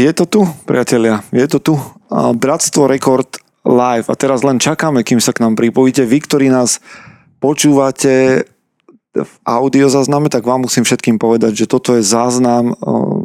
Je 0.00 0.12
to 0.16 0.24
tu, 0.24 0.48
priatelia, 0.64 1.20
je 1.28 1.44
to 1.44 1.60
tu. 1.60 1.74
Bratstvo 2.08 2.88
Rekord 2.88 3.36
live 3.68 4.08
a 4.08 4.16
teraz 4.16 4.40
len 4.40 4.56
čakáme, 4.56 5.04
kým 5.04 5.20
sa 5.20 5.36
k 5.36 5.44
nám 5.44 5.60
pripojíte. 5.60 6.08
Vy, 6.08 6.24
ktorí 6.24 6.48
nás 6.48 6.80
počúvate 7.36 8.48
v 9.12 9.34
audio 9.44 9.92
zázname, 9.92 10.32
tak 10.32 10.48
vám 10.48 10.64
musím 10.64 10.88
všetkým 10.88 11.20
povedať, 11.20 11.52
že 11.52 11.66
toto 11.68 12.00
je 12.00 12.02
záznam 12.06 12.72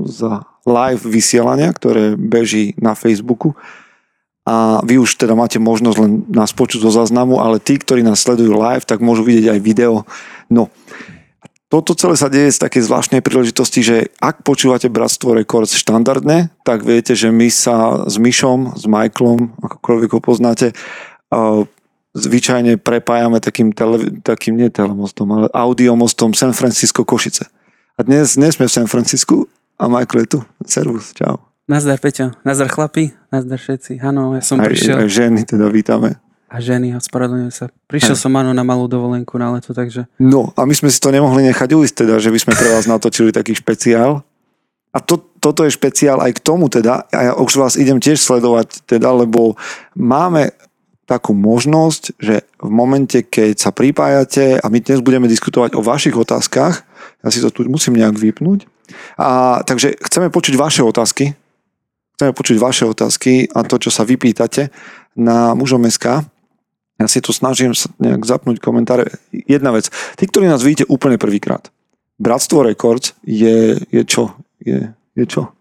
z 0.04 0.44
live 0.68 1.00
vysielania, 1.08 1.72
ktoré 1.72 2.20
beží 2.20 2.76
na 2.76 2.92
Facebooku 2.92 3.56
a 4.44 4.84
vy 4.84 5.00
už 5.00 5.16
teda 5.16 5.32
máte 5.32 5.64
možnosť 5.64 5.98
len 6.04 6.28
nás 6.28 6.52
počuť 6.52 6.84
zo 6.84 6.92
záznamu, 6.92 7.40
ale 7.40 7.64
tí, 7.64 7.80
ktorí 7.80 8.04
nás 8.04 8.20
sledujú 8.20 8.52
live, 8.52 8.84
tak 8.84 9.00
môžu 9.00 9.24
vidieť 9.24 9.56
aj 9.56 9.60
video. 9.64 10.04
No, 10.52 10.68
toto 11.76 11.92
celé 12.00 12.16
sa 12.16 12.32
deje 12.32 12.56
z 12.56 12.64
takej 12.64 12.88
zvláštnej 12.88 13.20
príležitosti, 13.20 13.84
že 13.84 13.98
ak 14.24 14.48
počúvate 14.48 14.88
Bratstvo 14.88 15.36
Records 15.36 15.76
štandardne, 15.76 16.54
tak 16.64 16.88
viete, 16.88 17.12
že 17.18 17.34
my 17.34 17.52
sa 17.52 18.08
s 18.08 18.16
Myšom, 18.16 18.80
s 18.80 18.88
Michaelom, 18.88 19.52
akokoľvek 19.60 20.10
ho 20.16 20.22
poznáte, 20.24 20.72
zvyčajne 22.16 22.80
prepájame 22.80 23.44
takým, 23.44 23.76
tele, 23.76 24.24
takým 24.24 24.56
nie 24.56 24.72
telemostom, 24.72 25.28
ale 25.36 25.48
audiomostom 25.52 26.32
San 26.32 26.56
Francisco 26.56 27.04
Košice. 27.04 27.52
A 28.00 28.08
dnes, 28.08 28.40
dnes 28.40 28.56
sme 28.56 28.72
v 28.72 28.76
San 28.76 28.88
Francisku 28.88 29.52
a 29.76 29.92
Michael 29.92 30.26
je 30.26 30.28
tu. 30.36 30.40
Servus, 30.64 31.12
čau. 31.12 31.44
Nazdar 31.66 32.00
Peťo, 32.00 32.34
nazdar 32.46 32.70
chlapi, 32.70 33.12
nazdar 33.34 33.60
všetci. 33.60 34.00
Áno, 34.00 34.38
ja 34.38 34.44
som 34.44 34.62
aj, 34.62 34.68
prišiel. 34.70 34.96
Aj 35.02 35.10
ženy 35.12 35.44
teda 35.50 35.68
vítame 35.68 36.25
a 36.56 36.64
ženy, 36.64 36.96
ospravedlňujem 36.96 37.52
sa. 37.52 37.68
Prišiel 37.92 38.16
som 38.16 38.32
áno 38.40 38.56
na 38.56 38.64
malú 38.64 38.88
dovolenku 38.88 39.36
na 39.36 39.52
leto, 39.52 39.76
takže... 39.76 40.08
No 40.24 40.56
a 40.56 40.64
my 40.64 40.72
sme 40.72 40.88
si 40.88 41.04
to 41.04 41.12
nemohli 41.12 41.44
nechať 41.52 41.76
ujsť 41.76 41.96
teda, 42.08 42.16
že 42.24 42.32
by 42.32 42.40
sme 42.40 42.54
pre 42.56 42.72
vás 42.72 42.88
natočili 42.88 43.36
taký 43.36 43.60
špeciál. 43.60 44.24
A 44.96 45.04
to, 45.04 45.20
toto 45.44 45.68
je 45.68 45.76
špeciál 45.76 46.24
aj 46.24 46.40
k 46.40 46.44
tomu 46.48 46.72
teda, 46.72 47.04
a 47.12 47.20
ja 47.28 47.32
už 47.36 47.60
vás 47.60 47.76
idem 47.76 48.00
tiež 48.00 48.24
sledovať 48.24 48.88
teda, 48.88 49.12
lebo 49.12 49.60
máme 50.00 50.56
takú 51.04 51.36
možnosť, 51.36 52.16
že 52.16 52.48
v 52.64 52.72
momente, 52.72 53.20
keď 53.20 53.60
sa 53.60 53.76
pripájate 53.76 54.56
a 54.56 54.66
my 54.72 54.80
dnes 54.80 55.04
budeme 55.04 55.28
diskutovať 55.28 55.76
o 55.76 55.84
vašich 55.84 56.16
otázkach, 56.16 56.88
ja 57.22 57.30
si 57.30 57.44
to 57.44 57.52
tu 57.52 57.68
musím 57.68 58.00
nejak 58.00 58.16
vypnúť, 58.16 58.64
a, 59.20 59.60
takže 59.68 60.00
chceme 60.00 60.32
počuť 60.32 60.56
vaše 60.56 60.82
otázky, 60.82 61.36
chceme 62.16 62.32
počuť 62.32 62.56
vaše 62.58 62.88
otázky 62.88 63.52
a 63.52 63.68
to, 63.68 63.76
čo 63.76 63.92
sa 63.92 64.08
vypýtate 64.08 64.72
na 65.20 65.54
mužom.sk 65.54 66.24
ja 66.96 67.08
si 67.12 67.20
tu 67.20 67.36
snažím 67.36 67.76
nejak 68.00 68.24
zapnúť 68.24 68.64
komentáre. 68.64 69.12
Jedna 69.32 69.76
vec. 69.76 69.92
Tí, 70.16 70.24
ktorí 70.28 70.48
nás 70.48 70.64
vidíte 70.64 70.88
úplne 70.88 71.20
prvýkrát. 71.20 71.68
Bratstvo 72.16 72.64
Records 72.64 73.12
je, 73.28 73.76
je 73.92 74.04
čo? 74.08 74.32
Je, 74.64 74.96
je 75.20 75.26
čo? 75.28 75.52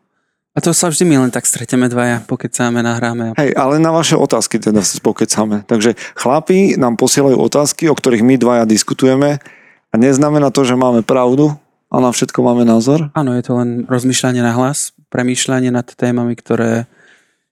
A 0.55 0.63
to 0.63 0.71
sa 0.71 0.87
vždy 0.87 1.03
my 1.11 1.27
len 1.27 1.35
tak 1.35 1.51
streteme 1.51 1.91
dvaja, 1.91 2.23
pokecáme, 2.31 2.79
nahráme. 2.79 3.35
Hej, 3.35 3.59
ale 3.59 3.83
na 3.83 3.91
vaše 3.91 4.15
otázky 4.15 4.63
teda 4.63 4.87
pokecáme. 5.03 5.67
Takže 5.67 5.99
chlapi 6.15 6.79
nám 6.79 6.95
posielajú 6.95 7.35
otázky, 7.43 7.91
o 7.91 7.99
ktorých 7.99 8.23
my 8.23 8.39
dvaja 8.39 8.63
diskutujeme 8.63 9.43
a 9.91 9.95
neznamená 9.99 10.55
to, 10.55 10.63
že 10.63 10.79
máme 10.79 11.03
pravdu 11.03 11.59
a 11.91 11.99
na 11.99 12.15
všetko 12.15 12.39
máme 12.47 12.63
názor. 12.63 13.11
Áno, 13.19 13.35
je 13.35 13.43
to 13.43 13.59
len 13.59 13.83
rozmýšľanie 13.91 14.47
na 14.47 14.55
hlas, 14.55 14.95
premýšľanie 15.11 15.75
nad 15.75 15.91
témami, 15.91 16.39
ktoré 16.39 16.87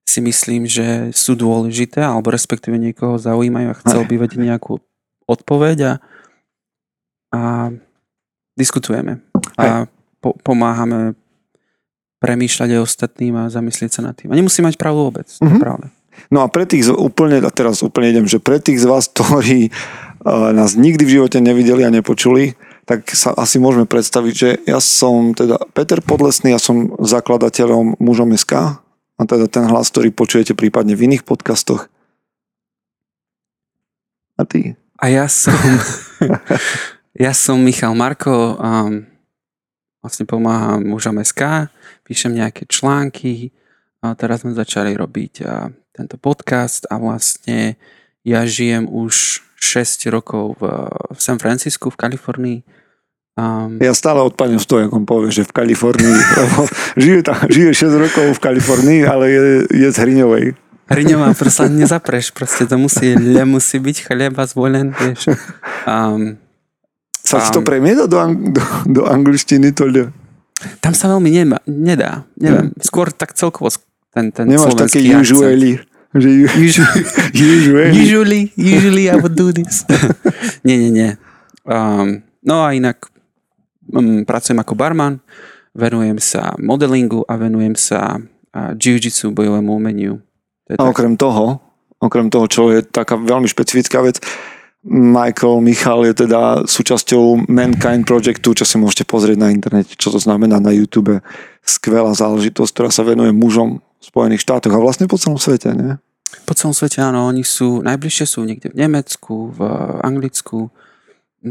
si 0.03 0.21
myslím, 0.21 0.69
že 0.69 1.15
sú 1.15 1.39
dôležité, 1.39 2.03
alebo 2.03 2.35
respektíve 2.35 2.77
niekoho 2.77 3.17
zaujímajú 3.17 3.69
a 3.73 3.79
chcel 3.81 4.03
by 4.05 4.15
vedieť 4.19 4.41
nejakú 4.43 4.83
odpoveď 5.25 5.79
a, 5.81 5.93
a 7.33 7.41
diskutujeme. 8.59 9.25
A 9.57 9.87
po, 10.21 10.37
pomáhame 10.43 11.17
premýšľať 12.23 12.69
aj 12.79 12.81
ostatným 12.87 13.35
a 13.35 13.51
zamyslieť 13.51 13.99
sa 13.99 14.03
nad 14.07 14.15
tým. 14.15 14.31
A 14.31 14.39
nemusí 14.39 14.62
mať 14.62 14.79
pravdu 14.79 15.11
vôbec, 15.11 15.27
mm-hmm. 15.27 15.43
to 15.43 15.51
je 15.51 15.59
mhm. 15.59 15.65
pravda. 15.65 15.87
No 16.29 16.45
a 16.45 16.47
pre 16.47 16.69
tých 16.69 16.87
úplne, 16.93 17.41
a 17.41 17.51
teraz 17.51 17.81
úplne 17.81 18.12
idem, 18.12 18.27
že 18.29 18.39
pre 18.39 18.61
tých 18.61 18.85
z 18.85 18.87
vás, 18.87 19.09
ktorí 19.12 19.73
uh, 19.73 20.53
nás 20.55 20.79
nikdy 20.79 21.03
v 21.03 21.15
živote 21.19 21.39
nevideli 21.43 21.83
a 21.83 21.91
nepočuli, 21.91 22.55
tak 22.83 23.07
sa 23.15 23.31
asi 23.39 23.62
môžeme 23.62 23.87
predstaviť, 23.87 24.35
že 24.35 24.51
ja 24.67 24.83
som 24.83 25.33
teda 25.39 25.57
Peter 25.71 26.03
Podlesný, 26.03 26.51
ja 26.51 26.59
som 26.59 26.99
zakladateľom 26.99 28.03
mužom 28.03 28.35
SK, 28.35 28.81
a 29.22 29.28
teda 29.31 29.47
ten 29.47 29.71
hlas, 29.71 29.94
ktorý 29.94 30.10
počujete 30.10 30.59
prípadne 30.59 30.99
v 30.99 31.06
iných 31.06 31.22
podcastoch. 31.22 31.87
A 34.34 34.43
ty? 34.43 34.75
A 34.99 35.06
ja 35.06 35.31
som... 35.31 35.55
ja 37.15 37.32
som 37.37 37.62
Michal 37.62 37.94
Marko, 37.94 38.59
a 38.59 38.91
vlastne 40.03 40.27
pomáham 40.27 40.82
mužom 40.82 41.22
SK, 41.22 41.71
píšem 42.03 42.34
nejaké 42.34 42.66
články 42.66 43.55
a 44.03 44.19
teraz 44.19 44.43
sme 44.43 44.56
začali 44.56 44.99
robiť 44.99 45.34
a, 45.47 45.71
tento 45.94 46.19
podcast 46.19 46.88
a 46.91 46.99
vlastne 46.99 47.78
ja 48.27 48.43
žijem 48.43 48.91
už 48.91 49.44
6 49.62 50.11
rokov 50.11 50.59
v 50.59 51.19
San 51.21 51.38
Francisku 51.38 51.93
v 51.93 52.00
Kalifornii 52.00 52.59
Um, 53.32 53.81
ja 53.81 53.97
stále 53.97 54.20
odpadnem 54.20 54.60
z 54.60 54.69
toho, 54.69 54.78
ako 54.84 54.94
on 55.00 55.06
povie, 55.09 55.32
že 55.32 55.48
v 55.48 55.53
Kalifornii, 55.56 56.19
lebo 56.44 56.69
žije, 57.00 57.20
tam, 57.25 57.41
žije 57.48 57.70
6 57.88 58.04
rokov 58.04 58.26
v 58.37 58.41
Kalifornii, 58.44 59.00
ale 59.09 59.25
je, 59.32 59.41
je 59.72 59.88
z 59.88 59.97
Hriňovej. 59.97 60.44
Hriňová, 60.93 61.32
proste 61.41 61.72
nezapreš, 61.72 62.37
proste 62.37 62.69
to 62.69 62.76
musí, 62.76 63.16
le 63.16 63.44
musí 63.48 63.81
byť 63.81 63.97
chleba 64.04 64.44
zvolen, 64.44 64.93
vieš. 64.93 65.32
Um, 65.88 66.37
sa 67.25 67.41
um, 67.41 67.53
to 67.56 67.60
premieta 67.65 68.04
do, 68.04 68.20
do, 68.53 68.62
do 68.84 69.03
angličtiny 69.09 69.72
to 69.72 69.88
ľa? 69.88 70.12
Tam 70.84 70.93
sa 70.93 71.09
veľmi 71.09 71.32
nema, 71.32 71.56
nedá, 71.64 72.28
neviem. 72.37 72.69
Yeah. 72.69 72.84
Skôr 72.84 73.16
tak 73.16 73.32
celkovo 73.32 73.72
ten, 74.12 74.28
ten 74.28 74.44
Nemáš 74.44 74.76
také 74.76 75.00
usually. 75.00 75.81
Že 76.12 76.28
usually. 76.60 77.03
usually. 77.32 77.91
usually, 77.97 78.43
usually 78.60 79.04
I 79.09 79.16
would 79.16 79.32
do 79.32 79.49
this. 79.56 79.88
nie, 80.60 80.76
nie, 80.76 80.93
nie. 80.93 81.10
Um, 81.64 82.20
no 82.44 82.60
a 82.69 82.76
inak 82.76 83.12
pracujem 84.28 84.59
ako 84.62 84.75
barman, 84.78 85.19
venujem 85.72 86.20
sa 86.20 86.54
modelingu 86.60 87.25
a 87.26 87.34
venujem 87.41 87.75
sa 87.75 88.20
jiu-jitsu, 88.54 89.32
bojovému 89.32 89.72
umeniu. 89.72 90.20
A 90.76 90.88
okrem 90.88 91.16
toho, 91.16 91.60
okrem 91.98 92.28
toho, 92.28 92.47
čo 92.48 92.62
je 92.72 92.84
taká 92.84 93.16
veľmi 93.16 93.48
špecifická 93.48 94.04
vec, 94.04 94.20
Michael 94.82 95.62
Michal 95.62 96.03
je 96.10 96.26
teda 96.26 96.66
súčasťou 96.66 97.47
Mankind 97.47 98.03
Projectu, 98.03 98.50
čo 98.50 98.66
si 98.66 98.75
môžete 98.82 99.06
pozrieť 99.06 99.38
na 99.38 99.54
internete, 99.54 99.94
čo 99.94 100.10
to 100.10 100.19
znamená 100.19 100.59
na 100.59 100.75
YouTube. 100.75 101.22
Skvelá 101.62 102.10
záležitosť, 102.19 102.70
ktorá 102.75 102.91
sa 102.91 103.06
venuje 103.06 103.31
mužom 103.31 103.78
v 103.78 104.03
Spojených 104.03 104.43
štátoch 104.43 104.75
a 104.75 104.82
vlastne 104.82 105.06
po 105.06 105.14
celom 105.22 105.38
svete, 105.38 105.70
nie? 105.78 105.94
Po 106.43 106.59
celom 106.59 106.75
svete, 106.75 106.99
áno. 106.99 107.31
Oni 107.31 107.47
sú, 107.47 107.78
najbližšie 107.87 108.26
sú 108.26 108.43
niekde 108.43 108.75
v 108.75 108.82
Nemecku, 108.82 109.54
v 109.54 109.60
Anglicku, 110.03 110.75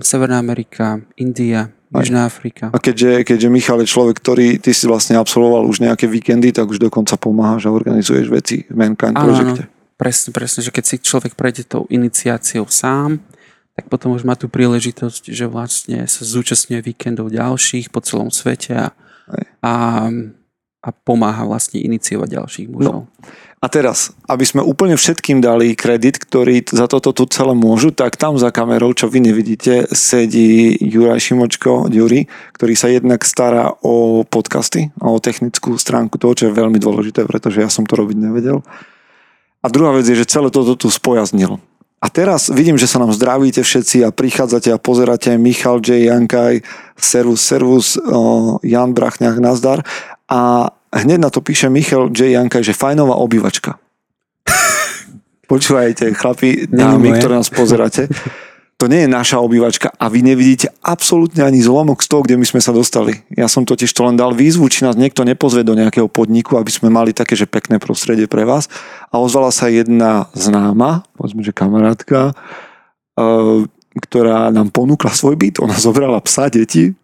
Severná 0.04 0.36
Amerika, 0.36 1.00
India, 1.16 1.72
Južná 1.92 2.24
Afrika. 2.24 2.72
A 2.72 2.80
keďže, 2.80 3.28
keďže 3.28 3.52
Michal 3.52 3.84
je 3.84 3.92
človek, 3.92 4.16
ktorý 4.16 4.64
ty 4.64 4.72
si 4.72 4.88
vlastne 4.88 5.20
absolvoval 5.20 5.68
už 5.68 5.84
nejaké 5.84 6.08
víkendy, 6.08 6.56
tak 6.56 6.72
už 6.72 6.80
dokonca 6.80 7.20
pomáhaš 7.20 7.68
a 7.68 7.76
organizuješ 7.76 8.32
veci 8.32 8.64
v 8.72 8.76
Mankind 8.80 9.20
áno, 9.20 9.28
Projecte. 9.28 9.64
Áno, 9.68 9.96
presne, 10.00 10.30
presne, 10.32 10.60
že 10.64 10.72
keď 10.72 10.84
si 10.88 10.96
človek 11.04 11.36
prejde 11.36 11.68
tou 11.68 11.84
iniciáciou 11.92 12.64
sám, 12.72 13.20
tak 13.76 13.92
potom 13.92 14.16
už 14.16 14.24
má 14.24 14.40
tú 14.40 14.48
príležitosť, 14.48 15.36
že 15.36 15.46
vlastne 15.52 16.08
sa 16.08 16.24
zúčastňuje 16.24 16.80
víkendov 16.80 17.28
ďalších 17.28 17.92
po 17.92 18.00
celom 18.00 18.32
svete 18.32 18.72
a, 18.72 18.88
a, 19.60 19.74
a 20.80 20.90
pomáha 21.04 21.44
vlastne 21.44 21.84
iniciovať 21.84 22.40
ďalších 22.40 22.68
mužov. 22.72 23.08
No. 23.08 23.12
A 23.62 23.70
teraz, 23.70 24.10
aby 24.26 24.42
sme 24.42 24.66
úplne 24.66 24.98
všetkým 24.98 25.38
dali 25.38 25.78
kredit, 25.78 26.18
ktorí 26.18 26.66
za 26.66 26.90
toto 26.90 27.14
tu 27.14 27.30
celé 27.30 27.54
môžu, 27.54 27.94
tak 27.94 28.18
tam 28.18 28.42
za 28.42 28.50
kamerou, 28.50 28.90
čo 28.98 29.06
vy 29.06 29.22
nevidíte, 29.22 29.86
sedí 29.94 30.74
Juraj 30.82 31.30
Šimočko, 31.30 31.86
Juri, 31.94 32.26
ktorý 32.58 32.74
sa 32.74 32.90
jednak 32.90 33.22
stará 33.22 33.70
o 33.86 34.26
podcasty 34.26 34.90
a 34.98 35.14
o 35.14 35.22
technickú 35.22 35.78
stránku 35.78 36.18
toho, 36.18 36.34
čo 36.34 36.50
je 36.50 36.58
veľmi 36.58 36.82
dôležité, 36.82 37.22
pretože 37.30 37.62
ja 37.62 37.70
som 37.70 37.86
to 37.86 37.94
robiť 38.02 38.18
nevedel. 38.18 38.66
A 39.62 39.70
druhá 39.70 39.94
vec 39.94 40.10
je, 40.10 40.18
že 40.18 40.26
celé 40.26 40.50
toto 40.50 40.74
tu 40.74 40.90
spojaznil. 40.90 41.62
A 42.02 42.10
teraz 42.10 42.50
vidím, 42.50 42.82
že 42.82 42.90
sa 42.90 42.98
nám 42.98 43.14
zdravíte 43.14 43.62
všetci 43.62 44.02
a 44.02 44.10
prichádzate 44.10 44.74
a 44.74 44.82
pozeráte 44.82 45.38
Michal 45.38 45.86
J. 45.86 46.10
Jankaj, 46.10 46.66
servus, 46.98 47.46
servus, 47.46 47.94
Jan 48.66 48.98
Brachňák, 48.98 49.38
nazdar. 49.38 49.86
A 50.26 50.74
hneď 51.00 51.20
na 51.20 51.30
to 51.32 51.40
píše 51.40 51.72
Michal 51.72 52.12
J. 52.12 52.36
Janka, 52.36 52.60
že 52.60 52.76
fajnová 52.76 53.16
obývačka. 53.16 53.80
Počúvajte, 55.52 56.12
chlapi, 56.16 56.68
dámy, 56.68 57.16
ktoré 57.16 57.40
nás 57.40 57.52
pozeráte. 57.52 58.12
To 58.82 58.90
nie 58.90 59.06
je 59.06 59.14
naša 59.14 59.38
obývačka 59.38 59.94
a 59.94 60.10
vy 60.10 60.26
nevidíte 60.26 60.74
absolútne 60.82 61.46
ani 61.46 61.62
zlomok 61.62 62.02
z 62.02 62.10
toho, 62.10 62.26
kde 62.26 62.42
my 62.42 62.46
sme 62.50 62.66
sa 62.66 62.74
dostali. 62.74 63.14
Ja 63.30 63.46
som 63.46 63.62
totiž 63.62 63.94
to 63.94 64.10
len 64.10 64.18
dal 64.18 64.34
výzvu, 64.34 64.66
či 64.74 64.82
nás 64.82 64.98
niekto 64.98 65.22
nepozve 65.22 65.62
do 65.62 65.78
nejakého 65.78 66.10
podniku, 66.10 66.58
aby 66.58 66.74
sme 66.74 66.90
mali 66.90 67.14
také, 67.14 67.38
že 67.38 67.46
pekné 67.46 67.78
prostredie 67.78 68.26
pre 68.26 68.42
vás. 68.42 68.74
A 69.14 69.22
ozvala 69.22 69.54
sa 69.54 69.70
jedna 69.70 70.34
známa, 70.34 71.06
povedzme, 71.14 71.46
že 71.46 71.54
kamarátka, 71.54 72.34
eh, 72.34 73.70
ktorá 74.02 74.50
nám 74.50 74.74
ponúkla 74.74 75.14
svoj 75.14 75.38
byt. 75.38 75.62
Ona 75.62 75.78
zobrala 75.78 76.18
psa, 76.26 76.50
deti 76.50 76.98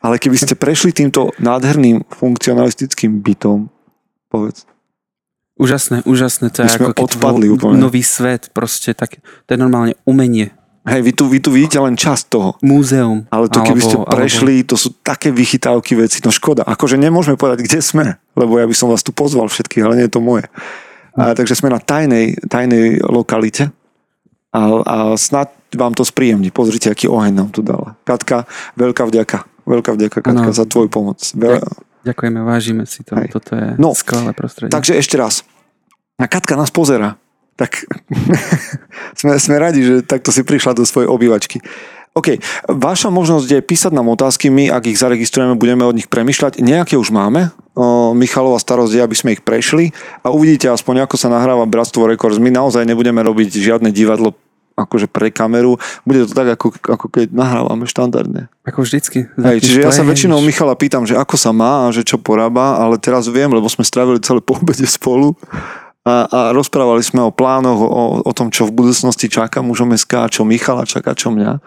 ale 0.00 0.16
keby 0.16 0.36
ste 0.36 0.54
prešli 0.54 0.90
týmto 0.90 1.30
nádherným 1.36 2.02
funkcionalistickým 2.10 3.20
bytom, 3.20 3.68
Povedz. 4.26 4.62
Úžasné, 5.56 6.00
úžasné. 6.04 6.48
To 6.50 6.58
My 6.58 6.64
je 6.64 6.72
sme 6.72 6.86
ako 6.88 7.02
odpadli 7.04 7.46
vo- 7.46 7.58
úplne. 7.58 7.82
nový 7.82 8.00
svet, 8.00 8.48
proste 8.48 8.92
tak, 8.92 9.18
to 9.18 9.48
je 9.48 9.58
normálne 9.58 9.92
umenie, 10.04 10.54
Hej, 10.80 11.02
vy 11.02 11.12
tu, 11.12 11.24
vy 11.26 11.38
tu 11.38 11.50
vidíte 11.50 11.76
len 11.76 11.92
časť 11.92 12.24
toho. 12.30 12.56
múzeum. 12.60 13.28
Ale 13.28 13.46
to 13.46 13.60
keby 13.60 13.76
ste 13.78 13.98
alebo- 13.98 14.08
prešli, 14.08 14.64
to 14.64 14.74
sú 14.74 14.96
také 14.96 15.28
vychytávky 15.28 15.92
veci, 15.94 16.24
no 16.24 16.30
škoda. 16.30 16.64
Akože 16.64 16.96
nemôžeme 16.96 17.36
povedať, 17.36 17.68
kde 17.68 17.80
sme, 17.80 18.06
lebo 18.32 18.56
ja 18.56 18.64
by 18.64 18.72
som 18.72 18.88
vás 18.88 19.02
tu 19.02 19.10
pozval 19.10 19.44
všetkých, 19.46 19.82
ale 19.82 19.94
nie 19.94 20.06
je 20.06 20.14
to 20.14 20.22
moje. 20.22 20.48
A, 21.12 21.34
takže 21.34 21.52
sme 21.54 21.68
na 21.68 21.76
tajnej, 21.76 22.40
tajnej 22.40 23.02
lokalite 23.02 23.68
a, 24.48 24.60
a 24.80 24.96
snad 25.14 25.52
vám 25.70 25.92
to 25.92 26.00
spríjemní. 26.00 26.48
Pozrite, 26.48 26.88
aký 26.88 27.04
oheň 27.06 27.34
nám 27.34 27.50
tu 27.50 27.60
dala. 27.60 28.00
Katka, 28.00 28.48
veľká 28.72 29.04
vďaka. 29.04 29.49
Veľká 29.70 29.94
vďaka, 29.94 30.18
Katka, 30.18 30.50
Áno. 30.50 30.52
za 30.52 30.66
tvoj 30.66 30.90
pomoc. 30.90 31.22
Veľ... 31.22 31.62
Ďakujeme, 32.02 32.40
vážime 32.42 32.84
si 32.90 33.06
to. 33.06 33.14
Hej. 33.14 33.30
Toto 33.30 33.54
je 33.54 33.78
No, 33.78 33.94
skvelé 33.94 34.34
prostredie. 34.34 34.74
Takže 34.74 34.98
ešte 34.98 35.14
raz. 35.14 35.46
A 36.18 36.26
Katka 36.26 36.58
nás 36.58 36.74
pozera. 36.74 37.14
Tak 37.54 37.86
sme, 39.20 39.38
sme 39.38 39.56
radi, 39.60 39.80
že 39.84 39.94
takto 40.02 40.34
si 40.34 40.42
prišla 40.42 40.74
do 40.74 40.82
svojej 40.82 41.06
obývačky. 41.06 41.60
OK, 42.10 42.42
vaša 42.66 43.06
možnosť 43.06 43.46
je 43.46 43.60
písať 43.62 43.94
nám 43.94 44.10
otázky, 44.10 44.50
my 44.50 44.66
ak 44.66 44.90
ich 44.90 44.98
zaregistrujeme, 44.98 45.54
budeme 45.54 45.86
od 45.86 45.94
nich 45.94 46.10
premyšľať. 46.10 46.58
Nejaké 46.58 46.98
už 46.98 47.14
máme, 47.14 47.54
o, 47.78 48.10
Michalova 48.18 48.58
starosť 48.58 48.98
je, 48.98 49.00
aby 49.06 49.14
sme 49.14 49.30
ich 49.38 49.46
prešli 49.46 49.94
a 50.26 50.34
uvidíte 50.34 50.66
aspoň, 50.66 51.06
ako 51.06 51.14
sa 51.14 51.30
nahráva 51.30 51.70
Bratstvo 51.70 52.10
Records. 52.10 52.42
My 52.42 52.50
naozaj 52.50 52.82
nebudeme 52.82 53.22
robiť 53.22 53.54
žiadne 53.54 53.94
divadlo 53.94 54.34
akože 54.84 55.06
pre 55.06 55.28
kameru. 55.28 55.76
Bude 56.02 56.24
to 56.24 56.32
tak, 56.32 56.56
ako, 56.56 56.72
ako 56.80 57.06
keď 57.12 57.30
nahrávame 57.30 57.84
štandardne. 57.84 58.48
Ako 58.64 58.82
vždycky. 58.82 59.28
Hej, 59.36 59.60
čiže 59.60 59.84
ja 59.84 59.92
sa 59.92 60.06
väčšinou. 60.06 60.40
Michala 60.40 60.72
pýtam, 60.74 61.04
že 61.04 61.14
ako 61.14 61.36
sa 61.36 61.52
má 61.52 61.88
a 61.88 61.92
že 61.92 62.02
čo 62.02 62.16
porába, 62.16 62.80
ale 62.80 62.96
teraz 62.96 63.28
viem, 63.28 63.52
lebo 63.52 63.68
sme 63.68 63.84
strávili 63.84 64.18
celé 64.24 64.40
po 64.40 64.56
obede 64.56 64.88
spolu 64.88 65.36
a, 66.00 66.24
a 66.26 66.40
rozprávali 66.56 67.04
sme 67.04 67.20
o 67.20 67.34
plánoch, 67.34 67.80
o, 67.80 68.02
o 68.24 68.32
tom, 68.32 68.48
čo 68.48 68.64
v 68.64 68.72
budúcnosti 68.72 69.28
čaká 69.28 69.60
mužom 69.60 69.92
SK, 69.92 70.32
čo 70.32 70.48
Michala 70.48 70.88
čaká, 70.88 71.12
čo 71.12 71.28
mňa. 71.28 71.60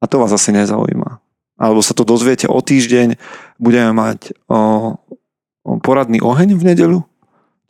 A 0.00 0.04
to 0.08 0.16
vás 0.16 0.32
asi 0.32 0.52
nezaujíma. 0.52 1.20
Alebo 1.56 1.80
sa 1.80 1.96
to 1.96 2.04
dozviete 2.04 2.48
o 2.48 2.60
týždeň, 2.60 3.16
budeme 3.60 3.92
mať 3.92 4.32
o, 4.48 4.96
o 5.64 5.70
poradný 5.80 6.20
oheň 6.20 6.56
v 6.56 6.62
nedeľu, 6.72 6.98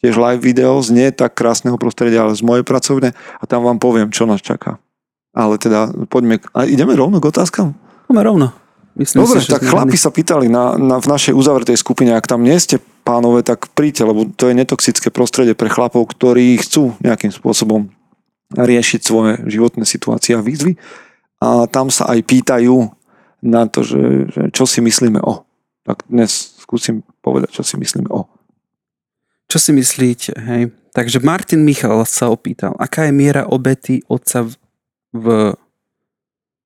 tiež 0.07 0.15
live 0.15 0.39
video 0.39 0.79
z 0.79 0.95
nie 0.95 1.09
tak 1.11 1.35
krásneho 1.35 1.75
prostredia, 1.75 2.23
ale 2.23 2.39
z 2.39 2.47
mojej 2.47 2.63
pracovne 2.63 3.11
a 3.43 3.45
tam 3.51 3.67
vám 3.67 3.83
poviem, 3.83 4.15
čo 4.15 4.23
nás 4.23 4.39
čaká. 4.39 4.79
Ale 5.35 5.59
teda 5.59 5.91
poďme, 6.07 6.39
a 6.55 6.63
ideme 6.65 6.95
rovno 6.95 7.19
k 7.19 7.35
otázkam? 7.35 7.75
Poďme 8.07 8.23
rovno. 8.23 8.47
Myslím 8.97 9.29
Dobre, 9.29 9.45
si, 9.45 9.53
tak 9.53 9.61
chlapi 9.61 9.99
sa 10.01 10.09
pýtali 10.09 10.49
na, 10.49 10.79
na, 10.81 10.97
v 10.97 11.11
našej 11.11 11.37
uzavretej 11.37 11.77
skupine, 11.77 12.17
ak 12.17 12.25
tam 12.25 12.41
nie 12.41 12.57
ste 12.57 12.81
pánové, 13.05 13.45
tak 13.45 13.69
príďte, 13.77 14.09
lebo 14.09 14.25
to 14.33 14.49
je 14.49 14.57
netoxické 14.57 15.13
prostredie 15.13 15.53
pre 15.53 15.69
chlapov, 15.69 16.09
ktorí 16.09 16.57
chcú 16.65 16.97
nejakým 17.05 17.29
spôsobom 17.29 17.93
riešiť 18.57 19.01
svoje 19.05 19.43
životné 19.45 19.85
situácie 19.85 20.33
a 20.33 20.41
výzvy. 20.41 20.81
A 21.45 21.69
tam 21.69 21.93
sa 21.93 22.09
aj 22.09 22.25
pýtajú 22.25 22.89
na 23.45 23.69
to, 23.69 23.85
že, 23.85 24.33
že 24.33 24.43
čo 24.55 24.65
si 24.65 24.81
myslíme 24.81 25.21
o. 25.21 25.45
Tak 25.85 26.09
dnes 26.09 26.57
skúsim 26.57 27.05
povedať, 27.21 27.61
čo 27.61 27.63
si 27.69 27.77
myslíme 27.77 28.09
o. 28.09 28.25
Čo 29.47 29.59
si 29.63 29.71
myslíte, 29.71 30.33
hej? 30.35 30.63
Takže 30.97 31.21
Martin 31.21 31.63
Michal 31.63 32.03
sa 32.09 32.33
opýtal, 32.33 32.73
aká 32.81 33.07
je 33.07 33.13
miera 33.13 33.45
obety 33.47 34.01
otca 34.09 34.49
v, 34.49 34.57
v, 35.13 35.27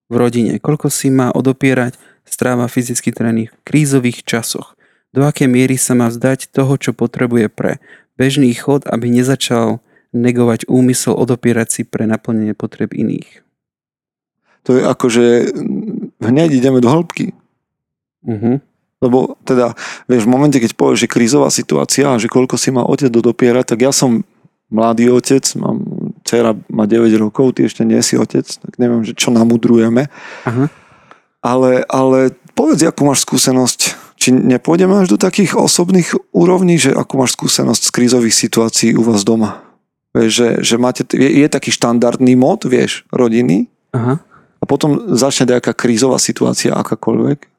v 0.06 0.14
rodine? 0.14 0.56
Koľko 0.62 0.86
si 0.86 1.10
má 1.10 1.34
odopierať 1.34 1.98
stráva 2.22 2.70
fyzický 2.70 3.10
tréning 3.10 3.50
v 3.50 3.60
krízových 3.66 4.22
časoch? 4.22 4.78
Do 5.10 5.26
akej 5.26 5.50
miery 5.50 5.74
sa 5.74 5.98
má 5.98 6.06
vzdať 6.06 6.54
toho, 6.54 6.78
čo 6.78 6.94
potrebuje 6.94 7.50
pre 7.50 7.82
bežný 8.14 8.54
chod, 8.54 8.86
aby 8.86 9.10
nezačal 9.10 9.82
negovať 10.14 10.70
úmysel 10.70 11.18
odopierať 11.18 11.68
si 11.70 11.82
pre 11.82 12.06
naplnenie 12.06 12.54
potreb 12.54 12.94
iných? 12.94 13.42
To 14.68 14.78
je 14.78 14.82
ako, 14.86 15.06
že 15.10 15.24
hneď 16.22 16.54
ideme 16.54 16.78
do 16.78 16.92
hĺbky. 16.92 17.32
Uh-huh. 18.22 18.60
Lebo 19.00 19.39
teda, 19.50 19.74
vieš, 20.06 20.24
v 20.24 20.32
momente, 20.32 20.62
keď 20.62 20.78
povieš, 20.78 21.06
že 21.06 21.12
krízová 21.12 21.50
situácia 21.50 22.06
a 22.06 22.20
že 22.22 22.30
koľko 22.30 22.54
si 22.54 22.70
má 22.70 22.86
otec 22.86 23.10
dopierať, 23.10 23.74
tak 23.74 23.82
ja 23.82 23.90
som 23.90 24.22
mladý 24.70 25.10
otec, 25.10 25.42
mám, 25.58 25.82
dcera 26.22 26.54
má 26.70 26.86
9 26.86 27.10
rokov, 27.18 27.58
ty 27.58 27.66
ešte 27.66 27.82
nie 27.82 27.98
si 28.06 28.14
otec, 28.14 28.46
tak 28.46 28.78
neviem, 28.78 29.02
že 29.02 29.18
čo 29.18 29.34
namudrujeme. 29.34 30.06
Aha. 30.46 30.70
Ale, 31.42 31.82
ale 31.90 32.36
povedz, 32.54 32.86
akú 32.86 33.02
máš 33.10 33.26
skúsenosť, 33.26 33.98
či 34.20 34.30
nepôjdeme 34.30 35.00
až 35.00 35.16
do 35.16 35.18
takých 35.18 35.56
osobných 35.56 36.12
úrovní, 36.30 36.76
že 36.76 36.94
akú 36.94 37.18
máš 37.18 37.34
skúsenosť 37.34 37.88
z 37.88 37.94
krízových 37.94 38.36
situácií 38.36 38.90
u 38.94 39.02
vás 39.02 39.26
doma. 39.26 39.64
Vieš, 40.14 40.30
že, 40.30 40.48
že 40.62 40.76
máte, 40.76 41.02
je, 41.10 41.28
je 41.42 41.46
taký 41.50 41.72
štandardný 41.74 42.36
mod, 42.38 42.68
vieš, 42.68 43.08
rodiny, 43.10 43.66
Aha. 43.96 44.20
a 44.60 44.64
potom 44.68 45.16
začne 45.16 45.56
nejaká 45.56 45.74
krízová 45.74 46.20
situácia, 46.20 46.76
akákoľvek. 46.76 47.49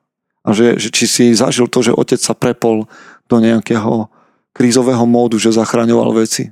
A 0.42 0.58
že, 0.58 0.82
že 0.82 0.90
či 0.90 1.06
si 1.06 1.26
zažil 1.38 1.70
to, 1.70 1.86
že 1.86 1.94
otec 1.94 2.18
sa 2.18 2.34
prepol 2.34 2.90
do 3.30 3.38
nejakého 3.38 4.10
krízového 4.52 5.06
módu, 5.06 5.38
že 5.38 5.54
zachraňoval 5.54 6.18
veci. 6.18 6.50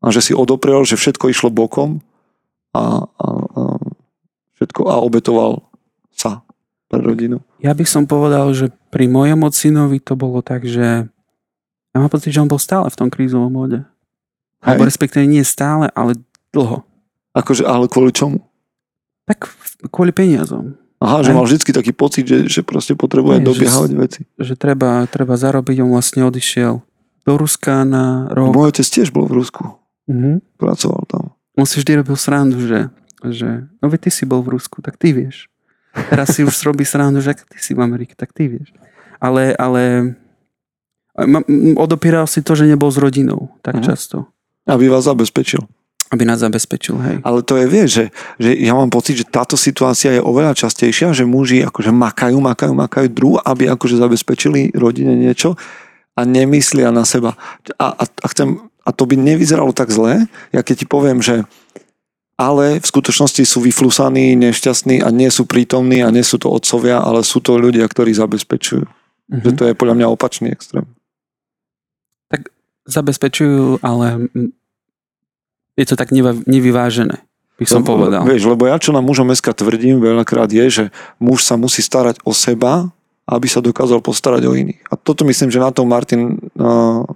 A 0.00 0.08
že 0.08 0.24
si 0.24 0.32
odoprel, 0.32 0.80
že 0.88 0.96
všetko 0.96 1.28
išlo 1.28 1.52
bokom 1.52 2.00
a, 2.72 3.04
a, 3.04 3.26
a 3.28 3.62
všetko 4.56 4.88
a 4.88 4.96
obetoval 5.04 5.68
sa 6.16 6.40
pre 6.88 7.04
rodinu. 7.04 7.44
Ja 7.60 7.76
by 7.76 7.84
som 7.84 8.08
povedal, 8.08 8.50
že 8.56 8.72
pri 8.88 9.06
mojom 9.06 9.44
ocinovi 9.44 10.00
to 10.00 10.16
bolo 10.16 10.40
tak, 10.40 10.64
že 10.64 11.04
ja 11.90 11.96
mám 11.98 12.08
pocit, 12.08 12.32
že 12.32 12.40
on 12.40 12.48
bol 12.48 12.58
stále 12.58 12.88
v 12.88 12.98
tom 12.98 13.12
krízovom 13.12 13.52
móde. 13.52 13.84
Alebo 14.64 14.88
respektíve 14.88 15.28
nie 15.28 15.44
stále, 15.44 15.92
ale 15.92 16.16
dlho. 16.52 16.84
Akože, 17.36 17.64
ale 17.68 17.88
kvôli 17.88 18.12
čomu? 18.12 18.40
Tak 19.28 19.52
kvôli 19.92 20.10
peniazom. 20.10 20.79
Aha, 21.00 21.24
že 21.24 21.32
mal 21.32 21.48
vždycky 21.48 21.72
taký 21.72 21.96
pocit, 21.96 22.28
že, 22.28 22.44
že 22.44 22.60
proste 22.60 22.92
potrebuje 22.92 23.40
že 23.40 23.46
dobiehať 23.48 23.90
veci. 23.96 24.20
Že 24.36 24.54
treba, 24.54 25.08
treba 25.08 25.32
zarobiť, 25.34 25.80
on 25.80 25.90
vlastne 25.90 26.28
odišiel 26.28 26.84
do 27.24 27.32
Ruska 27.36 27.88
na 27.88 28.28
rok. 28.28 28.52
Môj 28.52 28.76
otec 28.76 28.84
tiež 28.84 29.08
bol 29.08 29.24
v 29.24 29.40
Rusku. 29.40 29.80
Mhm. 30.06 30.44
Pracoval 30.60 31.02
tam. 31.08 31.22
On 31.56 31.64
si 31.64 31.80
vždy 31.80 32.04
robil 32.04 32.16
srandu, 32.20 32.60
že, 32.60 32.92
že 33.24 33.64
no 33.80 33.88
veď 33.88 34.08
ty 34.08 34.10
si 34.12 34.24
bol 34.28 34.44
v 34.44 34.60
Rusku, 34.60 34.84
tak 34.84 35.00
ty 35.00 35.16
vieš. 35.16 35.48
Teraz 36.12 36.36
si 36.36 36.44
už 36.44 36.52
robí 36.62 36.84
srandu, 36.84 37.24
že 37.24 37.32
ty 37.48 37.58
si 37.58 37.72
v 37.72 37.80
Amerike, 37.80 38.12
tak 38.14 38.30
ty 38.36 38.46
vieš. 38.46 38.70
Ale, 39.18 39.56
ale 39.56 40.14
odopieral 41.76 42.24
si 42.24 42.40
to, 42.40 42.54
že 42.54 42.68
nebol 42.68 42.88
s 42.88 43.00
rodinou 43.00 43.56
tak 43.64 43.80
Mhm. 43.80 43.84
často. 43.84 44.28
Aby 44.68 44.88
vás 44.88 45.08
zabezpečil. 45.08 45.64
Aby 46.10 46.26
nás 46.26 46.42
zabezpečil, 46.42 46.98
hej. 47.06 47.16
Ale 47.22 47.46
to 47.46 47.54
je, 47.54 47.70
vieš, 47.70 47.88
že, 47.94 48.04
že 48.42 48.50
ja 48.58 48.74
mám 48.74 48.90
pocit, 48.90 49.14
že 49.14 49.30
táto 49.30 49.54
situácia 49.54 50.18
je 50.18 50.22
oveľa 50.22 50.58
častejšia, 50.58 51.14
že 51.14 51.22
muži 51.22 51.62
akože 51.62 51.94
makajú, 51.94 52.42
makajú, 52.42 52.74
makajú 52.74 53.06
druh, 53.06 53.38
aby 53.46 53.70
akože 53.70 53.94
zabezpečili 53.94 54.74
rodine 54.74 55.14
niečo 55.14 55.54
a 56.18 56.26
nemyslia 56.26 56.90
na 56.90 57.06
seba. 57.06 57.38
A, 57.78 57.94
a, 57.94 58.04
a, 58.10 58.26
chcem, 58.26 58.58
a 58.82 58.90
to 58.90 59.06
by 59.06 59.14
nevyzeralo 59.14 59.70
tak 59.70 59.94
zle, 59.94 60.26
ja 60.50 60.60
keď 60.66 60.82
ti 60.82 60.86
poviem, 60.90 61.22
že 61.22 61.46
ale 62.40 62.80
v 62.80 62.86
skutočnosti 62.88 63.44
sú 63.44 63.60
vyflusaní, 63.60 64.32
nešťastní 64.32 65.04
a 65.04 65.12
nie 65.12 65.28
sú 65.28 65.44
prítomní 65.44 66.00
a 66.00 66.08
nie 66.08 66.24
sú 66.24 66.40
to 66.40 66.48
otcovia, 66.48 67.04
ale 67.04 67.20
sú 67.20 67.44
to 67.44 67.60
ľudia, 67.60 67.84
ktorí 67.84 68.16
zabezpečujú. 68.16 68.88
Mhm. 69.28 69.42
Že 69.44 69.50
to 69.54 69.62
je 69.68 69.74
podľa 69.76 69.94
mňa 70.00 70.06
opačný 70.08 70.48
extrém. 70.50 70.88
Zabezpečujú, 72.88 73.84
ale 73.84 74.32
je 75.80 75.86
to 75.86 75.96
tak 75.96 76.12
nevyvážené, 76.44 77.16
by 77.56 77.64
som 77.64 77.80
Lebo- 77.80 77.90
povedal. 77.96 78.22
Vieš, 78.22 78.44
lebo 78.46 78.64
ja 78.64 78.76
čo 78.76 78.92
na 78.92 79.00
mužom 79.00 79.24
meska 79.26 79.50
tvrdím 79.50 79.96
veľakrát 79.98 80.48
je, 80.48 80.64
že 80.68 80.84
muž 81.16 81.40
sa 81.40 81.56
musí 81.56 81.80
starať 81.80 82.20
o 82.22 82.30
seba, 82.30 82.92
aby 83.24 83.46
sa 83.46 83.58
dokázal 83.58 83.98
postarať 84.00 84.42
o 84.44 84.52
iných. 84.52 84.82
A 84.86 84.94
toto 84.94 85.22
myslím, 85.22 85.48
že 85.48 85.56
na 85.56 85.70
to 85.70 85.86
Martin 85.86 86.34
uh, 86.52 87.06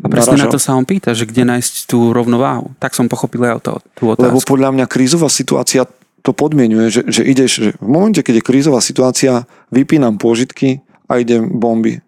A 0.00 0.06
presne 0.06 0.38
na 0.38 0.46
naražal. 0.46 0.54
to 0.54 0.60
sa 0.60 0.72
on 0.72 0.86
pýta, 0.86 1.10
že 1.12 1.26
kde 1.26 1.42
nájsť 1.44 1.84
tú 1.84 2.10
rovnováhu. 2.10 2.70
Tak 2.78 2.94
som 2.94 3.04
pochopil 3.04 3.42
aj 3.42 3.60
to, 3.60 3.74
tú 3.92 4.08
Lebo 4.08 4.38
otázku. 4.38 4.46
podľa 4.48 4.70
mňa 4.72 4.86
krízová 4.86 5.26
situácia 5.26 5.82
to 6.20 6.30
podmienuje, 6.30 6.88
že, 6.88 7.02
že 7.04 7.22
ideš, 7.22 7.50
že 7.58 7.70
v 7.74 7.88
momente, 7.88 8.22
keď 8.22 8.38
je 8.38 8.44
krízová 8.44 8.78
situácia, 8.78 9.32
vypínam 9.68 10.14
pôžitky 10.14 10.78
a 11.06 11.18
idem 11.18 11.50
bomby. 11.50 11.98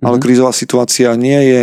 Ale 0.00 0.16
Mhm. 0.16 0.22
krízová 0.22 0.52
situácia 0.52 1.12
nie 1.14 1.40
je, 1.44 1.62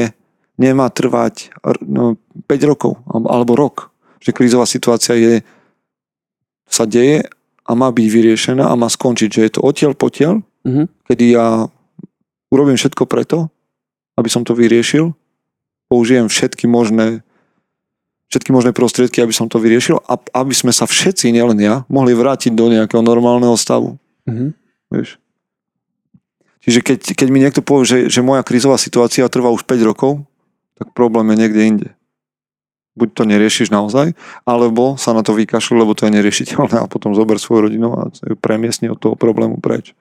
nemá 0.60 0.90
trvať 0.90 1.54
r- 1.64 1.84
no, 1.84 2.16
5 2.48 2.64
rokov 2.68 2.98
alebo- 3.08 3.56
rok. 3.56 3.92
Že 4.22 4.32
krízová 4.38 4.66
situácia 4.70 5.18
je, 5.18 5.42
sa 6.70 6.86
deje 6.86 7.26
a 7.66 7.72
má 7.74 7.90
byť 7.90 8.08
vyriešená 8.08 8.70
a 8.70 8.76
má 8.78 8.88
skončiť. 8.88 9.30
Že 9.30 9.42
je 9.42 9.52
to 9.52 9.62
odtiaľ 9.66 9.92
potiaľ, 9.98 10.34
Mhm. 10.68 10.84
kedy 11.10 11.26
ja 11.34 11.66
urobím 12.54 12.78
všetko 12.78 13.10
preto, 13.10 13.50
aby 14.20 14.30
som 14.30 14.46
to 14.46 14.54
vyriešil, 14.54 15.16
použijem 15.90 16.28
všetky 16.30 16.68
možné 16.68 17.24
všetky 18.32 18.56
možné 18.56 18.72
prostriedky, 18.72 19.20
aby 19.20 19.36
som 19.36 19.52
to 19.52 19.60
vyriešil 19.60 20.00
a 20.08 20.16
aby 20.16 20.56
sme 20.56 20.72
sa 20.72 20.88
všetci, 20.88 21.36
nielen 21.36 21.60
ja, 21.60 21.84
mohli 21.92 22.16
vrátiť 22.16 22.56
do 22.56 22.72
nejakého 22.72 23.04
normálneho 23.04 23.60
stavu. 23.60 24.00
Mhm. 24.24 24.56
Vieš. 24.88 25.20
Čiže 26.64 26.80
keď, 26.80 27.00
keď 27.12 27.28
mi 27.28 27.44
niekto 27.44 27.60
povie, 27.60 27.84
že, 27.84 27.98
že 28.08 28.24
moja 28.24 28.40
krízová 28.48 28.80
situácia 28.80 29.28
trvá 29.28 29.52
už 29.52 29.68
5 29.68 29.84
rokov, 29.84 30.24
tak 30.82 30.98
problém 30.98 31.30
je 31.30 31.38
niekde 31.46 31.62
inde. 31.62 31.90
Buď 32.98 33.10
to 33.14 33.24
neriešiš 33.30 33.70
naozaj, 33.70 34.18
alebo 34.44 34.98
sa 34.98 35.14
na 35.14 35.22
to 35.22 35.38
vykašľu, 35.38 35.86
lebo 35.86 35.94
to 35.94 36.10
je 36.10 36.18
neriešiteľné 36.18 36.82
a 36.82 36.90
potom 36.90 37.14
zober 37.14 37.38
svoju 37.38 37.70
rodinu 37.70 37.94
a 37.94 38.10
ju 38.10 38.36
premiesni 38.36 38.90
od 38.90 38.98
toho 38.98 39.14
problému 39.14 39.62
preč. 39.62 39.94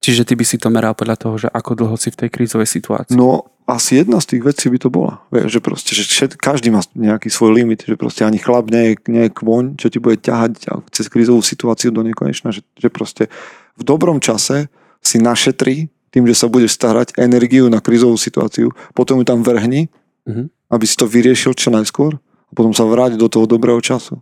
Čiže 0.00 0.22
ty 0.22 0.38
by 0.38 0.44
si 0.46 0.56
to 0.56 0.70
meral 0.70 0.94
podľa 0.94 1.16
toho, 1.18 1.34
že 1.34 1.48
ako 1.50 1.74
dlho 1.74 1.96
si 1.98 2.14
v 2.14 2.18
tej 2.22 2.28
krízovej 2.30 2.70
situácii. 2.70 3.18
No, 3.18 3.50
asi 3.66 3.98
jedna 3.98 4.22
z 4.22 4.38
tých 4.38 4.42
vecí 4.46 4.70
by 4.70 4.78
to 4.78 4.86
bola. 4.86 5.18
Vieš, 5.34 5.58
že 5.58 5.60
proste, 5.60 5.90
že 5.98 6.06
všet, 6.06 6.30
každý 6.38 6.70
má 6.70 6.78
nejaký 6.94 7.26
svoj 7.26 7.58
limit, 7.58 7.82
že 7.82 7.98
proste 7.98 8.22
ani 8.22 8.38
chlap 8.38 8.70
nie 8.70 8.94
je, 8.94 9.10
nie 9.10 9.26
je 9.26 9.34
kvoň, 9.34 9.74
čo 9.74 9.90
ti 9.90 9.98
bude 9.98 10.22
ťahať 10.22 10.62
cez 10.94 11.10
krízovú 11.10 11.42
situáciu 11.42 11.90
do 11.90 12.06
nekonečna, 12.06 12.54
že, 12.54 12.62
že 12.78 12.86
proste 12.86 13.26
v 13.74 13.82
dobrom 13.82 14.22
čase 14.22 14.70
si 15.02 15.18
našetrí 15.18 15.90
tým, 16.16 16.24
že 16.24 16.32
sa 16.32 16.48
budeš 16.48 16.72
starať 16.72 17.20
energiu 17.20 17.68
na 17.68 17.84
krízovú 17.84 18.16
situáciu, 18.16 18.72
potom 18.96 19.20
ju 19.20 19.24
tam 19.28 19.44
vrhni, 19.44 19.92
Mhm. 20.24 20.48
aby 20.72 20.84
si 20.88 20.96
to 20.96 21.04
vyriešil 21.06 21.52
čo 21.54 21.68
najskôr 21.70 22.16
a 22.18 22.52
potom 22.56 22.72
sa 22.72 22.88
vráť 22.88 23.20
do 23.20 23.28
toho 23.28 23.44
dobrého 23.44 23.78
času. 23.84 24.18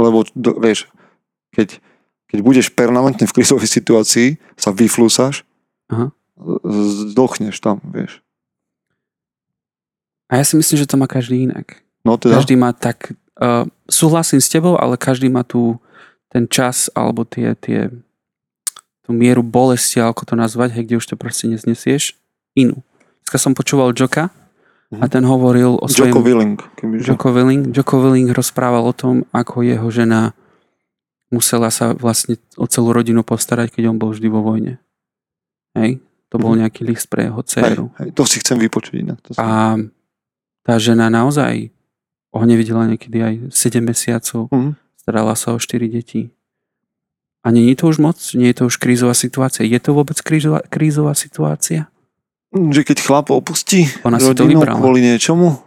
Lebo, 0.00 0.24
do, 0.34 0.56
vieš, 0.58 0.88
keď, 1.54 1.78
keď 2.26 2.38
budeš 2.42 2.66
permanentne 2.72 3.28
v 3.28 3.34
krízovej 3.36 3.70
situácii, 3.70 4.40
sa 4.58 4.72
vyflúsaš, 4.74 5.46
Aha. 5.92 6.10
zdochneš 7.12 7.60
tam, 7.62 7.78
vieš. 7.84 8.18
A 10.32 10.40
ja 10.40 10.44
si 10.44 10.56
myslím, 10.58 10.76
že 10.80 10.88
to 10.90 10.96
má 11.00 11.06
každý 11.06 11.44
inak. 11.46 11.80
No 12.04 12.16
teda, 12.16 12.40
Každý 12.40 12.56
má 12.56 12.72
tak... 12.72 13.12
Uh, 13.38 13.70
súhlasím 13.86 14.42
s 14.42 14.50
tebou, 14.50 14.74
ale 14.74 14.98
každý 14.98 15.30
má 15.30 15.46
tu 15.46 15.78
ten 16.26 16.50
čas 16.50 16.90
alebo 16.90 17.22
tie, 17.22 17.54
tie 17.54 17.86
tú 19.08 19.16
mieru 19.16 19.40
bolesti, 19.40 19.98
ako 19.98 20.22
to 20.22 20.34
nazvať, 20.36 20.76
hej, 20.76 20.84
kde 20.84 21.00
už 21.00 21.06
to 21.08 21.16
proste 21.16 21.48
neznesieš, 21.48 22.12
inú. 22.52 22.84
Dneska 23.24 23.40
som 23.40 23.56
počúval 23.56 23.96
Joka 23.96 24.28
a 24.92 25.04
Mhm. 25.04 25.08
ten 25.08 25.24
hovoril 25.24 25.80
o 25.80 25.86
svojom... 25.88 26.12
Joko 26.12 26.20
Willing. 26.20 26.56
Joko 27.00 27.28
Willing. 27.32 27.72
Joko 27.72 27.96
Willing 27.98 28.28
rozprával 28.28 28.84
o 28.84 28.92
tom, 28.92 29.24
ako 29.32 29.64
jeho 29.64 29.88
žena 29.88 30.36
musela 31.28 31.68
sa 31.68 31.92
vlastne 31.92 32.36
o 32.56 32.64
celú 32.64 32.92
rodinu 32.92 33.20
postarať, 33.20 33.72
keď 33.72 33.92
on 33.92 33.96
bol 33.96 34.12
vždy 34.12 34.28
vo 34.28 34.40
vojne. 34.40 34.76
Hej? 35.72 36.00
To 36.28 36.36
bol 36.36 36.52
Mhm. 36.52 36.58
nejaký 36.64 36.84
list 36.84 37.08
pre 37.08 37.28
jeho 37.28 37.40
Hej, 37.40 37.48
dceru. 37.48 37.88
hej, 38.00 38.08
to 38.12 38.22
si 38.24 38.40
chcem 38.40 38.60
vypočuť 38.60 38.94
inak. 39.00 39.18
To 39.24 39.32
si... 39.32 39.40
A 39.40 39.76
tá 40.64 40.74
žena 40.76 41.08
naozaj 41.08 41.72
ho 42.28 42.44
nevidela 42.44 42.84
niekedy 42.84 43.24
aj 43.24 43.34
7 43.52 43.80
mesiacov. 43.84 44.48
Mhm. 44.52 44.76
Starala 45.00 45.32
sa 45.32 45.52
o 45.52 45.60
4 45.60 45.88
deti. 45.88 46.28
A 47.48 47.50
nie 47.50 47.72
je 47.72 47.80
to 47.80 47.88
už 47.88 47.96
moc? 47.96 48.20
Nie 48.36 48.52
je 48.52 48.60
to 48.60 48.64
už 48.68 48.76
krízová 48.76 49.16
situácia? 49.16 49.64
Je 49.64 49.80
to 49.80 49.96
vôbec 49.96 50.20
krízová, 50.20 50.60
krízová 50.60 51.16
situácia? 51.16 51.88
Že 52.52 52.84
keď 52.84 52.96
chlap 53.00 53.32
opustí 53.32 53.88
Ona 54.04 54.20
si 54.20 54.28
to 54.28 54.44
rodinu 54.44 54.60
vybrala. 54.60 54.76
kvôli 54.76 55.00
niečomu, 55.00 55.64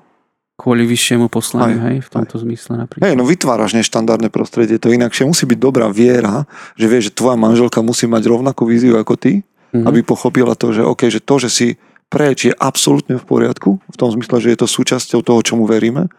Kvôli 0.53 0.85
vyššiemu 0.85 1.25
poslaniu, 1.25 1.81
Aj, 1.81 1.85
hej? 1.89 2.05
V 2.05 2.09
tomto 2.11 2.37
zmysle 2.37 2.77
napríklad. 2.77 3.01
hej, 3.01 3.17
no 3.17 3.25
vytváraš 3.25 3.73
neštandardné 3.73 4.29
prostredie, 4.29 4.77
to 4.77 4.93
inakšie 4.93 5.25
musí 5.25 5.49
byť 5.49 5.57
dobrá 5.57 5.89
viera, 5.89 6.45
že 6.77 6.85
vieš, 6.85 7.09
že 7.09 7.17
tvoja 7.17 7.33
manželka 7.33 7.81
musí 7.81 8.05
mať 8.05 8.29
rovnakú 8.29 8.69
víziu 8.69 8.93
ako 8.93 9.17
ty, 9.17 9.41
Mhm. 9.73 9.89
aby 9.89 9.99
pochopila 10.05 10.53
to, 10.53 10.69
že 10.69 10.85
OK, 10.85 11.09
že 11.09 11.17
to, 11.17 11.41
že 11.41 11.49
si 11.49 11.67
preč 12.13 12.45
je 12.45 12.53
absolútne 12.53 13.17
v 13.17 13.25
poriadku, 13.25 13.81
v 13.81 13.97
tom 13.97 14.13
zmysle, 14.13 14.37
že 14.37 14.53
je 14.53 14.59
to 14.59 14.67
súčasťou 14.69 15.25
toho, 15.25 15.41
čomu 15.41 15.65
veríme 15.65 16.13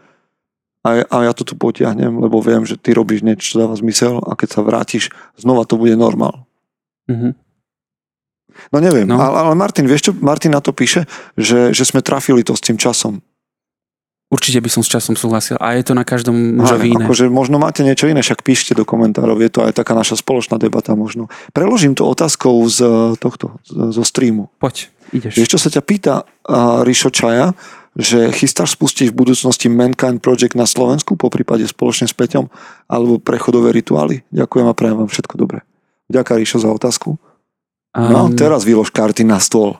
a, 0.82 1.06
a 1.06 1.16
ja 1.22 1.32
to 1.32 1.46
tu 1.46 1.54
potiahnem, 1.54 2.18
lebo 2.18 2.42
viem, 2.42 2.66
že 2.66 2.74
ty 2.74 2.90
robíš 2.90 3.22
niečo, 3.22 3.54
čo 3.54 3.60
dáva 3.62 3.78
zmysel 3.78 4.18
a 4.18 4.34
keď 4.34 4.48
sa 4.50 4.60
vrátiš, 4.66 5.14
znova 5.38 5.62
to 5.62 5.78
bude 5.78 5.94
normál. 5.94 6.46
Mhm. 7.06 7.38
No 8.68 8.84
neviem, 8.84 9.08
No. 9.08 9.16
Ale, 9.16 9.48
ale 9.48 9.54
Martin, 9.56 9.88
vieš 9.88 10.10
čo, 10.10 10.12
Martin 10.12 10.52
na 10.52 10.60
to 10.60 10.76
píše, 10.76 11.08
že, 11.40 11.72
že 11.72 11.88
sme 11.88 12.04
trafili 12.04 12.44
to 12.44 12.52
s 12.52 12.60
tým 12.60 12.76
časom. 12.76 13.24
Určite 14.32 14.64
by 14.64 14.70
som 14.72 14.80
s 14.80 14.88
časom 14.88 15.12
súhlasil. 15.12 15.60
A 15.60 15.76
je 15.76 15.84
to 15.84 15.92
na 15.92 16.08
každom 16.08 16.32
mužovi 16.56 16.96
iné. 16.96 17.04
Akože 17.04 17.28
možno 17.28 17.60
máte 17.60 17.84
niečo 17.84 18.08
iné, 18.08 18.24
však 18.24 18.40
píšte 18.40 18.72
do 18.72 18.88
komentárov, 18.88 19.36
je 19.36 19.52
to 19.52 19.60
aj 19.60 19.76
taká 19.76 19.92
naša 19.92 20.16
spoločná 20.16 20.56
debata 20.56 20.96
možno. 20.96 21.28
Preložím 21.52 21.92
to 21.92 22.08
otázkou 22.08 22.64
z 22.64 22.80
tohto, 23.20 23.60
zo 23.68 24.04
streamu. 24.04 24.48
Poď, 24.56 24.88
ideš. 25.12 25.36
Vieš, 25.36 25.48
čo 25.52 25.60
sa 25.60 25.68
ťa 25.68 25.82
pýta 25.84 26.14
uh, 26.24 26.80
Rišo 26.80 27.12
Čaja, 27.12 27.52
že 27.92 28.32
chystáš 28.32 28.74
spustiť 28.74 29.12
v 29.12 29.18
budúcnosti 29.18 29.68
Mankind 29.68 30.24
Project 30.24 30.56
na 30.56 30.64
Slovensku, 30.64 31.16
po 31.16 31.28
prípade 31.28 31.68
spoločne 31.68 32.08
s 32.08 32.16
Peťom, 32.16 32.48
alebo 32.88 33.20
prechodové 33.20 33.72
rituály? 33.76 34.24
Ďakujem 34.32 34.66
a 34.68 34.76
prajem 34.76 34.96
vám 35.04 35.10
všetko 35.12 35.34
dobré. 35.36 35.60
Ďakujem 36.08 36.38
Rišo 36.40 36.58
za 36.64 36.70
otázku. 36.72 37.20
No, 37.92 38.32
Um, 38.32 38.32
teraz 38.32 38.64
vylož 38.64 38.88
karty 38.88 39.20
na 39.20 39.36
stôl. 39.36 39.76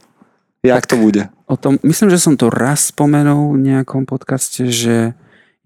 Jak 0.60 0.84
to 0.84 1.00
bude? 1.00 1.32
o 1.52 1.56
tom, 1.60 1.76
myslím, 1.84 2.08
že 2.08 2.16
som 2.16 2.40
to 2.40 2.48
raz 2.48 2.88
spomenul 2.88 3.52
v 3.52 3.68
nejakom 3.68 4.08
podcaste, 4.08 4.72
že 4.72 5.12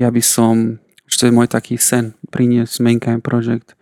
ja 0.03 0.09
by 0.11 0.19
som, 0.19 0.83
že 1.07 1.23
to 1.23 1.25
je 1.31 1.37
môj 1.37 1.47
taký 1.47 1.79
sen, 1.79 2.19
priniesť 2.35 2.83
Mankind 2.83 3.23
Project 3.23 3.79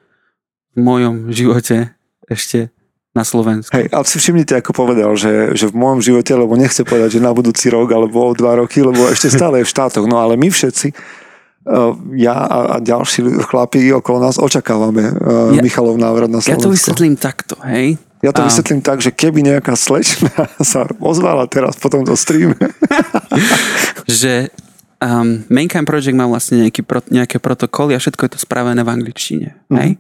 v 0.76 0.78
mojom 0.85 1.33
živote 1.33 1.97
ešte 2.28 2.74
na 3.14 3.23
Slovensku. 3.23 3.71
Hej, 3.71 3.94
ale 3.94 4.04
si 4.04 4.18
všimnite, 4.18 4.59
ako 4.59 4.75
povedal, 4.75 5.14
že, 5.14 5.54
že 5.54 5.71
v 5.71 5.75
môjom 5.75 6.02
živote, 6.02 6.35
lebo 6.35 6.59
nechce 6.59 6.83
povedať, 6.83 7.16
že 7.16 7.21
na 7.23 7.30
budúci 7.30 7.71
rok 7.71 7.87
alebo 7.88 8.18
o 8.21 8.35
dva 8.35 8.59
roky, 8.59 8.83
lebo 8.83 9.06
ešte 9.06 9.30
stále 9.30 9.62
je 9.62 9.66
v 9.66 9.71
štátoch. 9.71 10.02
No 10.04 10.18
ale 10.18 10.35
my 10.35 10.50
všetci, 10.50 10.90
uh, 10.90 11.94
ja 12.12 12.35
a, 12.35 12.59
ďalší 12.78 13.23
chlapí 13.47 13.87
okolo 13.94 14.18
nás 14.21 14.35
očakávame 14.37 15.14
uh, 15.14 15.54
Ja- 15.54 15.62
Michalov 15.62 15.94
návrat 15.94 16.26
na 16.26 16.42
Ja 16.42 16.59
Slovensko. 16.59 16.62
to 16.62 16.75
vysvetlím 16.75 17.14
takto, 17.14 17.54
hej. 17.62 18.02
Ja 18.18 18.33
to 18.33 18.42
A- 18.42 18.49
vysvetlím 18.49 18.80
tak, 18.80 18.99
že 18.99 19.14
keby 19.14 19.47
nejaká 19.47 19.78
slečna 19.78 20.35
sa 20.75 20.83
ozvala 20.99 21.47
teraz 21.47 21.78
po 21.78 21.87
tomto 21.87 22.18
streame, 22.18 22.59
že 24.11 24.50
um, 24.99 25.44
Mankind 25.47 25.87
Project 25.87 26.16
má 26.16 26.26
vlastne 26.26 26.66
nejaký, 26.66 26.83
pro, 26.83 26.99
nejaké 27.09 27.38
protokoly 27.38 27.94
a 27.94 28.00
všetko 28.00 28.26
je 28.26 28.33
to 28.35 28.40
spravené 28.40 28.83
v 28.83 28.90
angličtine. 28.90 29.49
Mhm. 29.71 29.78
Hej? 29.78 29.90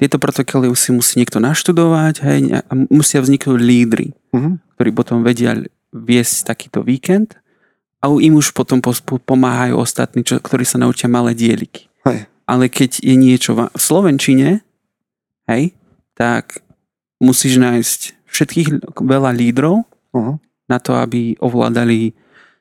Tieto 0.00 0.16
protokoly 0.16 0.72
si 0.72 0.90
musí 0.90 1.20
niekto 1.20 1.36
naštudovať 1.38 2.14
hej, 2.24 2.38
a 2.64 2.72
musia 2.88 3.20
vzniknúť 3.20 3.60
lídry, 3.60 4.16
Mhm. 4.32 4.50
ktorí 4.74 4.90
potom 4.96 5.20
vedia 5.20 5.52
viesť 5.92 6.48
takýto 6.48 6.80
víkend 6.80 7.36
a 8.00 8.08
im 8.08 8.34
už 8.34 8.56
potom 8.56 8.80
pomáhajú 8.80 9.76
ostatní, 9.76 10.24
čo, 10.24 10.40
ktorí 10.40 10.64
sa 10.64 10.80
naučia 10.80 11.10
malé 11.10 11.36
dieliky. 11.36 11.92
hej, 12.08 12.24
Ale 12.48 12.72
keď 12.72 13.04
je 13.04 13.14
niečo 13.14 13.52
v 13.52 13.68
v 13.68 13.76
Slovenčine, 13.76 14.48
hej, 15.44 15.76
tak 16.16 16.64
musíš 17.20 17.60
nájsť 17.60 18.00
všetkých 18.24 18.68
veľa 18.96 19.36
lídrov, 19.36 19.84
uh-huh. 20.16 20.40
na 20.70 20.78
to, 20.80 20.96
aby 20.96 21.36
ovládali 21.42 22.14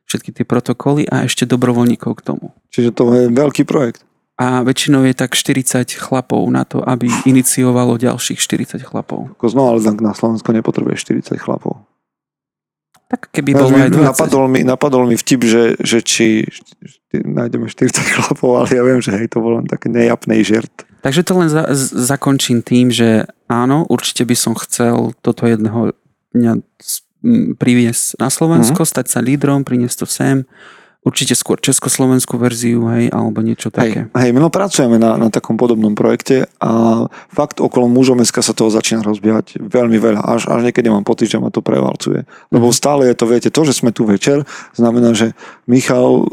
všetky 0.09 0.33
tie 0.33 0.43
protokoly 0.43 1.05
a 1.07 1.23
ešte 1.23 1.45
dobrovoľníkov 1.45 2.11
k 2.19 2.21
tomu. 2.25 2.51
čiže 2.73 2.91
to 2.91 3.13
je 3.13 3.29
veľký 3.29 3.63
projekt. 3.63 4.03
A 4.39 4.63
väčšinou 4.63 5.03
je 5.03 5.11
tak 5.11 5.35
40 5.35 5.83
chlapov 5.99 6.47
na 6.47 6.63
to, 6.63 6.79
aby 6.79 7.11
iniciovalo 7.27 7.99
ďalších 7.99 8.39
40 8.39 8.79
chlapov. 8.87 9.35
Ako 9.35 9.51
Znova, 9.51 9.75
ale 9.75 9.83
na 9.99 10.15
Slovensku 10.15 10.55
nepotrebuje 10.55 10.95
40 10.95 11.35
chlapov. 11.35 11.83
Tak 13.09 13.35
keby 13.35 13.57
bolo 13.57 13.75
aj 13.75 13.89
mi- 13.89 13.99
20. 13.99 14.15
napadol, 14.15 14.45
mi, 14.47 14.61
napadol 14.63 15.03
mi 15.09 15.19
vtip, 15.19 15.41
že, 15.43 15.75
že 15.81 15.99
či 15.99 16.47
či 17.09 17.25
nájdeme 17.25 17.65
40 17.65 18.05
chlapov, 18.15 18.63
ale 18.63 18.69
ja 18.69 18.83
viem, 18.85 19.01
že 19.01 19.11
hej, 19.17 19.33
to 19.33 19.41
bol 19.41 19.57
len 19.57 19.65
taký 19.65 19.89
nejapný 19.89 20.45
žert. 20.45 20.85
Takže 21.01 21.25
to 21.25 21.33
len 21.41 21.49
za, 21.49 21.65
zakončím 21.95 22.61
tým, 22.61 22.93
že 22.93 23.25
áno, 23.49 23.87
určite 23.89 24.27
by 24.27 24.35
som 24.37 24.53
chcel 24.53 25.17
toto 25.25 25.47
jedného 25.49 25.95
dňa 26.35 26.61
priviesť 27.59 28.19
na 28.21 28.29
Slovensko, 28.31 28.87
stať 28.87 29.11
sa 29.11 29.19
lídrom, 29.19 29.67
priniesť 29.67 30.05
to 30.05 30.07
sem. 30.07 30.37
Určite 30.99 31.31
skôr 31.31 31.55
československú 31.63 32.35
verziu, 32.35 32.83
hej, 32.91 33.07
alebo 33.15 33.39
niečo 33.39 33.71
také. 33.71 34.11
Hej, 34.11 34.19
hej, 34.19 34.29
my 34.35 34.43
no 34.43 34.51
pracujeme 34.51 34.99
na, 34.99 35.15
na 35.15 35.31
takom 35.31 35.55
podobnom 35.55 35.95
projekte 35.95 36.51
a 36.59 37.07
fakt 37.31 37.63
okolo 37.63 37.87
mužov 37.87 38.19
dneska 38.19 38.43
sa 38.43 38.51
toho 38.51 38.67
začína 38.67 39.07
rozbiehať 39.07 39.63
veľmi 39.63 39.95
veľa. 39.95 40.19
Až, 40.19 40.51
až 40.51 40.67
niekedy 40.67 40.91
mám 40.91 41.07
pocit, 41.07 41.31
že 41.31 41.39
ma 41.39 41.47
to 41.55 41.63
prevalcuje. 41.63 42.27
Lebo 42.51 42.67
Mhm. 42.67 42.75
stále 42.75 43.01
je 43.07 43.15
to, 43.15 43.25
viete, 43.31 43.47
to, 43.47 43.61
že 43.63 43.79
sme 43.79 43.95
tu 43.95 44.03
večer, 44.03 44.43
znamená, 44.75 45.15
že 45.15 45.31
Michal 45.71 46.19
e, 46.19 46.23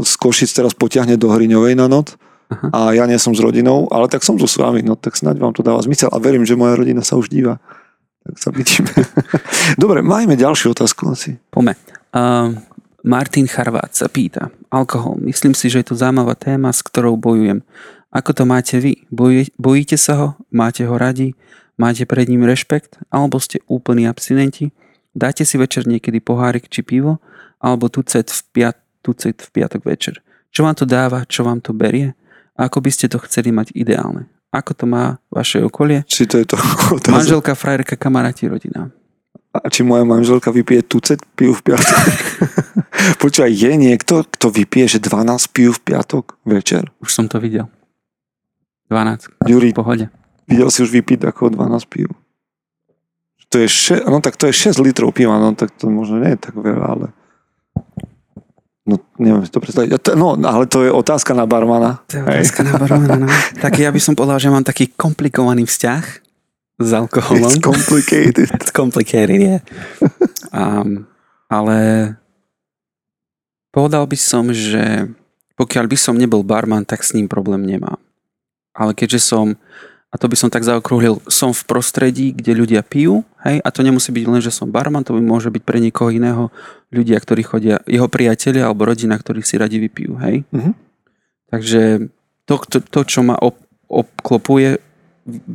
z 0.00 0.12
Košic 0.16 0.48
teraz 0.48 0.72
potiahne 0.72 1.20
do 1.20 1.28
Hriňovej 1.28 1.76
na 1.76 1.84
noc 1.84 2.16
Aha. 2.48 2.72
a 2.72 2.80
ja 2.96 3.04
nie 3.04 3.20
som 3.20 3.36
s 3.36 3.40
rodinou, 3.44 3.84
ale 3.92 4.08
tak 4.08 4.24
som 4.24 4.40
tu 4.40 4.48
s 4.48 4.56
vami, 4.56 4.80
no 4.80 4.96
tak 4.96 5.12
snáď 5.12 5.44
vám 5.44 5.52
to 5.52 5.60
dáva 5.60 5.84
zmysel 5.84 6.08
a 6.08 6.16
verím, 6.16 6.48
že 6.48 6.56
moja 6.56 6.72
rodina 6.72 7.04
sa 7.04 7.20
už 7.20 7.28
díva. 7.28 7.60
Tak 8.24 8.34
sa 8.40 8.48
vidíme. 8.48 8.90
Dobre, 9.82 10.00
majme 10.00 10.40
ďalšiu 10.40 10.72
otázku 10.72 11.12
asi. 11.12 11.36
Pome. 11.52 11.76
Uh, 12.16 12.56
Martin 13.06 13.46
Charvát 13.46 13.94
sa 13.94 14.10
pýta. 14.10 14.50
Alkohol. 14.66 15.22
Myslím 15.22 15.54
si, 15.54 15.70
že 15.70 15.86
je 15.86 15.94
to 15.94 15.94
zaujímavá 15.94 16.34
téma, 16.34 16.74
s 16.74 16.82
ktorou 16.82 17.14
bojujem. 17.14 17.62
Ako 18.10 18.34
to 18.34 18.42
máte 18.42 18.82
vy? 18.82 19.06
Bojí, 19.14 19.46
bojíte 19.54 19.94
sa 19.94 20.18
ho? 20.18 20.28
Máte 20.50 20.82
ho 20.82 20.98
radi? 20.98 21.38
Máte 21.78 22.02
pred 22.02 22.26
ním 22.26 22.42
rešpekt? 22.42 22.98
Alebo 23.14 23.38
ste 23.38 23.62
úplní 23.70 24.10
abstinenti? 24.10 24.74
Dáte 25.14 25.46
si 25.46 25.54
večer 25.54 25.86
niekedy 25.86 26.18
pohárik 26.18 26.66
či 26.66 26.82
pivo? 26.82 27.22
Alebo 27.62 27.86
tucet 27.86 28.26
v, 28.26 28.40
piat, 28.50 28.76
tucet 29.06 29.38
v 29.38 29.48
piatok 29.54 29.86
večer? 29.86 30.18
Čo 30.50 30.66
vám 30.66 30.74
to 30.74 30.82
dáva? 30.82 31.22
Čo 31.30 31.46
vám 31.46 31.62
to 31.62 31.70
berie? 31.70 32.18
A 32.58 32.66
ako 32.66 32.82
by 32.82 32.90
ste 32.90 33.06
to 33.06 33.22
chceli 33.22 33.54
mať 33.54 33.70
ideálne? 33.78 34.26
Ako 34.50 34.74
to 34.74 34.90
má 34.90 35.22
vaše 35.30 35.62
okolie? 35.62 36.02
Či 36.10 36.26
to 36.26 36.42
je 36.42 36.46
to 36.48 36.58
otázka? 36.98 37.14
Manželka, 37.14 37.52
frajerka, 37.54 37.94
kamaráti, 37.94 38.50
rodina. 38.50 38.90
A 39.56 39.68
či 39.68 39.80
moja 39.82 40.04
manželka 40.04 40.50
vypije 40.50 40.84
tucet 40.84 41.20
pijú 41.34 41.56
v 41.56 41.72
piatok? 41.72 41.96
Počúvaj, 43.22 43.52
je 43.52 43.72
niekto, 43.74 44.24
kto 44.26 44.46
vypije, 44.50 44.96
že 44.96 44.98
12 45.00 45.54
pijú 45.54 45.70
v 45.72 45.80
piatok 45.80 46.36
večer? 46.44 46.90
Už 47.00 47.10
som 47.12 47.26
to 47.28 47.40
videl. 47.40 47.70
12. 48.90 49.50
Juri, 49.50 49.74
V 49.74 49.78
pohode. 49.78 50.06
videl 50.46 50.68
si 50.70 50.82
už 50.82 50.90
vypiť 50.94 51.26
ako 51.26 51.50
12 51.54 51.90
pijú? 51.90 52.10
To 53.50 53.62
je 53.62 53.68
še, 53.70 54.02
no 54.06 54.18
tak 54.18 54.34
to 54.34 54.50
je 54.50 54.54
6 54.54 54.82
litrov 54.82 55.14
piva, 55.14 55.38
no 55.38 55.54
tak 55.54 55.70
to 55.78 55.86
možno 55.86 56.18
nie 56.18 56.34
je 56.34 56.40
tak 56.50 56.54
veľa, 56.58 56.86
ale... 56.86 57.06
No, 58.86 59.02
neviem 59.18 59.42
si 59.42 59.50
to 59.50 59.58
predstaviť. 59.58 60.14
No, 60.14 60.38
ale 60.38 60.70
to 60.70 60.86
je 60.86 60.94
otázka 60.94 61.34
na 61.34 61.42
barmana. 61.42 62.06
To 62.06 62.18
je 62.18 62.22
Hej. 62.22 62.30
otázka 62.46 62.60
na 62.62 62.74
barmana, 62.78 63.14
no. 63.18 63.26
Tak 63.64 63.82
ja 63.82 63.90
by 63.90 63.98
som 63.98 64.14
povedal, 64.14 64.38
že 64.38 64.46
mám 64.46 64.62
taký 64.62 64.94
komplikovaný 64.94 65.66
vzťah 65.66 66.25
s 66.76 66.90
alkoholom. 66.92 67.52
It's 67.52 67.60
complicated. 67.60 68.48
It's 68.56 68.72
complicated, 68.72 69.38
yeah. 69.40 69.60
Um, 70.52 71.08
ale 71.48 72.12
povedal 73.72 74.04
by 74.04 74.18
som, 74.18 74.52
že 74.52 75.08
pokiaľ 75.56 75.84
by 75.88 75.96
som 75.96 76.20
nebol 76.20 76.44
barman, 76.44 76.84
tak 76.84 77.00
s 77.00 77.16
ním 77.16 77.28
problém 77.28 77.64
nemám. 77.64 77.96
Ale 78.76 78.92
keďže 78.92 79.24
som, 79.24 79.56
a 80.12 80.20
to 80.20 80.28
by 80.28 80.36
som 80.36 80.52
tak 80.52 80.68
zaokrúhlil, 80.68 81.24
som 81.32 81.56
v 81.56 81.64
prostredí, 81.64 82.36
kde 82.36 82.52
ľudia 82.52 82.84
pijú, 82.84 83.24
hej, 83.40 83.64
a 83.64 83.68
to 83.72 83.80
nemusí 83.80 84.12
byť 84.12 84.24
len, 84.28 84.44
že 84.44 84.52
som 84.52 84.68
barman, 84.68 85.00
to 85.00 85.16
by 85.16 85.22
môže 85.24 85.48
byť 85.48 85.62
pre 85.64 85.80
niekoho 85.80 86.12
iného 86.12 86.52
ľudia, 86.92 87.16
ktorí 87.16 87.40
chodia, 87.40 87.80
jeho 87.88 88.04
priatelia 88.04 88.68
alebo 88.68 88.84
rodina, 88.84 89.16
ktorí 89.16 89.40
si 89.40 89.56
radi 89.56 89.80
vypijú, 89.80 90.20
hej. 90.20 90.44
Mhm. 90.52 90.72
Takže 91.46 92.12
to, 92.44 92.54
to, 92.68 92.78
to 92.84 93.00
čo 93.08 93.24
ma 93.24 93.38
ob, 93.40 93.56
obklopuje, 93.88 94.82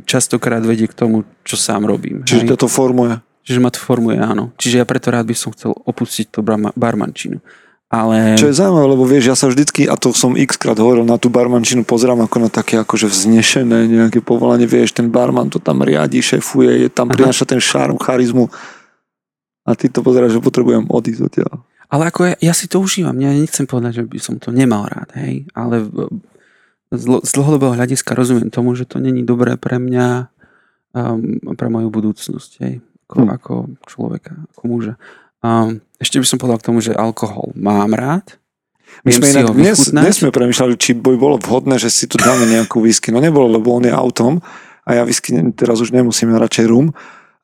častokrát 0.04 0.60
vedie 0.62 0.86
k 0.86 0.94
tomu, 0.94 1.24
čo 1.42 1.56
sám 1.56 1.88
robím. 1.88 2.22
Čiže 2.24 2.52
ťa 2.52 2.56
to 2.60 2.68
formuje. 2.68 3.18
Čiže 3.42 3.58
ma 3.58 3.70
to 3.74 3.80
formuje, 3.82 4.22
áno. 4.22 4.54
Čiže 4.54 4.82
ja 4.82 4.86
preto 4.86 5.10
rád 5.10 5.26
by 5.26 5.34
som 5.34 5.50
chcel 5.50 5.74
opustiť 5.74 6.30
to 6.30 6.46
barma, 6.46 6.70
barmančinu. 6.78 7.42
Ale 7.92 8.40
Čo 8.40 8.48
je 8.48 8.56
zaujímavé, 8.56 8.86
lebo 8.88 9.04
vieš, 9.04 9.24
ja 9.28 9.36
sa 9.36 9.52
vždycky, 9.52 9.84
a 9.84 10.00
to 10.00 10.16
som 10.16 10.32
x 10.32 10.56
krát 10.56 10.80
hovoril, 10.80 11.04
na 11.04 11.20
tú 11.20 11.28
barmančinu 11.28 11.84
pozerám 11.84 12.24
ako 12.24 12.36
na 12.40 12.48
také 12.48 12.80
akože 12.80 13.04
vznešené 13.04 13.84
nejaké 13.84 14.24
povolanie, 14.24 14.64
vieš, 14.64 14.96
ten 14.96 15.12
barman 15.12 15.52
to 15.52 15.60
tam 15.60 15.84
riadi, 15.84 16.24
šefuje, 16.24 16.86
je 16.86 16.88
tam, 16.88 17.12
Aha. 17.12 17.20
prináša 17.20 17.44
ten 17.44 17.60
šarm, 17.60 18.00
charizmu 18.00 18.48
a 19.68 19.76
ty 19.76 19.92
to 19.92 20.00
pozeráš, 20.00 20.40
že 20.40 20.40
potrebujem 20.40 20.88
odísť 20.88 21.20
odtiaľ. 21.20 21.54
Ale 21.92 22.08
ako 22.08 22.32
ja, 22.32 22.34
ja 22.40 22.54
si 22.56 22.64
to 22.64 22.80
užívam, 22.80 23.12
ja 23.20 23.28
nechcem 23.28 23.68
povedať, 23.68 24.00
že 24.00 24.04
by 24.08 24.18
som 24.24 24.40
to 24.40 24.48
nemal 24.48 24.88
rád, 24.88 25.12
hej, 25.20 25.44
ale 25.52 25.84
z, 26.92 27.32
dlhodobého 27.32 27.72
hľadiska 27.72 28.12
rozumiem 28.12 28.52
tomu, 28.52 28.76
že 28.76 28.84
to 28.84 29.00
není 29.00 29.24
dobré 29.24 29.56
pre 29.56 29.80
mňa 29.80 30.28
um, 30.92 31.40
pre 31.56 31.68
moju 31.72 31.88
budúcnosť, 31.88 32.50
hej, 32.60 32.84
ako, 33.08 33.16
Hm. 33.18 33.28
ako 33.32 33.52
človeka, 33.88 34.32
ako 34.56 34.62
muža. 34.68 34.94
Um, 35.42 35.82
ešte 35.98 36.22
by 36.22 36.26
som 36.28 36.38
povedal 36.38 36.60
k 36.62 36.66
tomu, 36.70 36.78
že 36.78 36.94
alkohol 36.94 37.50
mám 37.58 37.90
rád, 37.96 38.38
My 39.02 39.10
sme 39.10 39.32
inak, 39.32 39.56
dnes, 39.56 39.88
dnes 39.88 40.20
sme 40.20 40.28
premyšľali, 40.28 40.76
či 40.76 40.92
by 40.92 41.16
bolo 41.16 41.40
vhodné, 41.40 41.80
že 41.80 41.88
si 41.88 42.04
tu 42.04 42.20
dáme 42.20 42.44
nejakú 42.44 42.84
whisky. 42.84 43.08
No 43.08 43.24
nebolo, 43.24 43.48
lebo 43.48 43.72
on 43.72 43.88
je 43.88 43.90
autom 43.90 44.44
a 44.84 44.90
ja 44.94 45.02
whisky 45.08 45.32
teraz 45.56 45.80
už 45.80 45.96
nemusím, 45.96 46.30
ja 46.30 46.38
radšej 46.38 46.66
rum, 46.68 46.92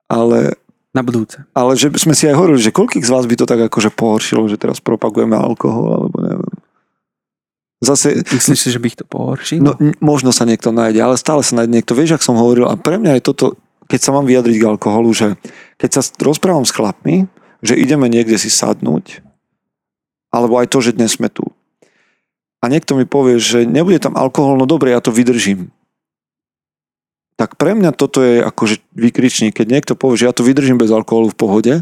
ale 0.06 0.60
na 0.92 1.04
budúce. 1.04 1.44
ale 1.52 1.76
že 1.76 1.92
sme 2.00 2.16
si 2.16 2.24
aj 2.28 2.36
hovorili, 2.36 2.60
že 2.60 2.72
koľkých 2.72 3.04
z 3.04 3.12
vás 3.12 3.24
by 3.28 3.36
to 3.36 3.46
tak 3.48 3.60
akože 3.68 3.92
pohoršilo, 3.92 4.48
že 4.48 4.60
teraz 4.60 4.80
propagujeme 4.80 5.36
alkohol, 5.36 6.04
alebo 6.04 6.16
neviem. 6.24 6.47
Zase, 7.78 8.26
Myslíš 8.26 8.58
si, 8.58 8.70
že 8.74 8.82
by 8.82 8.86
ich 8.90 8.98
to 8.98 9.06
pohoršilo? 9.06 9.62
no 9.62 9.72
možno 10.02 10.34
sa 10.34 10.42
niekto 10.42 10.74
nájde, 10.74 10.98
ale 10.98 11.14
stále 11.14 11.46
sa 11.46 11.62
nájde 11.62 11.78
niekto. 11.78 11.94
Vieš, 11.94 12.18
ak 12.18 12.26
som 12.26 12.34
hovoril, 12.34 12.66
a 12.66 12.74
pre 12.74 12.98
mňa 12.98 13.18
je 13.18 13.22
toto, 13.22 13.46
keď 13.86 14.00
sa 14.02 14.10
mám 14.10 14.26
vyjadriť 14.26 14.56
k 14.58 14.68
alkoholu, 14.68 15.14
že 15.14 15.38
keď 15.78 15.90
sa 15.94 16.02
rozprávam 16.18 16.66
s 16.66 16.74
chlapmi, 16.74 17.30
že 17.62 17.78
ideme 17.78 18.10
niekde 18.10 18.34
si 18.34 18.50
sadnúť, 18.50 19.22
alebo 20.34 20.58
aj 20.58 20.74
to, 20.74 20.78
že 20.82 20.98
dnes 20.98 21.14
sme 21.14 21.30
tu. 21.30 21.46
A 22.58 22.66
niekto 22.66 22.98
mi 22.98 23.06
povie, 23.06 23.38
že 23.38 23.62
nebude 23.62 24.02
tam 24.02 24.18
alkohol, 24.18 24.58
no 24.58 24.66
dobre, 24.66 24.90
ja 24.90 24.98
to 24.98 25.14
vydržím. 25.14 25.70
Tak 27.38 27.54
pre 27.54 27.78
mňa 27.78 27.94
toto 27.94 28.18
je 28.18 28.42
akože 28.42 28.82
vykričník. 28.98 29.54
Keď 29.54 29.66
niekto 29.70 29.94
povie, 29.94 30.18
že 30.18 30.26
ja 30.26 30.34
to 30.34 30.42
vydržím 30.42 30.74
bez 30.74 30.90
alkoholu 30.90 31.30
v 31.30 31.38
pohode, 31.38 31.74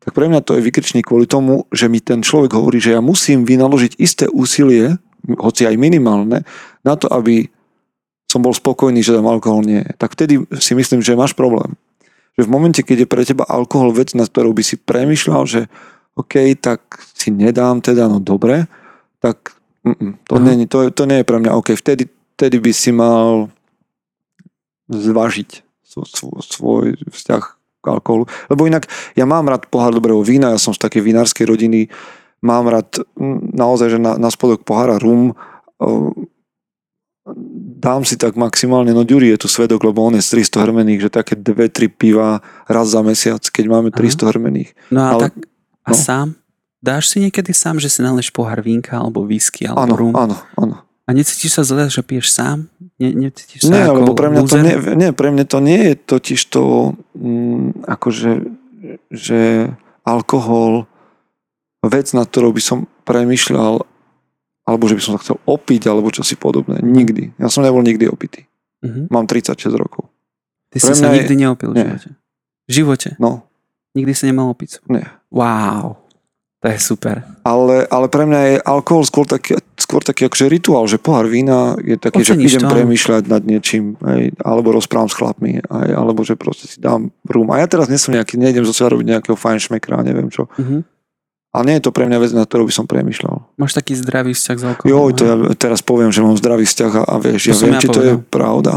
tak 0.00 0.14
pre 0.14 0.30
mňa 0.30 0.46
to 0.46 0.54
je 0.54 0.62
vykričník 0.62 1.10
kvôli 1.10 1.26
tomu, 1.26 1.66
že 1.74 1.90
mi 1.90 1.98
ten 1.98 2.22
človek 2.22 2.54
hovorí, 2.54 2.78
že 2.78 2.94
ja 2.94 3.02
musím 3.02 3.42
vynaložiť 3.42 3.98
isté 3.98 4.30
úsilie, 4.30 5.02
hoci 5.38 5.68
aj 5.68 5.76
minimálne, 5.76 6.42
na 6.84 6.94
to, 6.96 7.08
aby 7.12 7.48
som 8.30 8.46
bol 8.46 8.54
spokojný, 8.54 9.02
že 9.02 9.16
tam 9.16 9.26
alkohol 9.26 9.66
nie 9.66 9.82
je. 9.82 9.90
Tak 9.98 10.14
vtedy 10.14 10.34
si 10.62 10.72
myslím, 10.78 11.02
že 11.02 11.18
máš 11.18 11.34
problém. 11.34 11.74
Že 12.38 12.46
v 12.46 12.52
momente, 12.52 12.80
keď 12.86 13.04
je 13.04 13.10
pre 13.10 13.22
teba 13.26 13.42
alkohol 13.50 13.90
vec, 13.90 14.14
na 14.14 14.22
ktorou 14.22 14.54
by 14.54 14.62
si 14.62 14.78
premyšľal, 14.78 15.42
že 15.50 15.60
OK, 16.14 16.54
tak 16.62 16.80
si 17.10 17.34
nedám 17.34 17.82
teda, 17.82 18.06
no 18.06 18.22
dobre, 18.22 18.70
tak 19.18 19.58
mm, 19.82 20.30
to, 20.30 20.34
nie, 20.38 20.66
to, 20.70 20.94
to 20.94 21.04
nie 21.10 21.22
je 21.22 21.26
pre 21.26 21.42
mňa 21.42 21.58
OK. 21.58 21.74
Vtedy, 21.74 22.06
vtedy 22.38 22.56
by 22.62 22.70
si 22.70 22.94
mal 22.94 23.50
zvažiť 24.86 25.50
svoj, 25.82 26.06
svoj, 26.06 26.40
svoj 26.46 26.86
vzťah 27.10 27.44
k 27.82 27.84
alkoholu. 27.88 28.30
Lebo 28.46 28.62
inak 28.68 28.86
ja 29.18 29.26
mám 29.26 29.50
rád 29.50 29.66
pohár 29.66 29.90
dobrého 29.90 30.22
vína, 30.22 30.54
ja 30.54 30.60
som 30.60 30.70
z 30.70 30.82
takej 30.86 31.02
vinárskej 31.02 31.50
rodiny, 31.50 31.90
mám 32.40 32.68
rád 32.68 33.04
naozaj, 33.54 33.96
že 33.96 33.98
na, 34.00 34.16
na 34.16 34.28
spodok 34.32 34.64
pohára 34.64 34.96
rum, 34.96 35.36
dám 37.80 38.02
si 38.04 38.16
tak 38.16 38.36
maximálne, 38.36 38.92
no 38.92 39.04
Ďuri 39.04 39.32
je 39.36 39.44
tu 39.44 39.48
svedok, 39.48 39.84
lebo 39.84 40.04
on 40.04 40.16
je 40.16 40.24
z 40.24 40.40
300 40.44 40.64
hrmených, 40.68 41.00
že 41.08 41.10
také 41.12 41.34
2-3 41.36 41.88
piva 41.92 42.40
raz 42.66 42.92
za 42.92 43.00
mesiac, 43.04 43.40
keď 43.40 43.64
máme 43.68 43.88
300 43.92 44.30
hrmených. 44.36 44.72
No 44.92 45.00
a 45.04 45.08
Ale- 45.16 45.22
tak, 45.28 45.34
a 45.84 45.90
no. 45.92 45.96
sám? 45.96 46.28
Dáš 46.80 47.12
si 47.12 47.20
niekedy 47.20 47.52
sám, 47.52 47.76
že 47.76 47.92
si 47.92 48.00
naleš 48.00 48.32
pohár 48.32 48.64
vínka 48.64 48.96
alebo 48.96 49.20
whisky 49.28 49.68
alebo 49.68 49.84
Áno, 49.84 49.94
rum? 50.00 50.12
áno, 50.16 50.36
áno. 50.56 50.76
A 51.04 51.12
necítiš 51.12 51.60
sa 51.60 51.62
zle, 51.66 51.90
že 51.92 52.00
piješ 52.00 52.32
sám? 52.32 52.72
Ne, 52.96 53.12
necítiš 53.12 53.68
sa 53.68 53.72
Nie, 53.72 53.84
ako 53.84 53.96
lebo 54.00 54.12
pre 54.16 54.28
mňa 54.32 54.40
to 54.48 54.56
nie, 54.64 54.76
nie, 54.96 55.10
pre 55.12 55.28
mňa 55.28 55.44
to 55.44 55.58
nie 55.60 55.80
je 55.92 55.94
totiž 55.98 56.40
to 56.48 56.94
mm, 57.18 57.84
akože, 57.84 58.30
že 59.12 59.40
alkohol 60.08 60.88
vec, 61.82 62.12
na 62.12 62.24
ktorou 62.24 62.50
by 62.50 62.60
som 62.60 62.78
premyšľal 63.04 63.84
alebo 64.60 64.84
že 64.86 64.94
by 64.94 65.02
som 65.02 65.12
sa 65.18 65.22
chcel 65.24 65.36
opiť, 65.42 65.90
alebo 65.90 66.14
čo 66.14 66.22
si 66.22 66.38
podobné. 66.38 66.78
Nikdy. 66.78 67.34
Ja 67.42 67.50
som 67.50 67.66
nebol 67.66 67.82
nikdy 67.82 68.06
opitý. 68.06 68.46
Mhm. 68.80 69.10
Mám 69.10 69.26
36 69.26 69.74
rokov. 69.74 70.06
Ty 70.70 70.78
Pre 70.78 70.86
si 70.86 70.94
sa 70.94 71.02
mňa 71.02 71.10
je- 71.10 71.18
nikdy 71.18 71.34
neopil 71.36 71.70
v 71.70 71.76
živote? 71.76 72.08
V 72.64 72.72
živote? 72.72 73.10
No, 73.18 73.42
Nikdy 73.90 74.12
si 74.14 74.24
nemal 74.30 74.46
opiť? 74.48 74.86
nie. 74.86 75.02
Wow. 75.34 75.98
To 76.60 76.68
je 76.68 76.78
super. 76.78 77.24
Ale, 77.42 77.88
ale 77.88 78.06
pre 78.06 78.22
mňa 78.22 78.40
je 78.46 78.56
alkohol 78.62 79.02
skôr 79.02 79.24
taký, 79.24 79.56
skôr 79.74 80.04
taký 80.04 80.28
akože 80.28 80.46
rituál, 80.46 80.84
že 80.86 81.00
pohár 81.00 81.24
vína 81.24 81.74
je 81.80 81.96
taký, 81.96 82.20
že 82.20 82.36
Oceníš 82.36 82.60
idem 82.60 82.62
to, 82.62 82.74
premýšľať 82.76 83.22
nad 83.26 83.42
niečím, 83.42 83.96
hej, 84.04 84.36
alebo 84.38 84.70
rozprávam 84.70 85.08
s 85.08 85.16
chlapmi, 85.16 85.64
aj, 85.64 85.88
alebo 85.90 86.20
že 86.20 86.36
proste 86.36 86.68
si 86.68 86.76
dám 86.78 87.08
rum. 87.24 87.48
A 87.50 87.58
ja 87.58 87.66
teraz 87.66 87.88
nie 87.88 87.96
som 87.96 88.12
nejaký, 88.12 88.36
nejdem 88.36 88.62
zo 88.62 88.70
seba 88.70 88.92
robiť 88.92 89.06
nejakého 89.08 89.34
fajn 89.34 89.58
šmekra, 89.58 90.04
neviem 90.04 90.28
čo. 90.28 90.46
Mhm. 90.54 90.84
Ale 91.50 91.62
nie 91.66 91.76
je 91.82 91.84
to 91.86 91.90
pre 91.90 92.06
mňa 92.06 92.18
vec, 92.22 92.30
na 92.30 92.46
ktorú 92.46 92.70
by 92.70 92.74
som 92.74 92.86
premýšľal. 92.86 93.58
Máš 93.58 93.74
taký 93.74 93.98
zdravý 93.98 94.38
vzťah 94.38 94.56
s 94.56 94.64
alkoholom? 94.70 94.90
Jo, 94.94 95.00
to 95.10 95.22
ja 95.26 95.34
teraz 95.58 95.82
poviem, 95.82 96.14
že 96.14 96.22
mám 96.22 96.38
zdravý 96.38 96.62
vzťah 96.62 96.92
a, 96.94 97.02
a 97.10 97.14
vieš, 97.18 97.50
To 97.50 97.50
ja 97.50 97.56
viem, 97.58 97.74
ja 97.74 97.82
či 97.82 97.88
to 97.90 98.02
je 98.06 98.14
pravda. 98.22 98.72